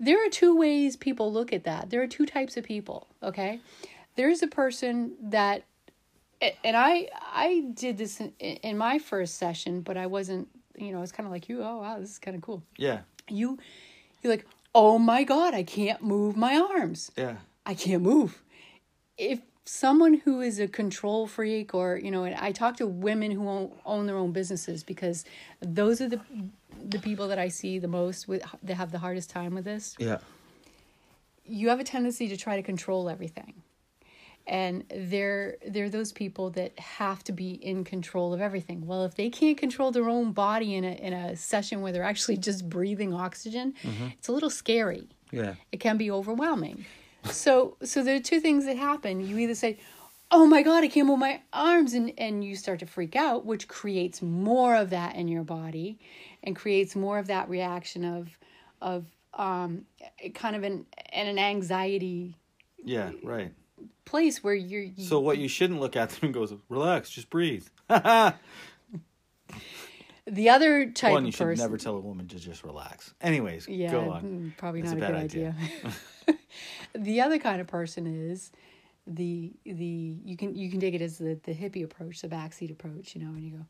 There 0.00 0.24
are 0.24 0.28
two 0.30 0.56
ways 0.56 0.96
people 0.96 1.32
look 1.32 1.52
at 1.52 1.64
that. 1.64 1.90
There 1.90 2.02
are 2.02 2.06
two 2.06 2.26
types 2.26 2.56
of 2.56 2.64
people. 2.64 3.06
Okay, 3.22 3.60
there's 4.16 4.42
a 4.42 4.48
person 4.48 5.14
that 5.20 5.64
and 6.64 6.76
I 6.76 7.08
I 7.32 7.64
did 7.74 7.98
this 7.98 8.20
in, 8.20 8.32
in 8.40 8.76
my 8.76 8.98
first 8.98 9.36
session, 9.36 9.80
but 9.80 9.96
I 9.96 10.06
wasn't. 10.06 10.48
You 10.76 10.92
know, 10.92 11.02
it's 11.02 11.12
kind 11.12 11.26
of 11.26 11.32
like 11.32 11.48
you. 11.48 11.62
Oh 11.62 11.78
wow, 11.78 11.98
this 12.00 12.10
is 12.10 12.18
kind 12.18 12.34
of 12.34 12.42
cool. 12.42 12.62
yeah, 12.78 13.00
You, 13.28 13.58
you're 14.22 14.32
like, 14.32 14.46
oh 14.74 14.98
my 14.98 15.22
god, 15.22 15.54
I 15.54 15.62
can't 15.62 16.02
move 16.02 16.36
my 16.36 16.56
arms. 16.56 17.12
yeah, 17.16 17.36
I 17.66 17.74
can't 17.74 18.02
move. 18.02 18.42
If 19.18 19.40
someone 19.64 20.14
who 20.14 20.40
is 20.40 20.58
a 20.58 20.68
control 20.68 21.26
freak, 21.26 21.74
or 21.74 21.96
you 21.96 22.10
know, 22.10 22.24
and 22.24 22.34
I 22.36 22.52
talk 22.52 22.76
to 22.78 22.86
women 22.86 23.30
who 23.30 23.48
own, 23.48 23.72
own 23.84 24.06
their 24.06 24.16
own 24.16 24.32
businesses 24.32 24.82
because 24.82 25.24
those 25.60 26.00
are 26.00 26.08
the 26.08 26.20
the 26.84 26.98
people 26.98 27.28
that 27.28 27.38
I 27.38 27.48
see 27.48 27.78
the 27.78 27.88
most 27.88 28.26
with 28.26 28.42
that 28.62 28.74
have 28.74 28.92
the 28.92 28.98
hardest 28.98 29.30
time 29.30 29.54
with 29.54 29.64
this. 29.64 29.94
Yeah, 29.98 30.18
you 31.44 31.68
have 31.68 31.80
a 31.80 31.84
tendency 31.84 32.28
to 32.28 32.36
try 32.36 32.56
to 32.56 32.62
control 32.62 33.08
everything. 33.08 33.62
And 34.44 34.82
they're 34.92 35.56
they're 35.68 35.88
those 35.88 36.10
people 36.10 36.50
that 36.50 36.76
have 36.76 37.22
to 37.24 37.32
be 37.32 37.52
in 37.52 37.84
control 37.84 38.34
of 38.34 38.40
everything. 38.40 38.84
Well 38.88 39.04
if 39.04 39.14
they 39.14 39.30
can't 39.30 39.56
control 39.56 39.92
their 39.92 40.08
own 40.08 40.32
body 40.32 40.74
in 40.74 40.82
a 40.82 40.90
in 40.90 41.12
a 41.12 41.36
session 41.36 41.80
where 41.80 41.92
they're 41.92 42.02
actually 42.02 42.38
just 42.38 42.68
breathing 42.68 43.14
oxygen 43.14 43.74
mm-hmm. 43.84 44.08
it's 44.18 44.26
a 44.26 44.32
little 44.32 44.50
scary. 44.50 45.06
Yeah, 45.30 45.54
it 45.70 45.78
can 45.78 45.96
be 45.96 46.10
overwhelming 46.10 46.84
so 47.24 47.76
so 47.82 48.02
there 48.02 48.16
are 48.16 48.20
two 48.20 48.40
things 48.40 48.66
that 48.66 48.76
happen 48.76 49.20
you 49.20 49.38
either 49.38 49.54
say 49.54 49.78
oh 50.30 50.46
my 50.46 50.62
god 50.62 50.82
i 50.82 50.88
can't 50.88 51.06
move 51.06 51.18
my 51.18 51.40
arms 51.52 51.94
and 51.94 52.12
and 52.18 52.44
you 52.44 52.56
start 52.56 52.78
to 52.80 52.86
freak 52.86 53.14
out 53.16 53.44
which 53.44 53.68
creates 53.68 54.22
more 54.22 54.74
of 54.74 54.90
that 54.90 55.14
in 55.14 55.28
your 55.28 55.44
body 55.44 55.98
and 56.42 56.56
creates 56.56 56.96
more 56.96 57.18
of 57.18 57.26
that 57.28 57.48
reaction 57.48 58.04
of 58.04 58.28
of 58.80 59.04
um 59.34 59.84
kind 60.34 60.56
of 60.56 60.62
an 60.62 60.84
and 61.12 61.28
an 61.28 61.38
anxiety 61.38 62.36
yeah. 62.84 63.10
Right. 63.22 63.52
place 64.04 64.42
where 64.42 64.54
you're 64.54 64.82
you, 64.82 65.04
So 65.04 65.20
what 65.20 65.38
you 65.38 65.48
shouldn't 65.48 65.80
look 65.80 65.96
at 65.96 66.10
them 66.10 66.18
and 66.22 66.34
goes, 66.34 66.52
relax, 66.68 67.10
just 67.10 67.30
breathe. 67.30 67.66
the 70.32 70.48
other 70.48 70.86
type 70.90 71.12
One, 71.12 71.24
you 71.24 71.28
of 71.28 71.34
should 71.34 71.44
person 71.44 71.64
never 71.64 71.76
tell 71.76 71.94
a 71.96 72.00
woman 72.00 72.26
to 72.28 72.38
just 72.38 72.64
relax. 72.64 73.12
Anyways, 73.20 73.68
yeah 73.68 73.90
go 73.92 74.10
on. 74.10 74.22
mm, 74.22 74.56
probably 74.56 74.80
That's 74.82 74.94
not 74.94 75.02
a 75.02 75.04
a, 75.04 75.12
bad 75.12 75.30
good 75.30 75.38
idea. 75.40 75.56
idea, 76.26 76.38
the 76.94 77.20
other 77.20 77.38
kind 77.38 77.60
of 77.60 77.66
person 77.66 78.06
is 78.06 78.50
the 79.06 79.52
the 79.64 80.16
you 80.24 80.36
can 80.36 80.54
you 80.54 80.70
can 80.70 80.80
take 80.80 80.94
it 80.94 81.02
as 81.02 81.18
the 81.18 81.38
the 81.44 81.52
hippie 81.54 81.82
approach 81.84 82.20
the 82.22 82.28
backseat 82.28 82.70
approach 82.70 83.14
you 83.16 83.20
know 83.22 83.30
and 83.30 83.44
you 83.44 83.50
go 83.58 83.66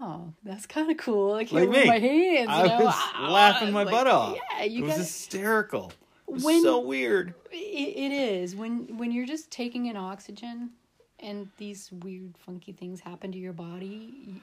oh 0.00 0.32
that's 0.44 0.64
kind 0.66 0.90
of 0.90 0.96
cool 0.96 1.34
i 1.34 1.44
can't 1.44 1.68
Like 1.68 1.68
move 1.68 1.86
my 1.86 1.98
hands 1.98 2.48
you 2.48 2.54
I 2.54 2.66
know? 2.66 2.84
was 2.86 2.94
Ah, 2.96 3.28
laughing 3.30 3.72
my 3.72 3.82
like, 3.82 3.92
butt 3.92 4.06
off. 4.06 4.36
yeah 4.58 4.64
it 4.64 4.70
you 4.70 4.84
was 4.84 4.96
hysterical. 4.96 5.92
It 6.26 6.32
was 6.34 6.42
When- 6.44 6.62
so 6.62 6.80
weird. 6.80 7.34
it, 7.52 7.56
it 7.56 8.12
is 8.12 8.56
when 8.56 8.96
when 8.96 9.12
you're 9.12 9.26
just 9.26 9.50
taking 9.50 9.86
in 9.86 9.96
oxygen 9.96 10.70
and 11.24 11.48
these 11.56 11.90
weird 12.04 12.36
funky 12.38 12.72
things 12.72 13.00
happen 13.00 13.32
to 13.32 13.38
your 13.38 13.52
body 13.54 14.12
you, 14.26 14.40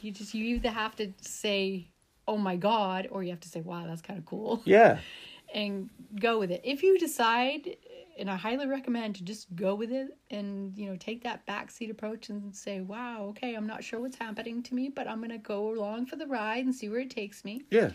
you 0.00 0.10
just 0.12 0.32
you 0.34 0.44
either 0.56 0.70
have 0.70 0.96
to 0.96 1.12
say 1.20 1.86
oh 2.26 2.36
my 2.38 2.56
god 2.56 3.06
or 3.10 3.22
you 3.22 3.30
have 3.30 3.40
to 3.40 3.48
say 3.48 3.60
wow 3.60 3.84
that's 3.86 4.02
kind 4.02 4.18
of 4.18 4.24
cool 4.26 4.62
Yeah. 4.64 4.98
and 5.54 5.90
go 6.18 6.38
with 6.38 6.50
it 6.50 6.60
if 6.64 6.82
you 6.82 6.98
decide 6.98 7.76
and 8.18 8.30
i 8.30 8.36
highly 8.36 8.66
recommend 8.66 9.16
to 9.16 9.24
just 9.24 9.54
go 9.56 9.74
with 9.74 9.90
it 9.92 10.08
and 10.30 10.76
you 10.78 10.86
know 10.88 10.96
take 10.96 11.22
that 11.24 11.46
backseat 11.46 11.90
approach 11.90 12.28
and 12.30 12.54
say 12.54 12.80
wow 12.80 13.24
okay 13.30 13.54
i'm 13.54 13.66
not 13.66 13.84
sure 13.84 14.00
what's 14.00 14.16
happening 14.18 14.62
to 14.62 14.74
me 14.74 14.88
but 14.88 15.06
i'm 15.08 15.18
going 15.18 15.30
to 15.30 15.38
go 15.38 15.70
along 15.74 16.06
for 16.06 16.16
the 16.16 16.26
ride 16.26 16.64
and 16.64 16.74
see 16.74 16.88
where 16.88 17.00
it 17.00 17.10
takes 17.10 17.44
me 17.44 17.62
Yeah. 17.70 17.90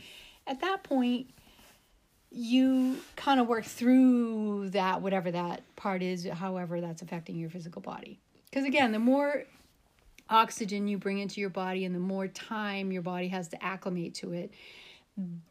at 0.45 0.59
that 0.61 0.83
point 0.83 1.27
you 2.29 2.97
kind 3.15 3.39
of 3.39 3.47
work 3.47 3.63
through 3.63 4.69
that 4.71 5.01
whatever 5.01 5.31
that 5.31 5.61
part 5.75 6.01
is 6.03 6.27
however 6.27 6.81
that's 6.81 7.01
affecting 7.01 7.37
your 7.37 7.49
physical 7.49 7.81
body 7.81 8.19
because 8.49 8.65
again 8.65 8.91
the 8.91 8.99
more 8.99 9.43
oxygen 10.29 10.87
you 10.87 10.97
bring 10.97 11.19
into 11.19 11.39
your 11.39 11.49
body 11.49 11.85
and 11.85 11.95
the 11.95 11.99
more 11.99 12.27
time 12.27 12.91
your 12.91 13.01
body 13.01 13.27
has 13.29 13.47
to 13.47 13.63
acclimate 13.63 14.13
to 14.13 14.33
it 14.33 14.51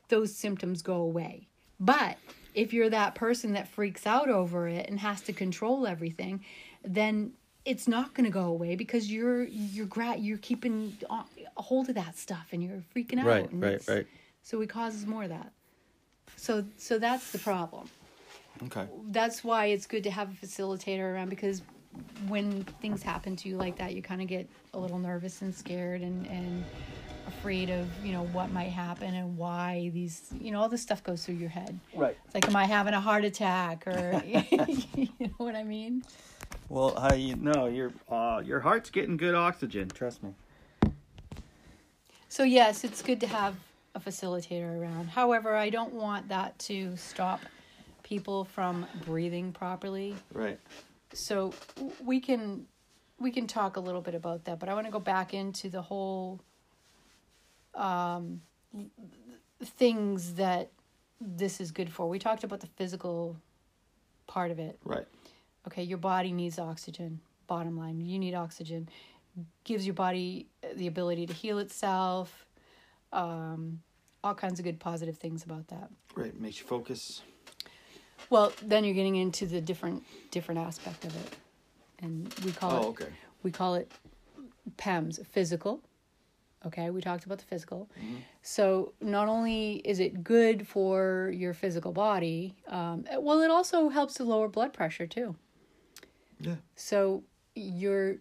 those 0.09 0.35
symptoms 0.35 0.83
go 0.83 0.97
away 0.97 1.47
but 1.81 2.17
if 2.55 2.73
you're 2.73 2.89
that 2.91 3.15
person 3.15 3.53
that 3.53 3.69
freaks 3.69 4.07
out 4.07 4.29
over 4.29 4.69
it 4.69 4.89
and 4.89 5.01
has 5.01 5.21
to 5.23 5.33
control 5.33 5.87
everything 5.87 6.45
then 6.85 7.33
it's 7.65 7.89
not 7.89 8.15
going 8.15 8.25
to 8.25 8.31
go 8.31 8.45
away 8.45 8.77
because 8.77 9.11
you're 9.11 9.43
you're 9.45 9.87
gra- 9.87 10.17
you're 10.17 10.39
keeping 10.39 10.97
a 11.11 11.25
hold 11.61 11.89
of 11.89 11.97
that 11.97 12.17
stuff 12.17 12.47
and 12.53 12.63
you're 12.63 12.83
freaking 12.95 13.19
out 13.19 13.27
Right, 13.27 13.49
right, 13.53 13.89
right. 13.89 14.07
so 14.43 14.61
it 14.61 14.69
causes 14.69 15.05
more 15.05 15.25
of 15.25 15.31
that. 15.31 15.51
So 16.37 16.65
so 16.77 16.99
that's 17.01 17.33
the 17.33 17.39
problem. 17.41 17.89
Okay. 18.63 18.87
That's 19.09 19.43
why 19.43 19.67
it's 19.67 19.85
good 19.87 20.05
to 20.05 20.13
have 20.13 20.31
a 20.31 20.47
facilitator 20.47 21.13
around 21.13 21.29
because 21.29 21.63
when 22.29 22.65
things 22.81 23.03
happen 23.03 23.37
to 23.37 23.49
you 23.49 23.57
like 23.57 23.77
that, 23.77 23.95
you 23.95 24.03
kind 24.03 24.21
of 24.23 24.29
get 24.29 24.49
a 24.75 24.79
little 24.79 24.99
nervous 24.99 25.43
and 25.43 25.55
scared 25.55 26.03
and 26.03 26.27
and 26.27 26.65
afraid 27.27 27.71
of 27.71 27.89
you 28.05 28.13
know 28.13 28.25
what 28.27 28.53
might 28.53 28.71
happen 28.71 29.13
and 29.15 29.37
why 29.37 29.91
these 29.93 30.23
you 30.41 30.53
know 30.53 30.61
all 30.61 30.69
this 30.69 30.83
stuff 30.83 31.03
goes 31.03 31.25
through 31.25 31.35
your 31.37 31.49
head. 31.49 31.79
Right. 31.95 32.17
It's 32.25 32.35
like, 32.35 32.47
am 32.49 32.57
I 32.57 32.65
having 32.65 32.95
a 32.95 33.01
heart 33.01 33.25
attack 33.25 33.87
or 33.87 34.23
you 34.27 35.09
know 35.21 35.29
what 35.39 35.55
I 35.55 35.65
mean? 35.65 36.03
Well, 36.69 36.95
I 36.97 37.15
you 37.15 37.37
know 37.37 37.67
your 37.67 37.93
uh, 38.09 38.43
your 38.45 38.61
heart's 38.61 38.91
getting 38.91 39.17
good 39.17 39.35
oxygen. 39.35 39.89
Trust 39.89 40.23
me. 40.23 40.35
So 42.29 42.43
yes, 42.43 42.85
it's 42.85 43.03
good 43.03 43.21
to 43.21 43.27
have 43.27 43.57
a 43.95 44.01
facilitator 44.01 44.81
around. 44.81 45.09
However, 45.09 45.55
I 45.57 45.71
don't 45.71 45.95
want 45.95 46.29
that 46.29 46.59
to 46.61 46.97
stop 46.97 47.41
people 48.03 48.45
from 48.45 48.87
breathing 49.05 49.53
properly. 49.53 50.15
Right. 50.33 50.61
So 51.13 51.53
we 52.05 52.21
can 52.21 52.67
we 53.19 53.31
can 53.31 53.47
talk 53.47 53.77
a 53.77 53.81
little 53.81 54.01
bit 54.01 54.15
about 54.15 54.45
that, 54.45 54.59
but 54.59 54.69
I 54.69 54.75
want 54.75 54.87
to 54.87 54.93
go 54.93 54.99
back 54.99 55.33
into 55.33 55.69
the 55.69 55.83
whole 55.83 56.41
um 57.75 58.41
things 59.65 60.35
that 60.35 60.71
this 61.21 61.61
is 61.61 61.71
good 61.71 61.91
for. 61.91 62.09
We 62.09 62.19
talked 62.19 62.45
about 62.45 62.61
the 62.61 62.67
physical 62.67 63.37
part 64.27 64.51
of 64.51 64.59
it. 64.59 64.79
Right. 64.85 65.07
Okay, 65.67 65.83
your 65.83 65.99
body 65.99 66.33
needs 66.33 66.59
oxygen. 66.59 67.21
Bottom 67.47 67.77
line, 67.79 68.01
you 68.01 68.19
need 68.19 68.35
oxygen. 68.35 68.89
Gives 69.65 69.87
your 69.87 69.95
body 69.95 70.47
the 70.75 70.87
ability 70.87 71.27
to 71.27 71.33
heal 71.33 71.59
itself. 71.59 72.47
Um, 73.13 73.81
all 74.23 74.35
kinds 74.35 74.59
of 74.59 74.65
good 74.65 74.81
positive 74.81 75.17
things 75.17 75.45
about 75.45 75.69
that. 75.69 75.91
Right. 76.15 76.39
Makes 76.39 76.61
you 76.61 76.67
focus. 76.67 77.23
Well, 78.31 78.53
then 78.62 78.85
you're 78.85 78.95
getting 78.95 79.16
into 79.16 79.47
the 79.47 79.61
different 79.61 80.03
different 80.31 80.61
aspect 80.61 81.05
of 81.05 81.14
it, 81.16 81.37
and 82.01 82.33
we 82.45 82.53
call 82.53 82.72
Oh, 82.72 82.81
it 82.83 82.87
okay. 82.89 83.07
we 83.43 83.51
call 83.51 83.74
it 83.74 83.91
PEMS, 84.77 85.24
physical. 85.27 85.81
Okay, 86.64 86.91
we 86.91 87.01
talked 87.01 87.24
about 87.27 87.39
the 87.39 87.45
physical. 87.45 87.89
So 88.43 88.93
not 89.01 89.29
only 89.29 89.74
is 89.85 90.01
it 90.01 90.24
good 90.24 90.66
for 90.66 91.31
your 91.33 91.55
physical 91.55 91.93
body, 91.93 92.57
um, 92.66 93.05
well, 93.18 93.41
it 93.43 93.51
also 93.53 93.89
helps 93.89 94.14
to 94.14 94.24
lower 94.24 94.49
blood 94.49 94.72
pressure 94.72 95.07
too. 95.07 95.37
Yeah. 96.41 96.57
So 96.74 97.22
you're, 97.55 98.16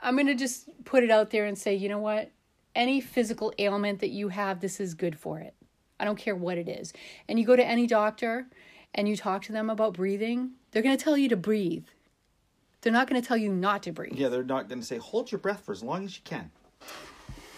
I'm 0.00 0.14
going 0.14 0.28
to 0.28 0.36
just 0.36 0.68
put 0.84 1.02
it 1.02 1.10
out 1.10 1.30
there 1.30 1.46
and 1.46 1.58
say, 1.58 1.74
you 1.74 1.88
know 1.88 1.98
what? 1.98 2.30
Any 2.76 3.00
physical 3.00 3.52
ailment 3.58 3.98
that 4.00 4.10
you 4.10 4.28
have, 4.28 4.60
this 4.60 4.78
is 4.78 4.94
good 4.94 5.18
for 5.18 5.40
it. 5.40 5.54
I 5.98 6.04
don't 6.04 6.18
care 6.18 6.36
what 6.36 6.56
it 6.56 6.68
is. 6.68 6.92
And 7.28 7.38
you 7.38 7.44
go 7.46 7.56
to 7.56 7.64
any 7.64 7.88
doctor 7.88 8.46
and 8.94 9.08
you 9.08 9.16
talk 9.16 9.42
to 9.42 9.52
them 9.52 9.70
about 9.70 9.94
breathing, 9.94 10.52
they're 10.70 10.82
going 10.82 10.96
to 10.96 11.02
tell 11.02 11.16
you 11.16 11.28
to 11.28 11.36
breathe. 11.36 11.84
They're 12.80 12.92
not 12.92 13.08
going 13.08 13.20
to 13.20 13.26
tell 13.26 13.36
you 13.36 13.50
not 13.50 13.82
to 13.84 13.92
breathe. 13.92 14.14
Yeah, 14.14 14.28
they're 14.28 14.44
not 14.44 14.68
going 14.68 14.80
to 14.80 14.86
say 14.86 14.98
hold 14.98 15.32
your 15.32 15.38
breath 15.38 15.64
for 15.64 15.72
as 15.72 15.82
long 15.82 16.04
as 16.04 16.16
you 16.16 16.22
can. 16.24 16.50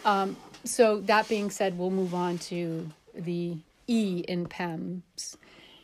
Um, 0.04 0.36
So 0.64 1.00
that 1.02 1.28
being 1.28 1.50
said, 1.50 1.78
we'll 1.78 1.90
move 1.90 2.14
on 2.14 2.38
to 2.38 2.90
the 3.14 3.56
E 3.86 4.24
in 4.26 4.46
PEMS. 4.46 5.36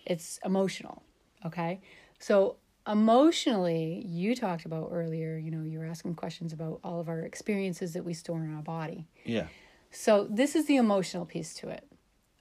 It's 0.06 0.40
emotional. 0.44 1.02
Okay. 1.46 1.80
So 2.18 2.56
emotionally, 2.86 4.04
you 4.06 4.34
talked 4.34 4.64
about 4.64 4.88
earlier, 4.92 5.36
you 5.36 5.50
know, 5.50 5.62
you 5.62 5.78
were 5.78 5.86
asking 5.86 6.14
questions 6.14 6.52
about 6.52 6.80
all 6.82 7.00
of 7.00 7.08
our 7.08 7.20
experiences 7.20 7.92
that 7.92 8.04
we 8.04 8.14
store 8.14 8.38
in 8.38 8.54
our 8.54 8.62
body. 8.62 9.06
Yeah. 9.24 9.46
So 9.90 10.26
this 10.28 10.56
is 10.56 10.66
the 10.66 10.76
emotional 10.76 11.26
piece 11.26 11.54
to 11.54 11.68
it. 11.68 11.84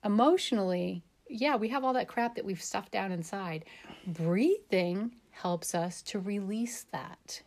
Emotionally, 0.04 1.04
yeah, 1.32 1.56
we 1.56 1.70
have 1.70 1.84
all 1.84 1.94
that 1.94 2.08
crap 2.08 2.36
that 2.36 2.46
we've 2.46 2.62
stuffed 2.62 2.92
down 2.92 3.12
inside. 3.12 3.66
Breathing 4.06 5.16
helps 5.32 5.74
us 5.74 6.02
to 6.04 6.20
release 6.20 6.86
that. 6.92 7.42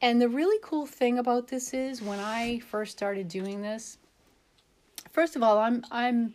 And 0.00 0.20
the 0.20 0.28
really 0.28 0.58
cool 0.62 0.86
thing 0.86 1.18
about 1.18 1.48
this 1.48 1.72
is 1.72 2.02
when 2.02 2.18
I 2.18 2.58
first 2.58 2.92
started 2.92 3.28
doing 3.28 3.62
this, 3.62 3.98
first 5.12 5.36
of 5.36 5.42
all, 5.42 5.58
I'm 5.58 5.84
I'm 5.90 6.34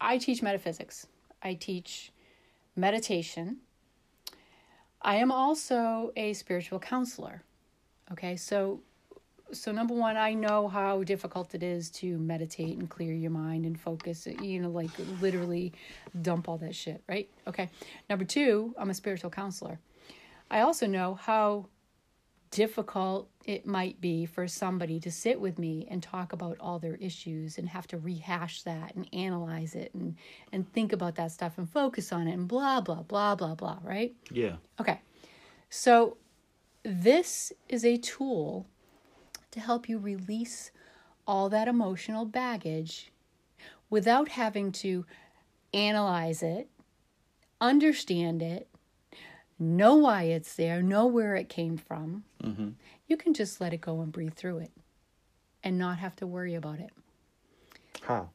I 0.00 0.18
teach 0.18 0.42
metaphysics. 0.42 1.06
I 1.42 1.54
teach 1.54 2.12
meditation. 2.76 3.58
I 5.00 5.16
am 5.16 5.32
also 5.32 6.12
a 6.16 6.32
spiritual 6.32 6.78
counselor. 6.78 7.42
Okay? 8.12 8.36
So 8.36 8.80
so 9.52 9.72
number 9.72 9.94
one, 9.94 10.16
I 10.16 10.34
know 10.34 10.68
how 10.68 11.02
difficult 11.02 11.54
it 11.54 11.62
is 11.62 11.90
to 11.90 12.18
meditate 12.18 12.78
and 12.78 12.88
clear 12.88 13.12
your 13.12 13.30
mind 13.30 13.66
and 13.66 13.78
focus, 13.78 14.26
you 14.26 14.60
know, 14.60 14.70
like 14.70 14.90
literally 15.20 15.72
dump 16.20 16.48
all 16.48 16.58
that 16.58 16.74
shit, 16.74 17.02
right? 17.08 17.28
Okay. 17.46 17.70
Number 18.08 18.24
two, 18.24 18.74
I'm 18.78 18.90
a 18.90 18.94
spiritual 18.94 19.30
counselor. 19.30 19.78
I 20.50 20.60
also 20.60 20.86
know 20.86 21.14
how 21.14 21.66
difficult 22.50 23.30
it 23.46 23.66
might 23.66 23.98
be 24.00 24.26
for 24.26 24.46
somebody 24.46 25.00
to 25.00 25.10
sit 25.10 25.40
with 25.40 25.58
me 25.58 25.88
and 25.90 26.02
talk 26.02 26.34
about 26.34 26.56
all 26.60 26.78
their 26.78 26.96
issues 26.96 27.56
and 27.56 27.68
have 27.70 27.86
to 27.86 27.96
rehash 27.96 28.62
that 28.62 28.94
and 28.94 29.08
analyze 29.14 29.74
it 29.74 29.92
and 29.94 30.16
and 30.52 30.70
think 30.74 30.92
about 30.92 31.14
that 31.14 31.32
stuff 31.32 31.56
and 31.56 31.68
focus 31.68 32.12
on 32.12 32.28
it 32.28 32.34
and 32.34 32.46
blah 32.46 32.80
blah 32.80 33.02
blah 33.02 33.34
blah 33.34 33.54
blah, 33.54 33.78
right? 33.82 34.14
Yeah. 34.30 34.56
Okay. 34.78 35.00
So 35.70 36.18
this 36.82 37.52
is 37.70 37.84
a 37.84 37.96
tool 37.96 38.66
to 39.52 39.60
help 39.60 39.88
you 39.88 39.98
release 39.98 40.70
all 41.26 41.48
that 41.48 41.68
emotional 41.68 42.24
baggage 42.24 43.12
without 43.88 44.28
having 44.28 44.72
to 44.72 45.06
analyze 45.72 46.42
it, 46.42 46.68
understand 47.60 48.42
it, 48.42 48.68
know 49.58 49.94
why 49.94 50.24
it's 50.24 50.54
there, 50.56 50.82
know 50.82 51.06
where 51.06 51.36
it 51.36 51.48
came 51.48 51.76
from. 51.76 52.24
Mm-hmm. 52.42 52.70
You 53.06 53.16
can 53.16 53.34
just 53.34 53.60
let 53.60 53.72
it 53.72 53.80
go 53.80 54.00
and 54.00 54.10
breathe 54.12 54.34
through 54.34 54.58
it 54.58 54.72
and 55.62 55.78
not 55.78 55.98
have 55.98 56.16
to 56.16 56.26
worry 56.26 56.54
about 56.54 56.80
it 56.80 56.90
How? 58.02 58.30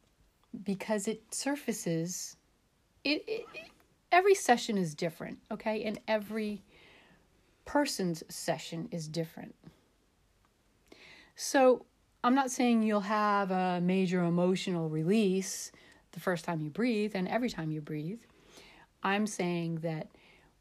because 0.63 1.07
it 1.07 1.21
surfaces 1.33 2.37
it, 3.03 3.23
it, 3.27 3.45
it- 3.53 3.69
every 4.13 4.33
session 4.33 4.77
is 4.77 4.95
different 4.95 5.39
okay 5.51 5.83
and 5.83 5.99
every 6.07 6.63
person's 7.65 8.23
session 8.29 8.87
is 8.91 9.09
different 9.09 9.53
so 11.37 11.85
i'm 12.25 12.35
not 12.35 12.51
saying 12.51 12.83
you'll 12.83 12.99
have 12.99 13.51
a 13.51 13.79
major 13.79 14.21
emotional 14.23 14.89
release 14.89 15.71
the 16.17 16.23
first 16.23 16.45
time 16.45 16.59
you 16.61 16.71
breathe 16.71 17.11
and 17.13 17.27
every 17.27 17.49
time 17.49 17.69
you 17.71 17.79
breathe. 17.79 18.19
I'm 19.03 19.27
saying 19.27 19.81
that 19.83 20.07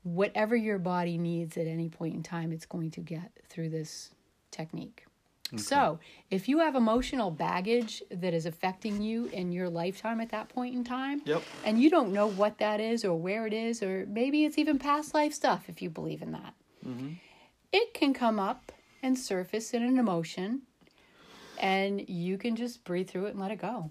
whatever 0.03 0.55
your 0.55 0.79
body 0.79 1.17
needs 1.17 1.57
at 1.57 1.67
any 1.67 1.89
point 1.89 2.15
in 2.15 2.23
time 2.23 2.53
it's 2.53 2.67
going 2.67 2.91
to 2.93 3.01
get 3.01 3.33
through 3.49 3.71
this 3.71 4.11
technique. 4.51 5.07
So, 5.55 6.01
if 6.29 6.49
you 6.49 6.59
have 6.59 6.75
emotional 6.75 7.31
baggage 7.31 8.03
that 8.11 8.35
is 8.35 8.47
affecting 8.47 9.01
you 9.01 9.27
in 9.27 9.53
your 9.53 9.71
lifetime 9.71 10.21
at 10.21 10.31
that 10.31 10.49
point 10.49 10.75
in 10.75 10.83
time, 10.83 11.23
Yep. 11.25 11.41
and 11.65 11.81
you 11.81 11.89
don't 11.89 12.13
know 12.13 12.27
what 12.27 12.59
that 12.59 12.81
is 12.81 13.05
or 13.05 13.15
where 13.15 13.47
it 13.47 13.53
is, 13.53 13.81
or 13.81 14.07
maybe 14.09 14.45
it's 14.45 14.59
even 14.59 14.77
past 14.77 15.15
life 15.15 15.33
stuff 15.33 15.69
if 15.69 15.81
you 15.81 15.89
believe 15.89 16.21
in 16.21 16.33
that, 16.33 16.55
mm-hmm. 16.85 17.11
it 17.73 17.95
can 17.95 18.13
come 18.13 18.41
up 18.41 18.73
and 19.03 19.19
surface 19.19 19.73
in 19.75 19.83
an 19.83 19.99
emotion, 19.99 20.63
and 21.59 22.09
you 22.09 22.39
can 22.39 22.57
just 22.57 22.85
breathe 22.85 23.09
through 23.09 23.27
it 23.27 23.31
and 23.31 23.41
let 23.41 23.51
it 23.51 23.57
go. 23.61 23.91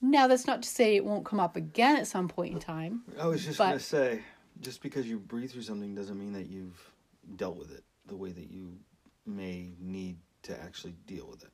Now, 0.00 0.28
that's 0.28 0.46
not 0.46 0.62
to 0.62 0.68
say 0.68 0.94
it 0.96 1.04
won't 1.04 1.24
come 1.24 1.40
up 1.40 1.56
again 1.56 1.96
at 1.96 2.06
some 2.06 2.28
point 2.28 2.54
in 2.54 2.60
time. 2.60 3.02
I 3.18 3.26
was 3.26 3.44
just 3.44 3.58
But- 3.58 3.66
gonna 3.68 3.80
say, 3.80 4.22
just 4.60 4.80
because 4.82 5.06
you 5.06 5.18
breathe 5.18 5.50
through 5.50 5.62
something 5.62 5.94
doesn't 5.94 6.18
mean 6.18 6.32
that 6.34 6.46
you've 6.48 6.92
dealt 7.36 7.56
with 7.56 7.72
it 7.72 7.84
the 8.06 8.16
way 8.16 8.30
that 8.32 8.50
you 8.50 8.78
may 9.26 9.72
need 9.78 10.18
to 10.42 10.58
actually 10.62 10.94
deal 11.06 11.26
with 11.28 11.42
it. 11.42 11.50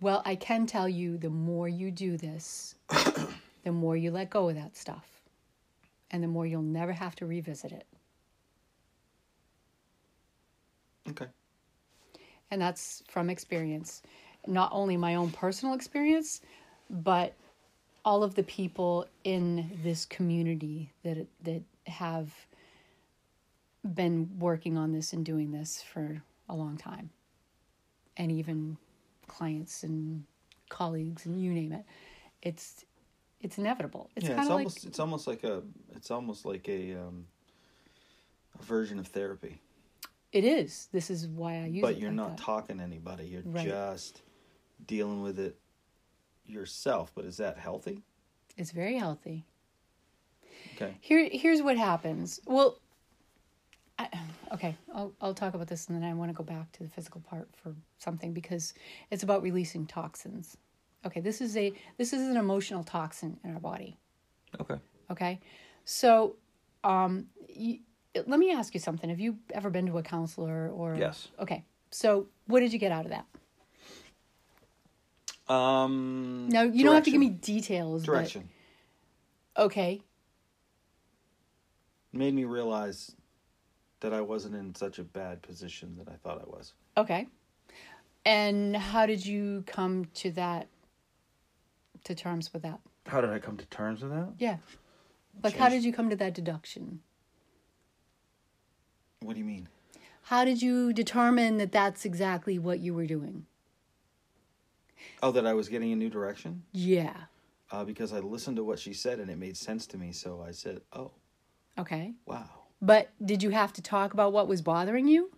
Well, 0.00 0.22
I 0.24 0.34
can 0.36 0.66
tell 0.66 0.88
you 0.88 1.18
the 1.18 1.28
more 1.30 1.68
you 1.68 1.90
do 1.90 2.16
this, 2.16 2.74
the 2.88 3.72
more 3.72 3.96
you 3.96 4.10
let 4.10 4.30
go 4.30 4.48
of 4.48 4.54
that 4.54 4.76
stuff. 4.76 5.06
And 6.12 6.22
the 6.24 6.28
more 6.28 6.46
you'll 6.46 6.62
never 6.62 6.92
have 6.92 7.14
to 7.16 7.26
revisit 7.26 7.70
it. 7.70 7.86
Okay. 11.08 11.26
And 12.50 12.60
that's 12.60 13.02
from 13.08 13.30
experience. 13.30 14.02
Not 14.46 14.70
only 14.72 14.96
my 14.96 15.14
own 15.14 15.30
personal 15.30 15.74
experience, 15.74 16.40
but 16.88 17.34
all 18.04 18.22
of 18.22 18.34
the 18.34 18.42
people 18.42 19.06
in 19.24 19.78
this 19.82 20.04
community 20.06 20.92
that 21.04 21.26
that 21.42 21.62
have 21.86 22.32
been 23.94 24.30
working 24.38 24.76
on 24.76 24.92
this 24.92 25.12
and 25.12 25.24
doing 25.24 25.52
this 25.52 25.82
for 25.82 26.22
a 26.48 26.54
long 26.54 26.76
time. 26.76 27.10
And 28.16 28.30
even 28.32 28.76
clients 29.26 29.82
and 29.84 30.24
colleagues 30.68 31.26
and 31.26 31.40
you 31.40 31.52
name 31.52 31.72
it. 31.72 31.84
It's 32.42 32.84
it's 33.40 33.58
inevitable. 33.58 34.10
It's 34.16 34.28
yeah, 34.28 34.36
kind 34.36 34.40
it's 34.40 34.48
of 34.48 34.54
like 34.54 34.58
almost 34.58 34.84
it's 34.86 35.00
almost 35.00 35.26
like 35.26 35.44
a 35.44 35.62
it's 35.94 36.10
almost 36.10 36.44
like 36.44 36.68
a 36.68 36.94
um, 36.94 37.26
a 38.58 38.62
version 38.62 38.98
of 38.98 39.06
therapy. 39.06 39.60
It 40.32 40.44
is. 40.44 40.88
This 40.92 41.10
is 41.10 41.26
why 41.26 41.62
I 41.62 41.66
use 41.66 41.78
it. 41.78 41.82
but 41.82 41.98
you're 41.98 42.10
like 42.10 42.16
not 42.16 42.36
that. 42.36 42.42
talking 42.44 42.78
to 42.78 42.82
anybody. 42.84 43.26
You're 43.26 43.42
Right. 43.44 43.66
just 43.66 44.22
dealing 44.86 45.22
with 45.22 45.38
it 45.38 45.58
yourself. 46.46 47.12
But 47.14 47.24
is 47.24 47.36
that 47.38 47.58
healthy? 47.58 48.02
It's 48.56 48.70
very 48.72 48.96
healthy. 48.96 49.44
Okay. 50.76 50.96
Here, 51.00 51.28
here's 51.32 51.62
what 51.62 51.76
happens. 51.76 52.40
Well, 52.46 52.78
I, 53.98 54.08
okay, 54.52 54.76
I'll 54.94 55.12
I'll 55.20 55.34
talk 55.34 55.54
about 55.54 55.66
this, 55.68 55.88
and 55.88 55.96
then 56.02 56.08
I 56.08 56.14
want 56.14 56.30
to 56.30 56.34
go 56.34 56.44
back 56.44 56.72
to 56.72 56.82
the 56.82 56.88
physical 56.88 57.20
part 57.20 57.48
for 57.54 57.74
something 57.98 58.32
because 58.32 58.72
it's 59.10 59.22
about 59.22 59.42
releasing 59.42 59.86
toxins. 59.86 60.56
Okay, 61.04 61.20
this 61.20 61.40
is 61.40 61.56
a 61.56 61.72
this 61.98 62.12
is 62.12 62.22
an 62.28 62.36
emotional 62.36 62.82
toxin 62.82 63.38
in 63.44 63.52
our 63.54 63.60
body. 63.60 63.96
Okay. 64.60 64.76
Okay, 65.10 65.40
so 65.84 66.36
um, 66.84 67.26
you, 67.48 67.80
let 68.14 68.38
me 68.40 68.52
ask 68.52 68.74
you 68.74 68.80
something. 68.80 69.08
Have 69.10 69.20
you 69.20 69.38
ever 69.52 69.70
been 69.70 69.86
to 69.86 69.98
a 69.98 70.02
counselor 70.02 70.68
or? 70.68 70.96
Yes. 70.96 71.28
Okay, 71.38 71.64
so 71.90 72.26
what 72.46 72.60
did 72.60 72.72
you 72.72 72.78
get 72.78 72.92
out 72.92 73.06
of 73.06 73.12
that? 73.12 73.26
Um. 75.52 76.48
Now 76.48 76.62
you 76.62 76.84
don't 76.84 76.94
have 76.94 77.04
to 77.04 77.10
give 77.10 77.20
me 77.20 77.28
direction. 77.30 77.54
details. 77.54 78.06
but- 78.06 78.12
direction. 78.12 78.48
okay, 79.56 80.00
Made 82.12 82.34
me 82.34 82.44
realize 82.44 83.14
that 84.00 84.12
I 84.12 84.20
wasn't 84.20 84.56
in 84.56 84.74
such 84.74 84.98
a 84.98 85.04
bad 85.04 85.42
position 85.42 85.94
that 85.98 86.08
I 86.08 86.16
thought 86.16 86.40
I 86.40 86.48
was. 86.48 86.72
Okay. 86.96 87.28
And 88.24 88.76
how 88.76 89.06
did 89.06 89.24
you 89.24 89.62
come 89.66 90.06
to 90.14 90.30
that, 90.32 90.68
to 92.04 92.14
terms 92.14 92.52
with 92.52 92.62
that? 92.62 92.80
How 93.06 93.20
did 93.20 93.30
I 93.30 93.38
come 93.38 93.56
to 93.58 93.66
terms 93.66 94.02
with 94.02 94.10
that? 94.10 94.32
Yeah. 94.38 94.56
Like, 95.42 95.56
how 95.56 95.68
did 95.68 95.84
you 95.84 95.92
come 95.92 96.10
to 96.10 96.16
that 96.16 96.34
deduction? 96.34 97.00
What 99.22 99.34
do 99.34 99.38
you 99.38 99.44
mean? 99.44 99.68
How 100.22 100.44
did 100.44 100.62
you 100.62 100.92
determine 100.92 101.58
that 101.58 101.72
that's 101.72 102.04
exactly 102.04 102.58
what 102.58 102.80
you 102.80 102.94
were 102.94 103.06
doing? 103.06 103.46
Oh, 105.22 105.30
that 105.32 105.46
I 105.46 105.52
was 105.52 105.68
getting 105.68 105.92
a 105.92 105.96
new 105.96 106.08
direction? 106.08 106.62
Yeah. 106.72 107.14
Uh, 107.70 107.84
because 107.84 108.12
I 108.12 108.20
listened 108.20 108.56
to 108.56 108.64
what 108.64 108.78
she 108.78 108.92
said 108.94 109.18
and 109.18 109.30
it 109.30 109.38
made 109.38 109.56
sense 109.56 109.86
to 109.88 109.98
me. 109.98 110.12
So 110.12 110.44
I 110.46 110.52
said, 110.52 110.80
oh, 110.92 111.10
Okay. 111.78 112.14
wow. 112.26 112.48
But 112.82 113.10
did 113.24 113.42
you 113.42 113.50
have 113.50 113.72
to 113.74 113.82
talk 113.82 114.14
about 114.14 114.32
what 114.32 114.48
was 114.48 114.62
bothering 114.62 115.06
you? 115.06 115.30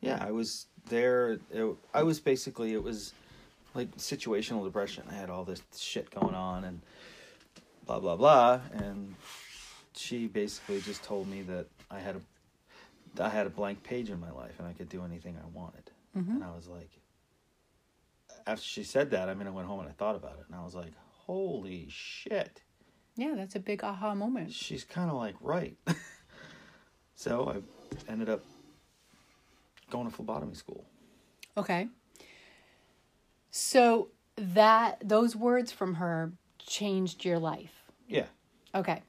Yeah, 0.00 0.24
I 0.24 0.30
was 0.30 0.66
there. 0.88 1.38
It, 1.50 1.64
I 1.92 2.04
was 2.04 2.20
basically, 2.20 2.72
it 2.72 2.82
was 2.82 3.12
like 3.74 3.90
situational 3.96 4.64
depression. 4.64 5.02
I 5.10 5.14
had 5.14 5.28
all 5.28 5.44
this 5.44 5.60
shit 5.76 6.08
going 6.12 6.34
on 6.36 6.62
and 6.64 6.80
blah, 7.84 7.98
blah, 7.98 8.14
blah. 8.16 8.60
And 8.72 9.14
she 9.96 10.28
basically 10.28 10.80
just 10.80 11.02
told 11.02 11.26
me 11.28 11.42
that 11.42 11.66
I 11.90 11.98
had 11.98 12.16
a, 12.16 12.20
I 13.20 13.28
had 13.28 13.46
a 13.46 13.50
blank 13.50 13.82
page 13.82 14.10
in 14.10 14.20
my 14.20 14.30
life 14.30 14.54
and 14.58 14.66
I 14.66 14.72
could 14.72 14.88
do 14.88 15.04
anything 15.04 15.36
I 15.42 15.46
wanted. 15.48 15.90
Mm-hmm. 16.16 16.32
And 16.32 16.44
I 16.44 16.54
was 16.54 16.68
like, 16.68 16.90
after 18.46 18.64
she 18.64 18.84
said 18.84 19.10
that, 19.10 19.28
I 19.28 19.34
mean, 19.34 19.46
I 19.46 19.50
went 19.50 19.66
home 19.66 19.80
and 19.80 19.88
I 19.88 19.92
thought 19.92 20.16
about 20.16 20.38
it 20.38 20.44
and 20.48 20.56
I 20.56 20.64
was 20.64 20.74
like, 20.74 20.92
holy 21.26 21.86
shit. 21.90 22.62
Yeah, 23.16 23.34
that's 23.36 23.56
a 23.56 23.60
big 23.60 23.82
aha 23.82 24.14
moment. 24.14 24.52
she's 24.52 24.84
kind 24.84 25.10
of 25.10 25.16
like 25.16 25.34
right. 25.40 25.76
so 27.14 27.52
I 28.08 28.10
ended 28.12 28.28
up 28.28 28.44
going 29.90 30.08
to 30.08 30.14
phlebotomy 30.14 30.54
school. 30.54 30.84
Okay. 31.56 31.88
So 33.50 34.08
that 34.36 35.02
those 35.02 35.34
words 35.34 35.72
from 35.72 35.94
her 35.94 36.32
changed 36.58 37.24
your 37.24 37.38
life. 37.38 37.82
Yeah. 38.06 38.26
Okay. 38.74 39.02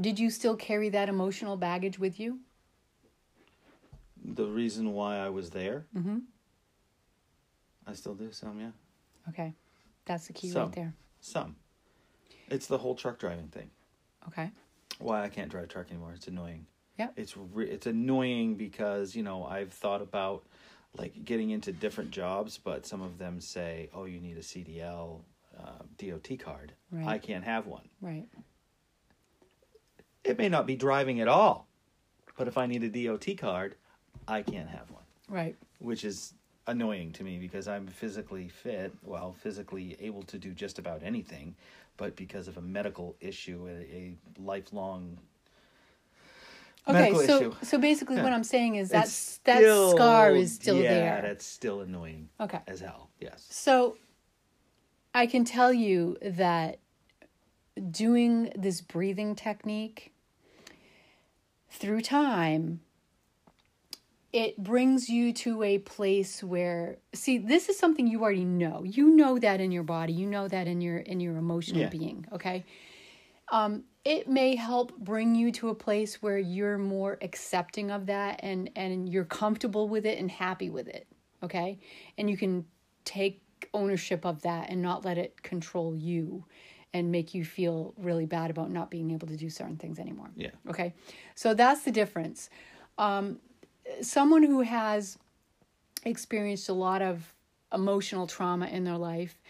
Did 0.00 0.18
you 0.18 0.30
still 0.30 0.56
carry 0.56 0.88
that 0.88 1.08
emotional 1.08 1.56
baggage 1.56 1.98
with 1.98 2.18
you? 2.18 2.40
The 4.24 4.46
reason 4.46 4.92
why 4.92 5.18
I 5.18 5.28
was 5.28 5.50
there. 5.50 5.86
Mm-hmm. 5.96 6.18
I 7.86 7.92
still 7.94 8.14
do 8.14 8.30
some, 8.32 8.60
yeah. 8.60 8.70
Okay. 9.28 9.54
That's 10.04 10.26
the 10.26 10.32
key 10.32 10.48
Some. 10.50 10.64
right 10.64 10.72
there. 10.74 10.94
Some. 11.20 11.56
It's 12.48 12.66
the 12.66 12.78
whole 12.78 12.94
truck 12.94 13.18
driving 13.18 13.48
thing. 13.48 13.70
Okay. 14.28 14.50
Why 14.98 15.22
I 15.22 15.28
can't 15.28 15.50
drive 15.50 15.64
a 15.64 15.66
truck 15.66 15.90
anymore. 15.90 16.12
It's 16.14 16.26
annoying. 16.26 16.66
Yeah. 16.98 17.08
It's 17.16 17.36
re- 17.36 17.70
it's 17.70 17.86
annoying 17.86 18.56
because 18.56 19.14
you 19.16 19.22
know 19.22 19.44
I've 19.44 19.72
thought 19.72 20.02
about 20.02 20.44
like 20.96 21.24
getting 21.24 21.50
into 21.50 21.72
different 21.72 22.10
jobs, 22.10 22.58
but 22.58 22.84
some 22.84 23.00
of 23.00 23.18
them 23.18 23.40
say, 23.40 23.88
"Oh, 23.94 24.04
you 24.04 24.20
need 24.20 24.36
a 24.36 24.42
CDL 24.42 25.20
uh, 25.58 25.84
DOT 25.96 26.38
card." 26.38 26.72
Right. 26.90 27.06
I 27.06 27.18
can't 27.18 27.44
have 27.44 27.66
one. 27.66 27.88
Right. 28.02 28.26
It 30.24 30.36
may 30.36 30.48
not 30.48 30.66
be 30.66 30.76
driving 30.76 31.20
at 31.20 31.28
all, 31.28 31.68
but 32.36 32.48
if 32.48 32.58
I 32.58 32.66
need 32.66 32.82
a 32.82 33.06
DOT 33.06 33.38
card, 33.38 33.76
I 34.28 34.42
can't 34.42 34.68
have 34.68 34.90
one, 34.90 35.02
Right. 35.28 35.56
which 35.78 36.04
is 36.04 36.34
annoying 36.66 37.12
to 37.12 37.24
me 37.24 37.38
because 37.38 37.66
I'm 37.66 37.86
physically 37.86 38.48
fit, 38.48 38.92
well, 39.02 39.32
physically 39.32 39.96
able 40.00 40.22
to 40.24 40.38
do 40.38 40.52
just 40.52 40.78
about 40.78 41.02
anything, 41.02 41.54
but 41.96 42.14
because 42.16 42.46
of 42.48 42.56
a 42.56 42.60
medical 42.62 43.16
issue, 43.20 43.66
a, 43.68 43.72
a 43.94 44.14
lifelong 44.38 45.18
Okay, 46.88 47.12
so 47.26 47.36
issue. 47.36 47.54
so 47.62 47.78
basically 47.78 48.16
what 48.22 48.32
I'm 48.32 48.42
saying 48.44 48.76
is 48.76 48.88
that 48.90 49.04
that 49.04 49.08
still- 49.58 49.90
scar 49.92 50.34
is 50.34 50.54
still 50.54 50.80
yeah, 50.80 50.94
there. 50.94 51.22
that's 51.22 51.44
still 51.44 51.80
annoying 51.82 52.28
Okay. 52.40 52.60
as 52.66 52.80
hell. 52.80 53.10
Yes. 53.20 53.46
So 53.50 53.96
I 55.14 55.26
can 55.26 55.44
tell 55.44 55.72
you 55.72 56.16
that 56.22 56.78
doing 57.90 58.50
this 58.56 58.80
breathing 58.80 59.34
technique 59.34 60.12
through 61.68 62.00
time 62.00 62.80
it 64.32 64.56
brings 64.62 65.08
you 65.08 65.32
to 65.32 65.62
a 65.62 65.78
place 65.78 66.42
where 66.42 66.98
see 67.12 67.38
this 67.38 67.68
is 67.68 67.78
something 67.78 68.06
you 68.06 68.22
already 68.22 68.44
know 68.44 68.84
you 68.84 69.10
know 69.10 69.38
that 69.38 69.60
in 69.60 69.72
your 69.72 69.82
body 69.82 70.12
you 70.12 70.26
know 70.26 70.46
that 70.48 70.66
in 70.66 70.80
your 70.80 70.98
in 70.98 71.20
your 71.20 71.36
emotional 71.36 71.80
Yeah. 71.80 71.88
being 71.88 72.26
okay 72.32 72.64
um 73.50 73.84
it 74.04 74.28
may 74.28 74.54
help 74.56 74.96
bring 74.98 75.34
you 75.34 75.52
to 75.52 75.68
a 75.68 75.74
place 75.74 76.22
where 76.22 76.38
you're 76.38 76.78
more 76.78 77.18
accepting 77.22 77.90
of 77.90 78.06
that 78.06 78.40
and 78.42 78.70
and 78.76 79.08
you're 79.08 79.24
comfortable 79.24 79.88
with 79.88 80.06
it 80.06 80.18
and 80.18 80.30
happy 80.30 80.70
with 80.70 80.88
it 80.88 81.06
okay 81.42 81.78
and 82.16 82.30
you 82.30 82.36
can 82.36 82.64
take 83.04 83.42
ownership 83.74 84.24
of 84.24 84.42
that 84.42 84.70
and 84.70 84.80
not 84.80 85.04
let 85.04 85.18
it 85.18 85.42
control 85.42 85.94
you 85.94 86.44
and 86.92 87.10
make 87.10 87.34
you 87.34 87.44
feel 87.44 87.94
really 87.98 88.26
bad 88.26 88.50
about 88.50 88.70
not 88.70 88.90
being 88.90 89.10
able 89.10 89.28
to 89.28 89.36
do 89.36 89.50
certain 89.50 89.76
things 89.76 89.98
anymore 89.98 90.30
Yeah. 90.36 90.50
Okay. 90.68 90.94
So 91.34 91.54
that's 91.54 91.82
the 91.82 91.90
difference. 91.92 92.50
Um, 92.98 93.38
someone 94.02 94.42
who 94.42 94.60
has 94.62 95.18
experienced 96.04 96.68
a 96.68 96.72
lot 96.72 97.02
of 97.02 97.34
emotional 97.72 98.26
trauma 98.26 98.66
in 98.66 98.84
their 98.84 98.96
life 98.96 99.40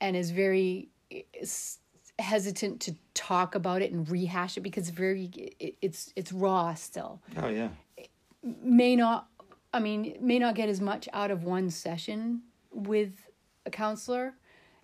and 0.00 0.16
is 0.16 0.30
very 0.30 0.88
is 1.32 1.78
hesitant 2.18 2.80
to 2.80 2.94
talk 3.14 3.54
about 3.54 3.82
it 3.82 3.90
and 3.90 4.08
rehash 4.08 4.56
it 4.56 4.60
because 4.60 4.90
very 4.90 5.24
it, 5.58 5.76
it's 5.82 6.12
it's 6.14 6.32
raw 6.32 6.72
still 6.74 7.20
Oh 7.42 7.48
yeah. 7.48 7.70
may 8.62 8.94
not 8.94 9.28
i 9.72 9.80
mean 9.80 10.16
may 10.20 10.38
not 10.38 10.54
get 10.54 10.68
as 10.68 10.80
much 10.80 11.08
out 11.12 11.30
of 11.32 11.42
one 11.44 11.70
session 11.70 12.42
with 12.70 13.28
a 13.66 13.70
counselor 13.70 14.34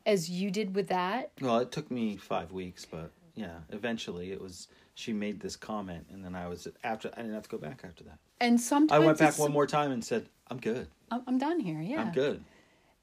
as 0.06 0.28
you 0.28 0.50
did 0.50 0.74
with 0.74 0.88
that 0.88 1.30
Well, 1.40 1.58
it 1.58 1.70
took 1.70 1.90
me 1.90 2.16
five 2.16 2.50
weeks, 2.52 2.84
but 2.84 3.12
yeah, 3.34 3.58
eventually 3.70 4.32
it 4.32 4.40
was. 4.40 4.66
She 4.95 5.12
made 5.12 5.41
this 5.41 5.57
comment, 5.57 6.07
and 6.11 6.24
then 6.24 6.34
I 6.34 6.47
was 6.49 6.68
after. 6.84 7.11
I 7.14 7.22
didn't 7.22 7.34
have 7.34 7.45
to 7.45 7.49
go 7.49 7.59
back 7.59 7.82
after 7.84 8.05
that. 8.05 8.18
and 8.41 8.61
sometimes 8.61 9.03
I 9.03 9.05
went 9.05 9.18
back 9.18 9.38
one 9.38 9.53
more 9.53 9.66
time 9.66 9.93
and 9.93 10.05
said, 10.05 10.28
"I'm 10.49 10.59
good. 10.59 10.88
I'm, 11.11 11.38
done 11.38 11.59
here 11.61 11.80
yeah 11.80 12.01
I'm 12.03 12.12
good." 12.12 12.45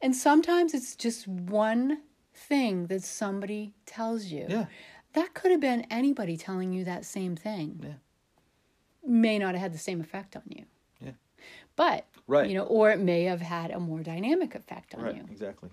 And 0.02 0.16
sometimes 0.16 0.74
it's 0.74 0.96
just 0.96 1.28
one 1.28 2.02
thing 2.34 2.86
that 2.88 3.04
somebody 3.04 3.74
tells 3.86 4.26
you. 4.26 4.46
Yeah. 4.48 4.66
That 5.14 5.34
could 5.34 5.50
have 5.52 5.60
been 5.60 5.82
anybody 5.90 6.38
telling 6.38 6.72
you 6.72 6.84
that 6.86 7.04
same 7.04 7.36
thing. 7.36 7.80
Yeah. 7.84 7.94
May 9.04 9.40
not 9.40 9.56
have 9.56 9.62
had 9.62 9.74
the 9.74 9.78
same 9.80 10.00
effect 10.02 10.36
on 10.36 10.44
you. 10.48 10.66
Yeah. 11.04 11.12
But, 11.76 12.06
Right. 12.28 12.48
you 12.48 12.54
know, 12.56 12.66
or 12.66 12.92
it 12.92 13.00
may 13.00 13.24
have 13.24 13.42
had 13.42 13.72
a 13.72 13.80
more 13.80 14.02
dynamic 14.02 14.54
effect 14.54 14.94
on 14.94 15.02
Right. 15.02 15.16
you. 15.16 15.24
Exactly. 15.32 15.70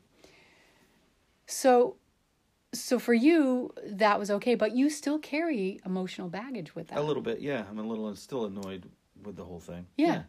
So 1.47 1.97
so 2.75 2.99
for 2.99 3.14
you 3.14 3.72
that 3.87 4.18
was 4.18 4.31
okay, 4.31 4.55
but 4.55 4.72
you 4.77 4.91
still 4.91 5.18
carry 5.18 5.81
emotional 5.87 6.29
baggage 6.29 6.75
with 6.75 6.89
that. 6.89 6.99
A 6.99 7.03
little 7.03 7.22
bit. 7.22 7.41
Yeah. 7.41 7.64
I'm 7.70 7.79
a 7.79 7.83
little 7.83 8.14
still 8.16 8.45
annoyed 8.47 8.85
with 9.22 9.37
the 9.37 9.45
whole 9.45 9.61
thing. 9.61 9.87
Yeah. 9.97 10.22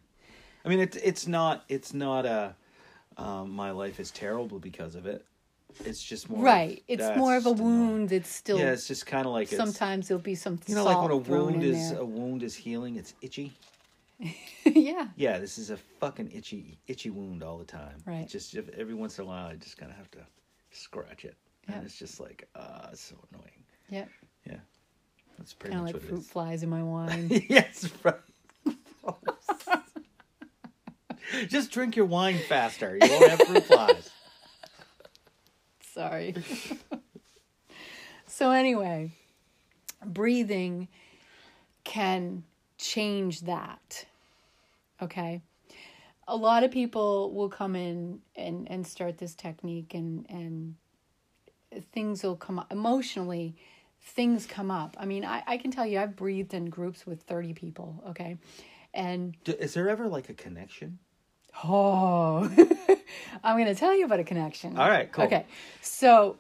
I 0.64 0.70
mean, 0.70 0.80
it's 0.80 0.98
it's 0.98 1.28
not 1.28 1.64
it's 1.70 1.93
not 1.93 2.26
a. 2.26 2.56
Um, 3.18 3.52
my 3.52 3.72
life 3.72 4.00
is 4.00 4.12
terrible 4.12 4.60
because 4.60 4.96
of 4.96 5.06
it. 5.06 5.24
It's 5.86 6.02
just 6.04 6.30
more. 6.30 6.39
of- 6.39 6.43
Right. 6.46 6.84
It's 6.88 7.16
more 7.18 7.36
of 7.38 7.46
a 7.46 7.52
wound. 7.52 8.12
It's 8.12 8.30
still 8.30 8.58
Yeah, 8.60 8.72
it's 8.72 8.88
just 8.88 9.06
kind 9.06 9.26
of 9.26 9.32
like 9.34 9.48
sometimes 9.48 10.08
there'll 10.08 10.22
be 10.22 10.36
some 10.36 10.60
You 10.68 10.76
know, 10.76 10.84
like 10.86 11.02
when 11.02 11.12
a 11.12 11.18
wound 11.18 11.64
is 11.64 11.91
there. 11.91 12.00
a 12.00 12.06
wound 12.06 12.43
is 12.43 12.56
healing, 12.56 12.96
it's 12.98 13.14
itchy. 13.22 13.54
yeah. 14.66 15.08
Yeah, 15.16 15.38
this 15.39 15.58
is 15.58 15.70
a 15.70 15.78
fucking 16.00 16.32
itchy, 16.32 16.78
itchy 16.88 17.10
wound 17.10 17.43
all 17.43 17.58
the 17.58 17.66
time. 17.66 17.98
Right. 18.06 18.22
It's 18.24 18.32
just 18.32 18.56
if, 18.56 18.70
every 18.70 18.93
once 18.96 19.18
in 19.18 19.26
a 19.26 19.28
while, 19.28 19.48
I 19.48 19.56
just 19.56 19.78
kind 19.78 19.91
of 19.91 19.98
have 19.98 20.10
to 20.12 20.20
scratch 20.72 21.26
it, 21.26 21.36
Yeah. 21.68 21.76
and 21.76 21.86
it's 21.86 21.97
just 21.97 22.20
like, 22.20 22.47
ah, 22.55 22.89
it's 22.91 23.01
so 23.01 23.16
annoying. 23.32 23.63
Yeah. 23.89 24.05
Yeah, 24.47 24.57
that's 25.38 25.53
pretty 25.53 25.76
Kind 25.76 25.88
of 25.89 25.93
much 25.93 25.93
like 25.93 26.03
what 26.03 26.09
fruit 26.09 26.20
it 26.26 26.32
flies 26.32 26.63
in 26.63 26.70
my 26.70 26.84
wine. 26.84 27.30
yes, 27.49 27.89
right. 28.03 28.16
just 31.47 31.72
drink 31.72 31.95
your 31.95 32.05
wine 32.05 32.38
faster. 32.47 32.97
You 33.01 33.09
won't 33.09 33.30
have 33.30 33.41
fruit 33.41 33.63
flies. 33.63 34.09
Sorry. 35.93 36.36
so, 38.28 38.51
anyway, 38.51 39.11
breathing 40.05 40.88
can 41.84 42.43
change 42.78 43.41
that. 43.41 44.05
Okay. 45.01 45.41
A 46.28 46.36
lot 46.36 46.63
of 46.63 46.72
people 46.72 47.32
will 47.34 47.49
come 47.49 47.76
in 47.76 48.20
and, 48.36 48.70
and 48.70 48.86
start 48.86 49.18
this 49.20 49.36
technique, 49.36 49.93
and, 49.93 50.26
and 50.30 50.76
things 51.91 52.23
will 52.23 52.36
come 52.36 52.59
up 52.59 52.71
emotionally. 52.71 53.55
Things 54.01 54.45
come 54.45 54.69
up. 54.69 54.95
I 54.99 55.05
mean, 55.05 55.26
I, 55.26 55.43
I 55.47 55.57
can 55.57 55.71
tell 55.71 55.86
you, 55.86 55.99
I've 55.99 56.15
breathed 56.15 56.53
in 56.53 56.65
groups 56.69 57.05
with 57.07 57.21
30 57.23 57.53
people. 57.53 58.03
Okay. 58.09 58.38
And 58.93 59.36
D- 59.43 59.53
Is 59.53 59.73
there 59.73 59.89
ever 59.89 60.07
like 60.07 60.30
a 60.30 60.34
connection? 60.34 60.99
Oh, 61.63 62.49
I'm 63.43 63.57
going 63.57 63.73
to 63.73 63.76
tell 63.76 63.95
you 63.97 64.05
about 64.05 64.19
a 64.19 64.23
connection. 64.23 64.78
All 64.78 64.89
right, 64.89 65.11
cool. 65.11 65.26
Okay, 65.26 65.45
so 65.82 66.38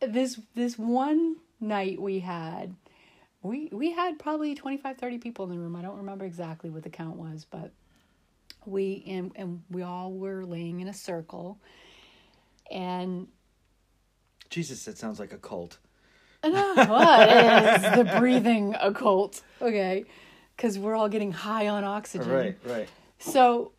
this 0.00 0.40
this 0.54 0.76
one 0.76 1.36
night 1.60 2.00
we 2.00 2.18
had, 2.20 2.74
we 3.42 3.68
we 3.72 3.92
had 3.92 4.18
probably 4.18 4.54
25, 4.54 4.96
30 4.98 5.18
people 5.18 5.44
in 5.44 5.52
the 5.52 5.58
room. 5.58 5.76
I 5.76 5.82
don't 5.82 5.96
remember 5.96 6.24
exactly 6.24 6.70
what 6.70 6.82
the 6.82 6.90
count 6.90 7.16
was, 7.16 7.46
but 7.48 7.70
we 8.66 9.04
and 9.06 9.30
and 9.36 9.62
we 9.70 9.82
all 9.82 10.12
were 10.12 10.44
laying 10.44 10.80
in 10.80 10.88
a 10.88 10.94
circle, 10.94 11.58
and 12.70 13.28
Jesus, 14.52 14.84
that 14.84 14.98
sounds 14.98 15.18
like 15.18 15.32
a 15.32 15.38
cult. 15.38 15.78
what 16.42 16.52
is 16.52 17.82
the 17.96 18.16
breathing 18.18 18.76
occult? 18.78 19.42
Okay, 19.62 20.04
because 20.54 20.78
we're 20.78 20.94
all 20.94 21.08
getting 21.08 21.32
high 21.32 21.68
on 21.68 21.84
oxygen. 21.84 22.28
Right, 22.28 22.58
right. 22.66 22.88
So, 23.18 23.72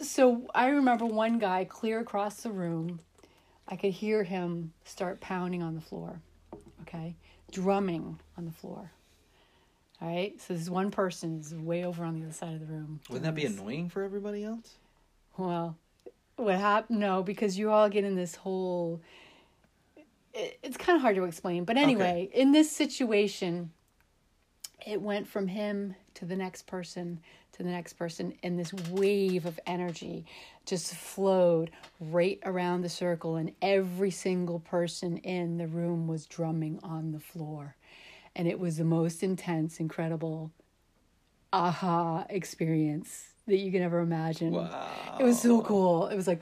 so 0.00 0.46
I 0.54 0.68
remember 0.68 1.06
one 1.06 1.40
guy 1.40 1.64
clear 1.64 1.98
across 1.98 2.42
the 2.42 2.50
room. 2.50 3.00
I 3.66 3.74
could 3.74 3.90
hear 3.90 4.22
him 4.22 4.72
start 4.84 5.20
pounding 5.20 5.62
on 5.62 5.74
the 5.74 5.80
floor. 5.80 6.20
Okay, 6.82 7.16
drumming 7.50 8.20
on 8.38 8.44
the 8.44 8.52
floor. 8.52 8.92
All 10.00 10.08
right. 10.08 10.40
So 10.40 10.54
this 10.54 10.70
one 10.70 10.92
person 10.92 11.40
is 11.40 11.52
way 11.52 11.84
over 11.84 12.04
on 12.04 12.20
the 12.20 12.26
other 12.26 12.32
side 12.32 12.54
of 12.54 12.60
the 12.60 12.66
room. 12.66 13.00
Wouldn't 13.08 13.24
that 13.24 13.34
be 13.34 13.44
annoying 13.44 13.88
for 13.88 14.02
everybody 14.04 14.44
else? 14.44 14.76
Well, 15.36 15.76
what 16.36 16.56
happened? 16.56 17.00
No, 17.00 17.22
because 17.22 17.58
you 17.58 17.70
all 17.70 17.88
get 17.88 18.04
in 18.04 18.14
this 18.14 18.36
whole. 18.36 19.00
It- 20.34 20.58
It's 20.62 20.76
kind 20.76 20.96
of 20.96 21.02
hard 21.02 21.16
to 21.16 21.24
explain, 21.24 21.64
but 21.64 21.76
anyway, 21.76 22.30
in 22.32 22.52
this 22.52 22.70
situation, 22.70 23.72
it 24.86 25.00
went 25.02 25.26
from 25.28 25.48
him 25.48 25.94
to 26.14 26.24
the 26.24 26.36
next 26.36 26.66
person 26.66 27.20
to 27.52 27.62
the 27.64 27.70
next 27.70 27.94
person, 27.94 28.32
and 28.42 28.58
this 28.58 28.72
wave 28.90 29.44
of 29.44 29.60
energy 29.66 30.24
just 30.64 30.94
flowed 30.94 31.70
right 32.00 32.38
around 32.44 32.80
the 32.80 32.88
circle, 32.88 33.36
and 33.36 33.52
every 33.60 34.10
single 34.10 34.60
person 34.60 35.18
in 35.18 35.58
the 35.58 35.66
room 35.66 36.06
was 36.06 36.24
drumming 36.24 36.78
on 36.82 37.12
the 37.12 37.20
floor. 37.20 37.76
And 38.34 38.48
it 38.48 38.58
was 38.58 38.78
the 38.78 38.84
most 38.84 39.22
intense, 39.22 39.78
incredible 39.78 40.52
aha 41.52 42.24
experience 42.30 43.34
that 43.46 43.56
you 43.56 43.70
can 43.72 43.82
ever 43.82 43.98
imagine. 43.98 44.52
Wow. 44.52 45.16
It 45.18 45.24
was 45.24 45.40
so 45.40 45.60
cool. 45.60 46.06
It 46.06 46.16
was 46.16 46.28
like, 46.28 46.40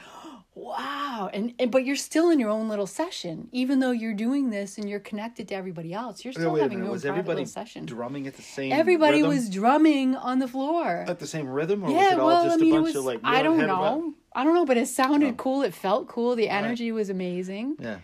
wow. 0.58 1.30
And, 1.32 1.54
and 1.58 1.70
but 1.70 1.84
you're 1.84 1.96
still 1.96 2.30
in 2.30 2.38
your 2.40 2.50
own 2.50 2.68
little 2.68 2.86
session, 2.86 3.48
even 3.52 3.80
though 3.80 3.90
you're 3.92 4.14
doing 4.14 4.50
this 4.50 4.78
and 4.78 4.88
you're 4.88 5.00
connected 5.00 5.48
to 5.48 5.54
everybody 5.54 5.92
else. 5.94 6.24
You're 6.24 6.32
still 6.32 6.56
a 6.56 6.60
having 6.60 6.78
your 6.78 6.86
own 6.86 6.92
was 6.92 7.02
private 7.02 7.18
everybody 7.18 7.40
little 7.40 7.52
session. 7.52 7.86
drumming 7.86 8.26
at 8.26 8.34
the 8.36 8.42
same? 8.42 8.72
Everybody 8.72 9.18
rhythm? 9.22 9.28
was 9.30 9.50
drumming 9.50 10.16
on 10.16 10.38
the 10.38 10.48
floor. 10.48 11.04
at 11.08 11.18
the 11.18 11.26
same 11.26 11.48
rhythm, 11.48 11.82
or 11.84 11.86
was 11.86 11.94
yeah, 11.94 12.12
it 12.14 12.18
all 12.18 12.26
well, 12.26 12.44
just 12.44 12.58
I 12.58 12.60
mean, 12.60 12.72
a 12.74 12.76
bunch 12.76 12.86
was. 12.86 12.96
of 12.96 13.04
like? 13.04 13.20
I 13.24 13.42
don't 13.42 13.58
know. 13.58 14.14
I 14.34 14.44
don't 14.44 14.54
know, 14.54 14.66
but 14.66 14.76
it 14.76 14.86
sounded 14.88 15.32
Oh. 15.34 15.36
cool. 15.36 15.62
It 15.62 15.74
felt 15.74 16.08
cool. 16.08 16.34
The 16.36 16.48
energy 16.48 16.92
was 16.92 17.08
amazing. 17.10 17.76
Yeah. 17.80 17.98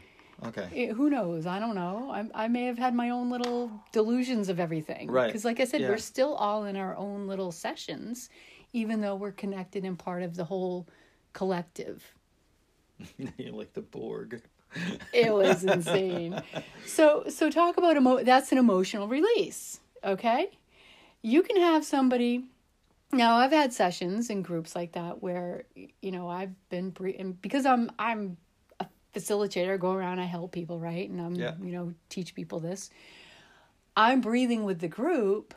Okay. 0.45 0.69
It- 0.75 0.93
who 0.93 1.09
knows? 1.11 1.47
I 1.47 1.59
don't 1.59 1.75
know. 1.75 2.11
I, 2.11 2.45
I 2.45 2.49
may 2.49 2.65
have 2.65 2.77
had 2.79 2.95
my 2.95 3.11
own 3.11 3.31
little 3.31 3.71
delusions 3.93 4.49
of 4.49 4.59
everything. 4.61 5.11
Right. 5.11 5.27
Because, 5.27 5.45
like 5.45 5.61
I 5.61 5.65
said, 5.65 5.81
Yeah. 5.81 5.89
we're 5.91 5.99
still 5.99 6.35
all 6.35 6.65
in 6.65 6.77
our 6.77 6.97
own 6.97 7.27
little 7.27 7.53
sessions, 7.53 8.29
even 8.73 9.01
though 9.01 9.15
we're 9.15 9.33
connected 9.33 9.85
and 9.85 9.99
part 9.99 10.23
of 10.23 10.35
the 10.37 10.45
whole 10.45 10.87
collective. 11.33 12.15
Like 13.53 13.73
the 13.73 13.81
Borg. 13.83 14.43
It 15.13 15.33
was 15.33 15.65
insane. 15.77 16.41
So, 16.87 17.25
so 17.29 17.51
talk 17.51 17.77
about 17.77 17.97
emo. 17.97 18.23
That's 18.25 18.51
an 18.53 18.59
emotional 18.59 19.09
release. 19.09 19.81
Okay, 20.03 20.51
you 21.23 21.43
can 21.43 21.57
have 21.57 21.85
somebody. 21.85 22.45
Now, 23.13 23.37
I've 23.37 23.53
had 23.53 23.73
sessions 23.73 24.29
in 24.31 24.43
groups 24.43 24.75
like 24.75 24.93
that 24.93 25.23
where 25.23 25.65
you 25.75 26.11
know 26.11 26.29
I've 26.29 26.53
been 26.69 26.91
bre- 26.91 27.11
and 27.19 27.41
because 27.41 27.65
I'm 27.67 27.91
I'm 27.99 28.37
a 28.81 28.87
facilitator. 29.15 29.75
I 29.75 29.77
go 29.77 29.93
around, 29.93 30.19
I 30.19 30.25
help 30.25 30.53
people, 30.53 30.81
right, 30.81 31.09
and 31.09 31.21
I'm 31.21 31.35
Yeah. 31.37 31.55
you 31.63 31.73
know 31.73 31.95
teach 32.09 32.35
people 32.35 32.59
this. 32.61 32.91
I'm 33.97 34.21
breathing 34.21 34.65
with 34.65 34.81
the 34.81 34.89
group. 34.89 35.55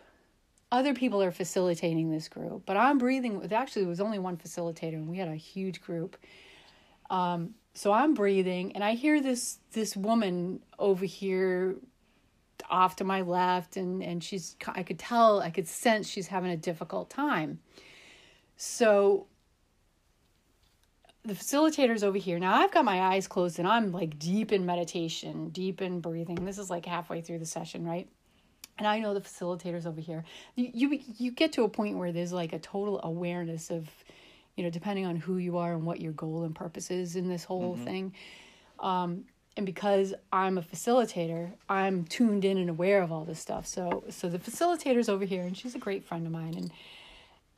Other 0.72 0.94
people 0.94 1.24
are 1.24 1.32
facilitating 1.32 2.12
this 2.12 2.28
group, 2.28 2.64
but 2.66 2.78
I'm 2.78 2.98
breathing 2.98 3.40
with. 3.40 3.52
Actually, 3.52 3.84
it 3.86 3.88
was 3.88 4.02
only 4.02 4.20
one 4.20 4.38
facilitator, 4.38 4.94
and 4.94 5.08
we 5.08 5.18
had 5.18 5.30
a 5.30 5.36
huge 5.36 5.82
group 5.82 6.18
Um, 7.10 7.56
so 7.78 7.92
I'm 7.92 8.16
breathing 8.16 8.72
and 8.74 8.84
I 8.84 8.96
hear 8.96 9.22
this 9.22 9.60
this 9.74 9.96
woman 9.96 10.64
over 10.80 11.06
here 11.06 11.76
off 12.72 12.96
to 12.96 13.04
my 13.04 13.22
left 13.22 13.78
and 13.78 14.02
and 14.02 14.24
she's 14.24 14.56
I 14.68 14.82
could 14.82 14.98
tell 14.98 15.42
I 15.42 15.52
could 15.52 15.68
sense 15.68 16.10
she's 16.10 16.28
having 16.28 16.50
a 16.50 16.58
difficult 16.58 17.12
time. 17.12 17.60
So 18.56 19.28
the 21.24 21.36
facilitator's 21.36 22.04
over 22.04 22.18
here. 22.18 22.40
Now 22.40 22.56
I've 22.56 22.72
got 22.72 22.84
my 22.84 23.00
eyes 23.00 23.28
closed 23.28 23.60
and 23.60 23.68
I'm 23.68 23.92
like 23.92 24.18
deep 24.18 24.52
in 24.52 24.66
meditation, 24.66 25.50
deep 25.50 25.80
in 25.80 26.00
breathing. 26.00 26.46
This 26.46 26.58
is 26.58 26.72
like 26.72 26.86
halfway 26.86 27.22
through 27.22 27.40
the 27.40 27.46
session, 27.46 27.86
right? 27.86 28.10
And 28.80 28.88
I 28.88 29.00
know 29.00 29.14
the 29.14 29.22
facilitator's 29.22 29.86
over 29.86 30.02
here. 30.02 30.24
You 30.56 30.72
you, 30.74 31.00
you 31.18 31.32
get 31.32 31.54
to 31.54 31.64
a 31.64 31.70
point 31.70 31.98
where 31.98 32.12
there's 32.12 32.34
like 32.34 32.54
a 32.54 32.60
total 32.60 33.00
awareness 33.04 33.70
of 33.70 33.88
you 34.58 34.64
know, 34.64 34.70
depending 34.70 35.06
on 35.06 35.16
who 35.16 35.38
you 35.38 35.58
are 35.58 35.72
and 35.74 35.86
what 35.86 36.02
your 36.02 36.12
goal 36.12 36.44
and 36.44 36.54
purpose 36.54 36.92
is 36.92 37.16
in 37.16 37.30
this 37.30 37.46
whole 37.46 37.78
thing. 37.78 38.14
Um, 38.80 39.26
and 39.56 39.66
because 39.66 40.14
I'm 40.32 40.58
a 40.58 40.62
facilitator, 40.62 41.52
I'm 41.70 42.04
tuned 42.06 42.44
in 42.44 42.58
and 42.58 42.70
aware 42.70 43.02
of 43.02 43.12
all 43.12 43.24
this 43.24 43.40
stuff. 43.40 43.66
So, 43.66 44.04
so 44.10 44.30
the 44.30 44.40
facilitator's 44.40 45.10
over 45.10 45.26
here, 45.26 45.44
and 45.44 45.56
she's 45.56 45.76
a 45.76 45.80
great 45.80 46.04
friend 46.04 46.26
of 46.26 46.32
mine, 46.34 46.56
and 46.56 46.72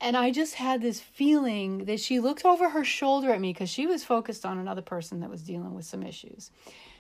and 0.01 0.15
I 0.15 0.31
just 0.31 0.55
had 0.55 0.81
this 0.81 1.01
feeling 1.01 1.85
that 1.85 1.99
she 1.99 2.21
looked 2.21 2.45
over 2.45 2.69
her 2.69 2.85
shoulder 2.85 3.31
at 3.31 3.41
me 3.41 3.51
because 3.51 3.69
she 3.69 3.85
was 3.85 4.03
focused 4.03 4.45
on 4.45 4.57
another 4.57 4.81
person 4.81 5.19
that 5.19 5.29
was 5.29 5.41
dealing 5.41 5.73
with 5.73 5.85
some 5.85 6.03
issues. 6.03 6.51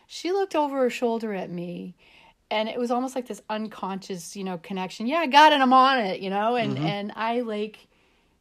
She 0.05 0.33
looked 0.33 0.53
over 0.53 0.77
her 0.79 0.89
shoulder 0.89 1.33
at 1.33 1.49
me, 1.49 1.95
and 2.51 2.67
it 2.67 2.77
was 2.77 2.91
almost 2.91 3.15
like 3.15 3.27
this 3.27 3.41
unconscious, 3.49 4.35
you 4.35 4.43
know, 4.43 4.57
connection. 4.57 5.07
Yeah, 5.07 5.19
I 5.19 5.27
got 5.27 5.53
it. 5.53 5.61
I'm 5.61 5.71
on 5.71 5.99
it. 5.99 6.19
You 6.19 6.29
know, 6.29 6.55
and 6.55 6.77
and 6.77 7.13
I 7.15 7.39
like 7.41 7.88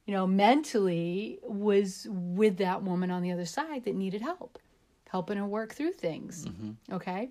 you 0.09 0.15
know, 0.15 0.27
mentally 0.27 1.39
was 1.43 2.07
with 2.09 2.57
that 2.57 2.83
woman 2.83 3.11
on 3.11 3.21
the 3.21 3.31
other 3.31 3.45
side 3.45 3.85
that 3.85 3.95
needed 3.95 4.23
help, 4.23 4.59
helping 5.11 5.37
her 5.37 5.45
work 5.45 5.75
through 5.75 5.93
things. 5.93 6.47
Mm-hmm. 6.47 6.95
Okay. 6.95 7.29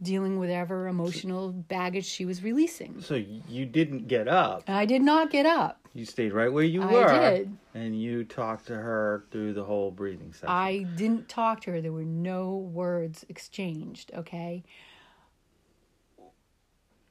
Dealing 0.00 0.38
with 0.38 0.48
whatever 0.48 0.86
emotional 0.86 1.50
baggage 1.50 2.04
she 2.04 2.24
was 2.24 2.40
releasing. 2.40 3.00
So 3.00 3.16
you 3.16 3.66
didn't 3.66 4.06
get 4.06 4.28
up. 4.28 4.62
I 4.68 4.86
did 4.86 5.02
not 5.02 5.32
get 5.32 5.46
up. 5.46 5.80
You 5.94 6.04
stayed 6.04 6.32
right 6.32 6.52
where 6.52 6.62
you 6.62 6.82
I 6.82 6.92
were. 6.92 7.08
did. 7.08 7.56
And 7.74 8.00
you 8.00 8.22
talked 8.22 8.68
to 8.68 8.74
her 8.76 9.24
through 9.32 9.54
the 9.54 9.64
whole 9.64 9.90
breathing 9.90 10.32
session. 10.32 10.48
I 10.48 10.86
didn't 10.94 11.28
talk 11.28 11.62
to 11.62 11.72
her. 11.72 11.80
There 11.80 11.90
were 11.90 12.04
no 12.04 12.54
words 12.54 13.26
exchanged. 13.28 14.12
Okay. 14.14 14.62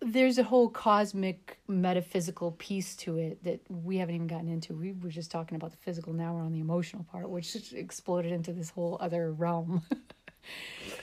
There's 0.03 0.39
a 0.39 0.43
whole 0.43 0.67
cosmic 0.69 1.59
metaphysical 1.67 2.53
piece 2.53 2.95
to 2.97 3.17
it 3.17 3.43
that 3.43 3.59
we 3.69 3.97
haven't 3.97 4.15
even 4.15 4.27
gotten 4.27 4.47
into. 4.47 4.73
We 4.73 4.93
were 4.93 5.09
just 5.09 5.29
talking 5.29 5.55
about 5.55 5.71
the 5.71 5.77
physical. 5.77 6.11
Now 6.11 6.33
we're 6.33 6.41
on 6.41 6.51
the 6.53 6.59
emotional 6.59 7.03
part, 7.03 7.29
which 7.29 7.53
just 7.53 7.73
exploded 7.73 8.31
into 8.31 8.51
this 8.51 8.71
whole 8.71 8.97
other 8.99 9.31
realm. 9.31 9.83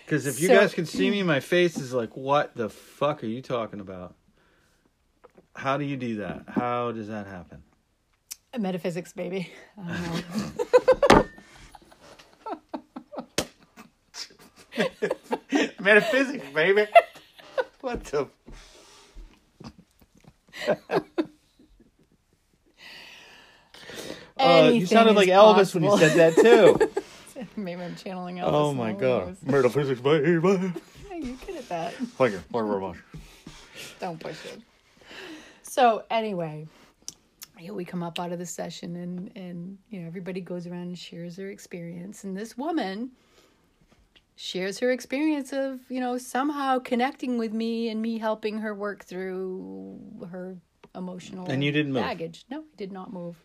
Because 0.05 0.27
if 0.27 0.41
you 0.41 0.49
So- 0.49 0.59
guys 0.59 0.75
can 0.75 0.85
see 0.85 1.11
me, 1.11 1.23
my 1.35 1.39
face 1.39 1.79
is 1.79 1.93
like, 1.95 2.17
what 2.17 2.57
the 2.57 2.69
fuck 2.69 3.23
are 3.23 3.27
you 3.29 3.41
talking 3.41 3.79
about? 3.79 4.17
How 5.55 5.77
do 5.77 5.85
you 5.85 5.97
do 5.97 6.17
that? 6.17 6.43
How 6.49 6.91
does 6.91 7.07
that 7.07 7.27
happen? 7.29 7.63
Metaphysics, 8.59 9.13
baby. 9.13 9.53
I. 9.81 10.23
Metaphysics, 15.81 16.45
baby. 16.55 16.87
what 17.81 18.05
the? 18.05 18.29
Uh, 24.39 24.71
you 24.73 24.87
sounded 24.87 25.17
like 25.17 25.29
Elvis 25.29 25.75
when 25.75 25.83
you 25.83 25.99
said 25.99 26.17
that 26.17 26.37
too. 26.37 27.45
Maybe 27.57 27.83
I'm 27.83 27.97
channeling 27.97 28.37
Elvis. 28.37 28.53
oh 28.53 28.73
my 28.73 28.93
god. 28.93 29.27
knows? 29.27 29.37
Metaphysics, 29.43 30.01
baby. 30.01 30.31
Yeah, 31.11 31.17
you're 31.17 31.37
good 31.45 31.57
at 31.57 31.69
that. 31.69 31.95
Thank 31.95 32.33
you. 32.33 32.39
Thank 32.39 32.55
you 32.55 32.69
very 32.69 32.81
much. 32.81 32.97
Don't 33.99 34.21
push 34.21 34.45
it. 34.45 34.61
So 35.63 36.05
anyway, 36.11 36.69
yeah, 37.59 37.73
we 37.73 37.85
come 37.85 38.05
up 38.05 38.21
out 38.21 38.31
of 38.31 38.39
the 38.39 38.47
session 38.47 38.95
and 38.95 39.33
and 39.35 39.79
you 39.91 40.01
know 40.01 40.07
everybody 40.07 40.41
goes 40.41 40.69
around 40.69 40.83
and 40.83 40.99
shares 40.99 41.35
their 41.35 41.49
experience 41.49 42.23
and 42.23 42.37
this 42.37 42.57
woman 42.57 43.11
shares 44.41 44.79
her 44.79 44.93
experience 44.93 45.53
of 45.53 45.81
you 45.89 45.99
know 46.01 46.17
somehow 46.17 46.79
connecting 46.79 47.39
with 47.39 47.53
me 47.53 47.89
and 47.89 48.01
me 48.01 48.19
helping 48.19 48.59
her 48.59 48.73
work 48.73 49.05
through 49.05 49.99
her 50.31 50.57
emotional 50.95 51.51
And 51.51 51.63
you 51.65 51.73
didn't 51.73 51.93
move? 51.93 52.03
baggage. 52.03 52.45
No, 52.49 52.61
I 52.61 52.77
did 52.77 52.93
not 52.93 53.13
move. 53.13 53.37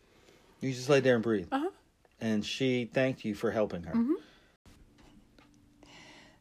You 0.61 0.71
just 0.71 0.87
lay 0.89 0.99
there 0.99 1.15
and 1.15 1.23
breathe. 1.23 1.47
Uh-huh. 1.51 1.69
And 2.21 2.45
she 2.45 2.85
thanked 2.93 3.25
you 3.25 3.33
for 3.35 3.51
helping 3.51 3.83
her. 3.83 3.93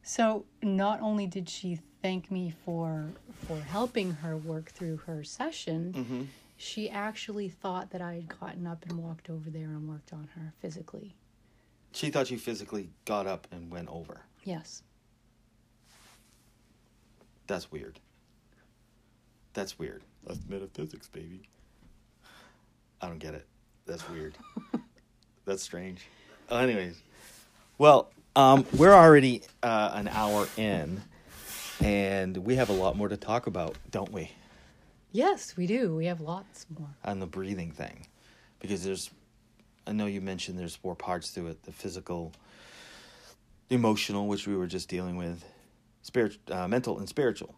So 0.03 0.45
not 0.63 1.01
only 1.01 1.27
did 1.27 1.49
she 1.49 1.79
thank 2.03 2.31
me 2.31 2.53
for 2.65 3.07
for 3.47 3.57
helping 3.57 4.13
her 4.15 4.37
work 4.37 4.71
through 4.71 4.99
her 4.99 5.25
session, 5.25 6.29
she 6.57 6.91
actually 6.91 7.49
thought 7.49 7.91
that 7.91 8.01
I 8.03 8.15
had 8.15 8.39
gotten 8.41 8.67
up 8.67 8.85
and 8.89 8.99
walked 8.99 9.31
over 9.31 9.51
there 9.51 9.69
and 9.71 9.89
worked 9.89 10.13
on 10.13 10.29
her 10.37 10.53
physically. 10.61 11.15
She 11.93 12.11
thought 12.11 12.31
you 12.31 12.39
physically 12.39 12.91
got 13.05 13.27
up 13.27 13.47
and 13.51 13.71
went 13.71 13.89
over. 13.89 14.23
Yes. 14.45 14.83
That's 17.47 17.71
weird. 17.71 18.01
That's 19.53 19.79
weird. 19.79 20.03
That's 20.27 20.41
metaphysics, 20.49 21.09
baby. 21.09 21.43
I 23.01 23.09
don't 23.09 23.19
get 23.19 23.35
it. 23.35 23.47
That's 23.87 24.09
weird. 24.09 24.35
That's 25.45 25.63
strange. 25.63 26.07
Uh, 26.51 26.57
anyways, 26.57 27.03
well, 27.79 28.11
um, 28.37 28.65
we're 28.77 28.93
already 28.95 29.43
uh, 29.63 29.91
an 29.95 30.09
hour 30.09 30.47
in, 30.57 31.03
and 31.81 32.37
we 32.37 32.55
have 32.57 32.69
a 32.69 32.73
lot 32.73 32.97
more 32.97 33.09
to 33.09 33.17
talk 33.17 33.47
about, 33.47 33.77
don't 33.91 34.13
we? 34.13 34.31
Yes, 35.11 35.57
we 35.57 35.67
do. 35.67 35.97
We 35.97 36.07
have 36.07 36.21
lots 36.21 36.67
more. 36.79 36.89
On 37.05 37.19
the 37.19 37.27
breathing 37.27 37.73
thing, 37.73 38.07
because 38.61 38.85
there's, 38.85 39.11
I 39.87 39.93
know 39.93 40.07
you 40.07 40.21
mentioned 40.21 40.59
there's 40.59 40.77
four 40.77 40.95
parts 40.95 41.35
to 41.35 41.49
it: 41.49 41.63
the 41.65 41.73
physical, 41.73 42.33
emotional, 43.73 44.27
which 44.27 44.47
we 44.47 44.57
were 44.57 44.67
just 44.67 44.89
dealing 44.89 45.17
with, 45.17 45.45
spirit, 46.03 46.39
uh, 46.51 46.67
mental, 46.69 46.99
and 46.99 47.09
spiritual. 47.09 47.55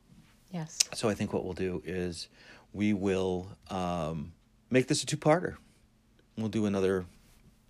Yes. 0.50 0.78
So 0.94 1.08
I 1.08 1.14
think 1.14 1.32
what 1.32 1.44
we'll 1.44 1.52
do 1.54 1.82
is 1.84 2.28
we 2.72 2.92
will 2.92 3.48
um, 3.70 4.32
make 4.70 4.86
this 4.88 5.02
a 5.02 5.06
two-parter. 5.06 5.56
We'll 6.36 6.48
do 6.48 6.66
another, 6.66 7.06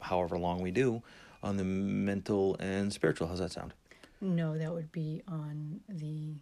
however 0.01 0.39
long 0.39 0.61
we 0.63 0.71
do, 0.71 1.03
on 1.43 1.57
the 1.57 1.65
mental 1.65 2.57
and 2.61 2.93
spiritual. 2.93 3.29
How's 3.29 3.39
that 3.41 3.53
sound? 3.53 3.75
No, 4.21 4.57
that 4.57 4.73
would 4.73 4.91
be 4.93 5.23
on 5.29 5.81
the 5.89 6.35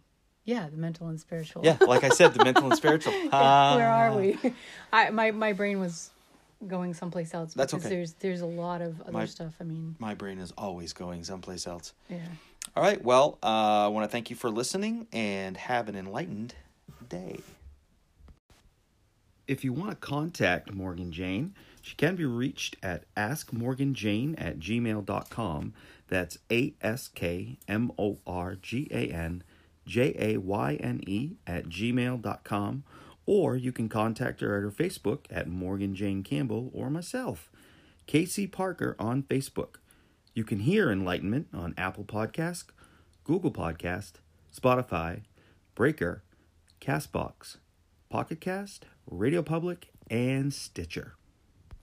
yeah, 0.45 0.67
the 0.69 0.75
mental 0.77 1.07
and 1.07 1.17
spiritual. 1.19 1.61
Yeah, 1.65 1.77
like 1.87 2.03
I 2.03 2.09
said, 2.09 2.33
the 2.33 2.43
mental 2.43 2.65
and 2.65 2.75
spiritual. 2.75 3.11
Where 3.29 3.29
Ah. 3.31 3.77
are 3.77 4.15
we? 4.15 4.37
I 4.93 5.09
my 5.09 5.31
my 5.31 5.53
brain 5.53 5.79
was 5.79 6.09
going 6.67 6.93
someplace 6.93 7.33
else 7.33 7.53
That's 7.53 7.71
because 7.73 7.85
okay. 7.85 7.95
there's 7.95 8.13
there's 8.13 8.41
a 8.41 8.45
lot 8.45 8.81
of 8.81 8.99
other 9.01 9.11
My- 9.11 9.25
stuff. 9.25 9.53
I 9.59 9.63
mean, 9.63 9.95
My 9.99 10.13
brain 10.13 10.39
is 10.39 10.51
always 10.57 10.93
going 10.93 11.23
someplace 11.23 11.67
else. 11.67 11.93
yeah. 12.09 12.19
All 12.75 12.81
right. 12.83 13.03
Well, 13.03 13.37
uh, 13.43 13.47
I 13.85 13.87
want 13.87 14.05
to 14.05 14.11
thank 14.11 14.29
you 14.29 14.35
for 14.35 14.49
listening 14.49 15.07
and 15.11 15.57
have 15.57 15.89
an 15.89 15.95
enlightened 15.95 16.55
day. 17.09 17.39
If 19.47 19.63
you 19.65 19.73
want 19.73 19.89
to 19.91 19.95
contact 19.97 20.73
Morgan 20.73 21.11
Jayne, 21.11 21.53
She 21.81 21.95
can 21.97 22.15
be 22.15 22.23
reached 22.23 22.77
at 22.81 23.03
askmorganjayne 23.15 24.35
at 24.37 24.57
gmail.com. 24.59 25.73
That's 26.07 26.37
A 26.49 26.73
S 26.81 27.09
K 27.09 27.57
M 27.67 27.91
O 27.99 28.19
R 28.25 28.55
G 28.55 28.87
A 28.89 29.09
N 29.09 29.43
J 29.85 30.15
A 30.17 30.37
Y 30.37 30.75
N 30.75 31.01
E 31.05 31.31
at 31.45 31.65
gmail.com. 31.65 32.83
Or 33.25 33.55
you 33.55 33.71
can 33.71 33.89
contact 33.89 34.41
her 34.41 34.57
at 34.57 34.63
her 34.63 34.71
Facebook 34.71 35.25
at 35.29 35.47
Morgan 35.47 35.95
Jayne 35.95 36.23
Campbell 36.23 36.69
or 36.73 36.89
myself, 36.89 37.49
Casey 38.05 38.47
Parker, 38.47 38.95
on 38.99 39.23
Facebook. 39.23 39.75
You 40.33 40.43
can 40.43 40.59
hear 40.59 40.91
Enlightenment 40.91 41.47
on 41.53 41.73
Apple 41.77 42.03
Podcast, 42.03 42.65
Google 43.23 43.51
Podcast, 43.51 44.13
Spotify, 44.55 45.21
Breaker, 45.75 46.23
Castbox, 46.81 47.57
Pocket 48.09 48.41
Cast, 48.41 48.85
Radio 49.09 49.41
Public, 49.41 49.89
and 50.09 50.53
Stitcher. 50.53 51.15